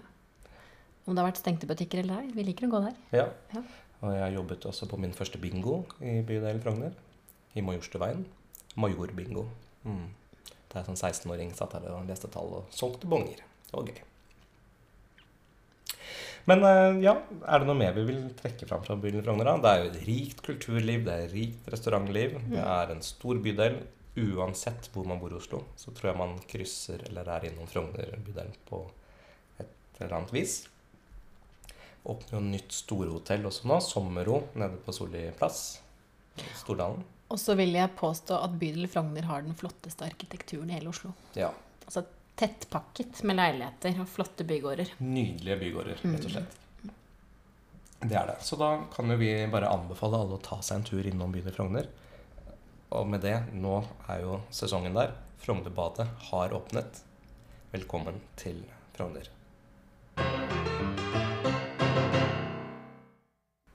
Om 1.06 1.14
det 1.14 1.22
har 1.24 1.30
vært 1.32 1.38
stengte 1.42 1.66
butikker 1.66 1.98
eller 1.98 2.20
ei. 2.22 2.30
Vi 2.32 2.42
liker 2.42 2.66
å 2.66 2.70
gå 2.70 2.80
der. 2.84 2.94
Ja. 3.12 3.28
Ja. 3.54 3.62
Og 4.02 4.14
jeg 4.14 4.34
jobbet 4.34 4.60
også 4.66 4.88
på 4.88 4.98
min 4.98 5.12
første 5.12 5.38
bingo 5.40 5.84
i 6.00 6.22
bydelen 6.22 6.60
Frogner. 6.62 6.92
I 7.54 7.60
Majorstuveien. 7.60 8.24
Majorbingo. 8.76 9.46
Mm. 9.84 10.08
Der 10.72 10.84
som 10.84 10.96
16-åring 10.98 11.54
satt 11.56 11.78
her 11.78 11.88
og 11.94 12.06
leste 12.08 12.30
tall 12.32 12.60
og 12.60 12.74
solgte 12.74 13.08
bonger. 13.08 13.40
Det 13.68 13.74
var 13.74 13.88
gøy. 13.88 14.04
Men 16.48 16.64
eh, 16.64 17.02
ja, 17.04 17.14
er 17.44 17.60
det 17.60 17.68
noe 17.68 17.76
mer 17.76 17.92
vi 17.96 18.06
vil 18.08 18.22
trekke 18.38 18.68
fram 18.68 18.84
fra 18.84 18.96
byen 19.00 19.20
Frogner? 19.20 19.50
da? 19.50 19.56
Det 19.60 19.70
er 19.70 19.82
jo 19.82 19.90
et 19.90 20.00
rikt 20.06 20.42
kulturliv, 20.46 21.04
det 21.04 21.12
er 21.14 21.26
et 21.26 21.34
rikt 21.36 21.68
restaurantliv. 21.74 22.38
Det 22.48 22.62
er 22.64 22.94
en 22.94 23.04
stor 23.04 23.40
bydel. 23.44 23.82
Uansett 24.18 24.88
hvor 24.90 25.04
man 25.06 25.20
bor 25.20 25.30
i 25.30 25.36
Oslo, 25.38 25.60
så 25.78 25.92
tror 25.94 26.08
jeg 26.10 26.18
man 26.18 26.32
krysser 26.50 27.04
eller 27.06 27.28
er 27.30 27.44
innom 27.50 27.68
Frogner-bydelen 27.70 28.56
på 28.66 28.80
et 29.62 30.00
eller 30.00 30.16
annet 30.16 30.32
vis. 30.34 30.56
Åpner 32.08 32.38
jo 32.38 32.40
nytt 32.48 32.74
storhotell 32.74 33.46
også 33.46 33.68
nå. 33.68 33.78
Sommerro 33.84 34.40
nede 34.58 34.80
på 34.82 34.94
Solli 34.96 35.28
plass. 35.38 35.60
Stordalen. 36.56 37.04
Og 37.28 37.40
så 37.40 37.54
vil 37.58 37.74
jeg 37.76 37.92
påstå 37.96 38.38
at 38.40 38.54
bydel 38.60 38.88
Frogner 38.88 39.26
har 39.28 39.42
den 39.44 39.56
flotteste 39.56 40.06
arkitekturen 40.06 40.70
i 40.70 40.78
hele 40.78 40.88
Oslo. 40.88 41.12
Ja. 41.36 41.50
Altså 41.84 42.06
tettpakket 42.38 43.20
med 43.28 43.36
leiligheter 43.36 44.00
og 44.00 44.08
flotte 44.08 44.46
bygårder. 44.48 44.94
Nydelige 45.04 45.58
bygårder, 45.60 46.00
rett 46.00 46.24
og 46.24 46.32
slett. 46.32 46.56
Det 47.98 48.14
er 48.14 48.30
det. 48.30 48.36
Så 48.46 48.56
da 48.56 48.70
kan 48.94 49.10
jo 49.10 49.18
vi 49.20 49.32
bare 49.52 49.68
anbefale 49.74 50.20
alle 50.22 50.38
å 50.38 50.44
ta 50.44 50.60
seg 50.62 50.78
en 50.78 50.86
tur 50.88 51.08
innom 51.10 51.34
bydel 51.34 51.52
Frogner. 51.52 51.90
Og 52.96 53.10
med 53.10 53.20
det, 53.26 53.34
nå 53.52 53.82
er 54.08 54.22
jo 54.22 54.38
sesongen 54.54 54.96
der. 54.96 55.12
Frognerbadet 55.42 56.06
har 56.30 56.54
åpnet. 56.56 57.02
Velkommen 57.74 58.22
til 58.40 58.62
Frogner. 58.96 59.28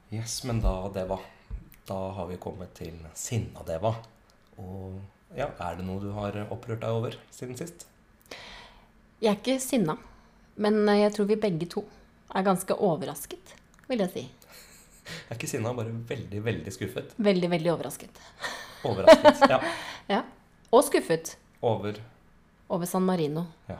Yes, 0.09 0.41
men 0.47 0.63
da, 0.63 0.73
Deva. 0.93 1.19
Da 1.87 1.97
har 2.15 2.27
vi 2.29 2.37
kommet 2.39 2.71
til 2.77 2.95
Sinna-Deva. 3.17 3.91
Og 4.61 4.99
ja, 5.35 5.49
er 5.59 5.79
det 5.79 5.85
noe 5.87 5.99
du 6.03 6.11
har 6.15 6.37
opprørt 6.53 6.83
deg 6.83 6.93
over 6.95 7.17
siden 7.33 7.57
sist? 7.59 7.87
Jeg 9.23 9.31
er 9.31 9.39
ikke 9.39 9.57
sinna, 9.63 9.95
men 10.59 10.81
jeg 10.99 11.13
tror 11.15 11.27
vi 11.29 11.37
begge 11.39 11.67
to 11.71 11.83
er 12.33 12.45
ganske 12.45 12.75
overrasket, 12.75 13.53
vil 13.87 14.03
jeg 14.03 14.11
si. 14.13 14.23
Jeg 15.03 15.31
er 15.31 15.37
ikke 15.37 15.49
sinna, 15.51 15.73
bare 15.75 15.91
veldig, 16.09 16.39
veldig 16.45 16.73
skuffet. 16.75 17.11
Veldig, 17.23 17.49
veldig 17.51 17.71
overrasket. 17.75 18.21
Overrasket. 18.87 19.49
Ja. 19.51 19.59
Ja. 20.11 20.17
Og 20.75 20.81
skuffet 20.83 21.37
Over 21.63 21.95
over 22.67 22.85
San 22.89 23.05
Marino. 23.07 23.45
ja. 23.69 23.77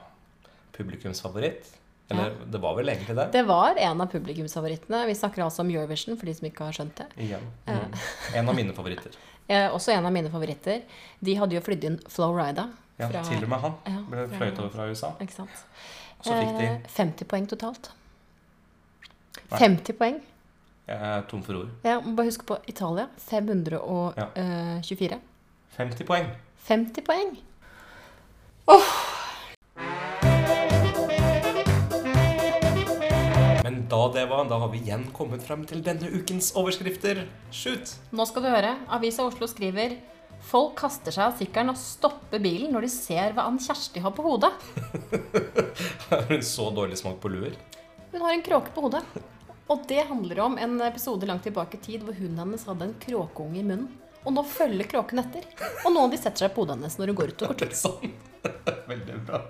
publikumsfavoritt. 0.71 1.67
Eller 2.13 2.35
det 2.53 2.61
var 2.61 2.75
vel 2.77 2.89
egentlig 2.93 3.15
det. 3.17 3.25
Det 3.33 3.43
var 3.49 3.75
en 3.75 4.01
av 4.01 4.07
publikumsfavorittene. 4.11 5.05
Vi 5.09 5.15
snakker 5.15 5.43
altså 5.43 5.61
om 5.65 5.69
Eurovision, 5.73 6.17
for 6.17 6.25
de 6.29 6.33
som 6.37 6.47
ikke 6.47 6.63
har 6.67 6.71
skjønt 6.77 6.95
det. 7.01 7.07
Igjen. 7.25 7.45
Mm. 7.67 7.93
En 8.41 8.49
av 8.49 8.55
mine 8.61 8.73
favoritter. 8.77 9.11
Eh, 9.51 9.65
også 9.75 9.91
en 9.91 10.05
av 10.07 10.13
mine 10.15 10.29
favoritter. 10.31 10.85
De 11.19 11.33
hadde 11.35 11.57
jo 11.57 11.59
flydd 11.61 11.83
inn 11.83 11.97
Flowrida. 12.07 12.63
Ja, 12.95 13.09
fra- 13.11 13.23
Til 13.27 13.41
og 13.43 13.49
med 13.51 13.59
han 13.59 13.73
Ja, 13.91 13.97
ble 14.07 14.21
fløyet 14.31 14.59
over 14.63 14.69
fra 14.71 14.85
USA. 14.87 15.09
Ikke 15.19 15.35
sant? 15.35 15.65
Så 16.23 16.31
fikk 16.37 16.53
de 16.61 16.67
Eh, 16.69 16.85
50 16.95 17.27
poeng 17.27 17.47
totalt. 17.51 17.89
Nei. 19.51 19.59
50 19.59 19.97
poeng. 19.99 20.21
Jeg 20.87 20.95
er 21.09 21.21
tom 21.27 21.43
for 21.43 21.59
ord. 21.59 21.69
Ja, 21.83 21.97
bare 21.99 22.29
huske 22.31 22.47
på 22.47 22.55
Italia. 22.71 23.09
524. 23.27 25.19
50 25.75 26.05
poeng. 26.07 26.31
50 26.69 27.01
poeng. 27.11 27.35
Men 28.67 28.81
da 33.93 34.07
det 34.13 34.23
var, 34.25 34.47
da 34.49 34.57
har 34.57 34.71
vi 34.73 34.79
igjen 34.81 35.05
kommet 35.13 35.43
frem 35.45 35.67
til 35.69 35.83
denne 35.85 36.09
ukens 36.09 36.49
overskrifter. 36.57 37.27
Shoot! 37.53 37.91
Nå 38.15 38.25
skal 38.25 38.45
du 38.45 38.49
høre. 38.49 38.71
Avisa 38.89 39.25
Oslo 39.27 39.45
skriver 39.49 39.99
Folk 40.43 40.73
kaster 40.81 41.13
seg 41.13 41.27
av 41.27 41.35
sykkelen 41.39 41.71
og 41.71 41.77
stopper 41.79 42.41
bilen 42.43 42.73
når 42.73 42.87
de 42.87 42.89
ser 42.91 43.35
hva 43.35 43.45
Ann 43.47 43.61
Kjersti 43.61 44.01
har 44.03 44.11
på 44.17 44.25
hodet. 44.25 44.49
Har 46.09 46.25
hun 46.27 46.41
så 46.43 46.67
dårlig 46.75 46.97
smak 46.99 47.21
på 47.23 47.31
luer? 47.31 47.53
Hun 48.11 48.25
har 48.25 48.33
en 48.33 48.43
kråke 48.43 48.73
på 48.75 48.83
hodet. 48.83 49.05
Og 49.71 49.85
det 49.87 50.03
handler 50.09 50.41
om 50.43 50.57
en 50.59 50.75
episode 50.83 51.29
langt 51.29 51.45
tilbake 51.47 51.79
i 51.79 51.85
tid 51.85 52.03
hvor 52.03 52.17
hunden 52.17 52.41
hennes 52.41 52.65
hadde 52.67 52.89
en 52.89 52.97
kråkeunge 53.05 53.61
i 53.61 53.63
munnen. 53.63 53.87
Og 54.25 54.35
nå 54.35 54.43
følger 54.47 54.89
kråken 54.89 55.21
etter. 55.23 55.47
Og 55.85 55.93
noen 55.93 56.09
av 56.09 56.11
de 56.11 56.19
setter 56.19 56.45
seg 56.45 56.55
på 56.55 56.65
hodet 56.65 56.79
hennes 56.79 56.99
når 56.99 57.13
hun 57.13 57.21
går 57.21 57.31
ut 57.31 57.45
og 57.45 57.53
går 57.53 57.61
det 57.63 57.79
sånn? 57.79 58.17
Veldig 58.91 59.21
bra. 59.29 59.45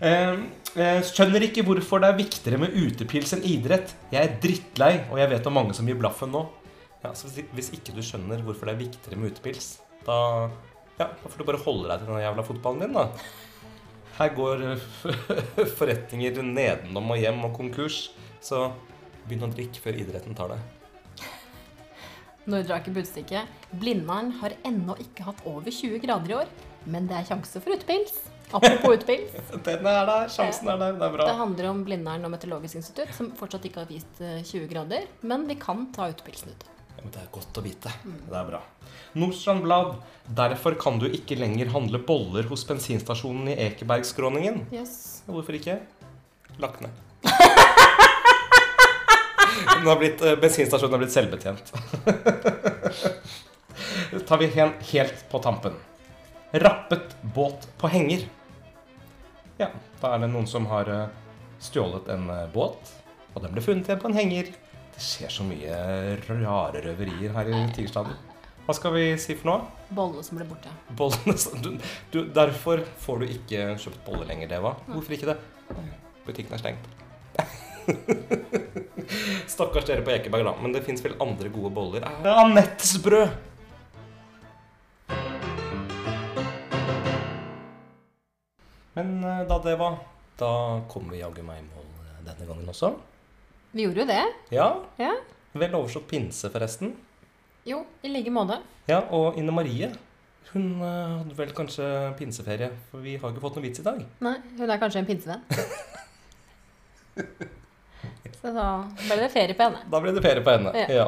Eh, 0.00 0.38
eh, 0.80 1.02
skjønner 1.04 1.44
ikke 1.44 1.64
hvorfor 1.66 2.00
det 2.00 2.08
er 2.08 2.16
viktigere 2.22 2.60
med 2.62 2.76
utepils 2.76 3.34
enn 3.36 3.44
idrett. 3.44 3.92
Jeg 4.12 4.22
er 4.24 4.38
drittlei, 4.40 4.94
og 5.12 5.20
jeg 5.20 5.32
vet 5.34 5.50
om 5.50 5.56
mange 5.58 5.76
som 5.76 5.88
gir 5.88 5.98
blaffen 6.00 6.32
nå. 6.32 6.46
Ja, 7.04 7.12
så 7.16 7.28
hvis 7.28 7.70
ikke 7.76 7.92
du 7.96 8.00
skjønner 8.04 8.40
hvorfor 8.44 8.68
det 8.68 8.74
er 8.74 8.82
viktigere 8.82 9.20
med 9.20 9.34
utepils, 9.34 9.74
da, 10.04 10.48
ja, 10.98 11.06
da 11.08 11.28
får 11.28 11.40
du 11.40 11.46
bare 11.48 11.62
holde 11.64 11.88
deg 11.88 12.02
til 12.02 12.12
den 12.12 12.24
jævla 12.24 12.44
fotballen 12.48 12.84
din, 12.84 12.96
da. 12.96 13.06
Her 14.16 14.34
går 14.36 14.64
eh, 14.70 14.88
forretninger 15.78 16.42
nedenom 16.44 17.12
og 17.12 17.20
hjem 17.20 17.44
og 17.48 17.56
konkurs, 17.56 18.02
så 18.40 18.70
begynn 19.26 19.48
å 19.48 19.52
drikke 19.52 19.84
før 19.84 20.00
idretten 20.00 20.36
tar 20.36 20.54
deg. 20.54 20.76
Nordre 22.50 22.78
Aker 22.80 22.94
Budstikke. 22.96 23.44
Blindern 23.80 24.32
har 24.40 24.56
ennå 24.66 24.96
ikke 25.04 25.26
hatt 25.28 25.44
over 25.48 25.68
20 25.68 26.00
grader 26.02 26.32
i 26.32 26.38
år, 26.40 26.52
men 26.84 27.08
det 27.10 27.18
er 27.18 27.28
sjanse 27.28 27.62
for 27.62 27.76
utepils. 27.76 28.18
Apropos 28.50 28.96
utepils. 28.96 29.34
Den 29.66 29.86
er 29.86 30.08
der, 30.08 30.30
sjansen 30.32 30.70
er 30.72 30.80
der. 30.80 30.96
Det 30.98 31.06
er 31.06 31.14
bra. 31.14 31.26
Det 31.28 31.36
handler 31.38 31.70
om 31.70 31.84
Blindern 31.86 32.26
og 32.26 32.32
Meteorologisk 32.32 32.80
institutt, 32.80 33.12
som 33.14 33.30
fortsatt 33.38 33.66
ikke 33.68 33.84
har 33.84 33.90
vist 33.90 34.22
eh, 34.24 34.40
20 34.42 34.66
grader. 34.72 35.06
Men 35.22 35.46
vi 35.48 35.58
kan 35.60 35.86
ta 35.94 36.08
utepilsen 36.10 36.54
ut. 36.54 36.66
Ja, 36.96 37.04
men 37.04 37.12
det 37.14 37.22
er 37.22 37.28
godt 37.32 37.60
å 37.60 37.64
vite. 37.64 37.92
Det 38.02 38.40
er 38.40 38.48
bra. 38.48 38.62
Nordstrand 39.18 39.62
Blad. 39.66 39.94
Derfor 40.40 40.74
kan 40.80 40.98
du 41.02 41.06
ikke 41.10 41.38
lenger 41.38 41.70
handle 41.74 42.00
boller 42.06 42.48
hos 42.50 42.66
bensinstasjonen 42.66 43.52
i 43.52 43.58
Ekebergskråningen. 43.68 44.64
Yes. 44.74 45.22
Hvorfor 45.30 45.58
ikke? 45.58 45.78
Lagt 46.62 46.82
ned. 46.84 47.06
Blitt, 49.80 50.20
eh, 50.22 50.36
bensinstasjonen 50.36 50.92
har 50.92 51.00
blitt 51.00 51.14
selvbetjent. 51.14 51.70
tar 54.28 54.38
vi 54.42 54.46
helt 54.92 55.24
på 55.30 55.38
tampen. 55.42 55.78
Rappet 56.52 57.16
båt 57.22 57.68
på 57.78 57.88
henger. 57.88 58.24
Ja, 59.60 59.68
da 60.00 60.14
er 60.14 60.24
det 60.24 60.30
noen 60.32 60.48
som 60.50 60.64
har 60.66 60.88
eh, 60.90 61.12
stjålet 61.62 62.08
en 62.10 62.24
eh, 62.32 62.48
båt, 62.50 62.90
og 63.36 63.44
den 63.44 63.52
ble 63.54 63.62
funnet 63.62 63.86
igjen 63.86 64.00
på 64.02 64.08
en 64.10 64.16
henger. 64.18 64.48
Det 64.90 65.04
skjer 65.04 65.30
så 65.30 65.46
mye 65.46 65.76
rare 66.26 66.82
røverier 66.82 67.36
her 67.36 67.50
i 67.52 67.60
Tigerstaden. 67.76 68.16
Hva 68.66 68.74
skal 68.74 68.96
vi 68.96 69.04
si 69.22 69.36
for 69.38 69.50
noe? 69.50 69.84
Bollene 69.94 70.24
som 70.26 70.40
ble 70.40 70.46
borte. 70.48 70.72
Bollene 70.98 71.36
du, 71.62 71.70
du, 72.10 72.18
Derfor 72.34 72.82
får 73.04 73.22
du 73.22 73.30
ikke 73.36 73.68
kjøpt 73.84 74.02
boller 74.08 74.26
lenger, 74.32 74.50
Deva. 74.50 74.74
Hvorfor 74.88 75.14
ikke 75.14 75.30
det? 75.30 75.38
Butikken 76.26 76.56
er 76.58 76.64
stengt. 76.64 76.90
Stakkars 79.54 79.86
dere 79.86 80.02
på 80.02 80.16
Ekeberg, 80.16 80.46
da. 80.50 80.56
Men 80.58 80.74
det 80.74 80.82
fins 80.86 81.02
vel 81.06 81.14
andre 81.22 81.50
gode 81.54 81.70
boller? 81.78 82.06
Er 82.10 82.42
Anettes 82.42 82.96
brød! 83.02 83.49
Men 88.96 89.20
da 89.48 89.58
det 89.64 89.76
var, 89.78 89.98
da 90.40 90.50
kommer 90.90 91.14
vi 91.14 91.20
jaggu 91.22 91.42
meg 91.46 91.60
i 91.62 91.66
mål 91.68 91.86
eh, 92.08 92.20
denne 92.26 92.48
gangen 92.48 92.68
også. 92.72 92.92
Vi 93.72 93.84
gjorde 93.86 94.02
jo 94.02 94.08
det. 94.10 94.22
Ja, 94.50 94.68
Ja. 94.98 95.12
vel 95.54 95.74
overstått 95.78 96.08
pinse, 96.10 96.50
forresten. 96.50 96.94
Jo, 97.68 97.84
i 98.02 98.08
like 98.10 98.30
måte. 98.34 98.56
Ja, 98.88 99.02
og 99.14 99.36
Ine 99.38 99.52
Marie 99.54 99.90
hun 100.50 100.80
eh, 100.82 101.18
hadde 101.20 101.36
vel 101.38 101.52
kanskje 101.54 101.84
pinseferie, 102.18 102.70
for 102.90 102.98
vi 103.04 103.12
har 103.20 103.30
ikke 103.30 103.42
fått 103.44 103.54
noen 103.60 103.66
vits 103.68 103.78
i 103.82 103.86
dag. 103.86 104.00
Nei, 104.24 104.32
hun 104.58 104.70
er 104.74 104.80
kanskje 104.82 104.98
en 105.04 105.06
pinsevenn. 105.06 105.44
Så 108.40 108.50
da 108.56 108.64
ble 109.04 109.16
det 109.20 109.28
ferie 109.34 109.54
på 109.56 109.66
henne. 109.66 109.82
Da 109.92 110.00
ble 110.00 110.14
det 110.16 110.22
ferie 110.24 110.42
på 110.44 110.54
henne. 110.54 110.72
Ja. 110.74 110.86
Ja. 111.02 111.06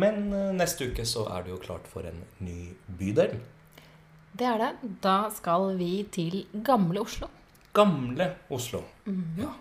Men 0.00 0.28
eh, 0.34 0.50
neste 0.58 0.90
uke 0.90 1.04
så 1.08 1.24
er 1.32 1.46
det 1.46 1.52
jo 1.54 1.60
klart 1.62 1.86
for 1.90 2.04
en 2.06 2.20
ny 2.42 2.72
bydel. 2.98 3.38
Det 4.32 4.46
er 4.46 4.60
det. 4.62 4.70
Da 5.02 5.16
skal 5.34 5.74
vi 5.78 6.04
til 6.12 6.44
gamle 6.66 7.02
Oslo. 7.02 7.28
Gamle 7.74 8.30
Oslo. 8.50 8.82
Ja. 9.38 9.52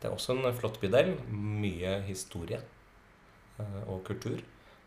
Det 0.00 0.08
er 0.08 0.14
også 0.14 0.36
en 0.36 0.46
flott 0.54 0.80
bydel. 0.82 1.14
Mye 1.30 2.00
historie 2.06 2.60
eh, 2.60 3.82
og 3.86 4.02
kultur. 4.06 4.42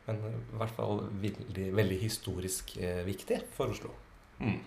Men 0.07 0.21
i 0.25 0.57
hvert 0.57 0.75
fall 0.75 1.03
veldig, 1.21 1.69
veldig 1.77 1.99
historisk 2.01 2.75
eh, 2.77 3.03
viktig 3.07 3.41
for 3.55 3.73
Oslo. 3.73 3.93
Mm. 4.39 4.59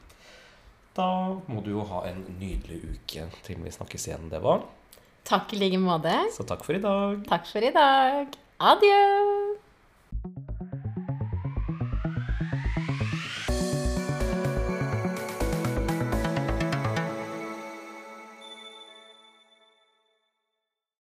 Da 0.97 1.09
må 1.49 1.63
du 1.65 1.73
jo 1.73 1.87
ha 1.89 2.05
en 2.11 2.21
nydelig 2.37 2.83
uke 2.93 3.29
til 3.47 3.63
vi 3.65 3.73
snakkes 3.73 4.11
igjen, 4.11 4.29
det 4.33 4.43
var. 4.45 4.67
Takk 5.25 5.55
i 5.55 5.63
like 5.63 5.81
måte. 5.81 6.15
Så 6.35 6.45
takk 6.49 6.67
for 6.67 6.77
i 6.77 6.83
dag. 6.83 7.23
Takk 7.31 7.49
for 7.49 7.65
i 7.65 7.73
dag. 7.75 8.41
Adjø. 8.73 9.32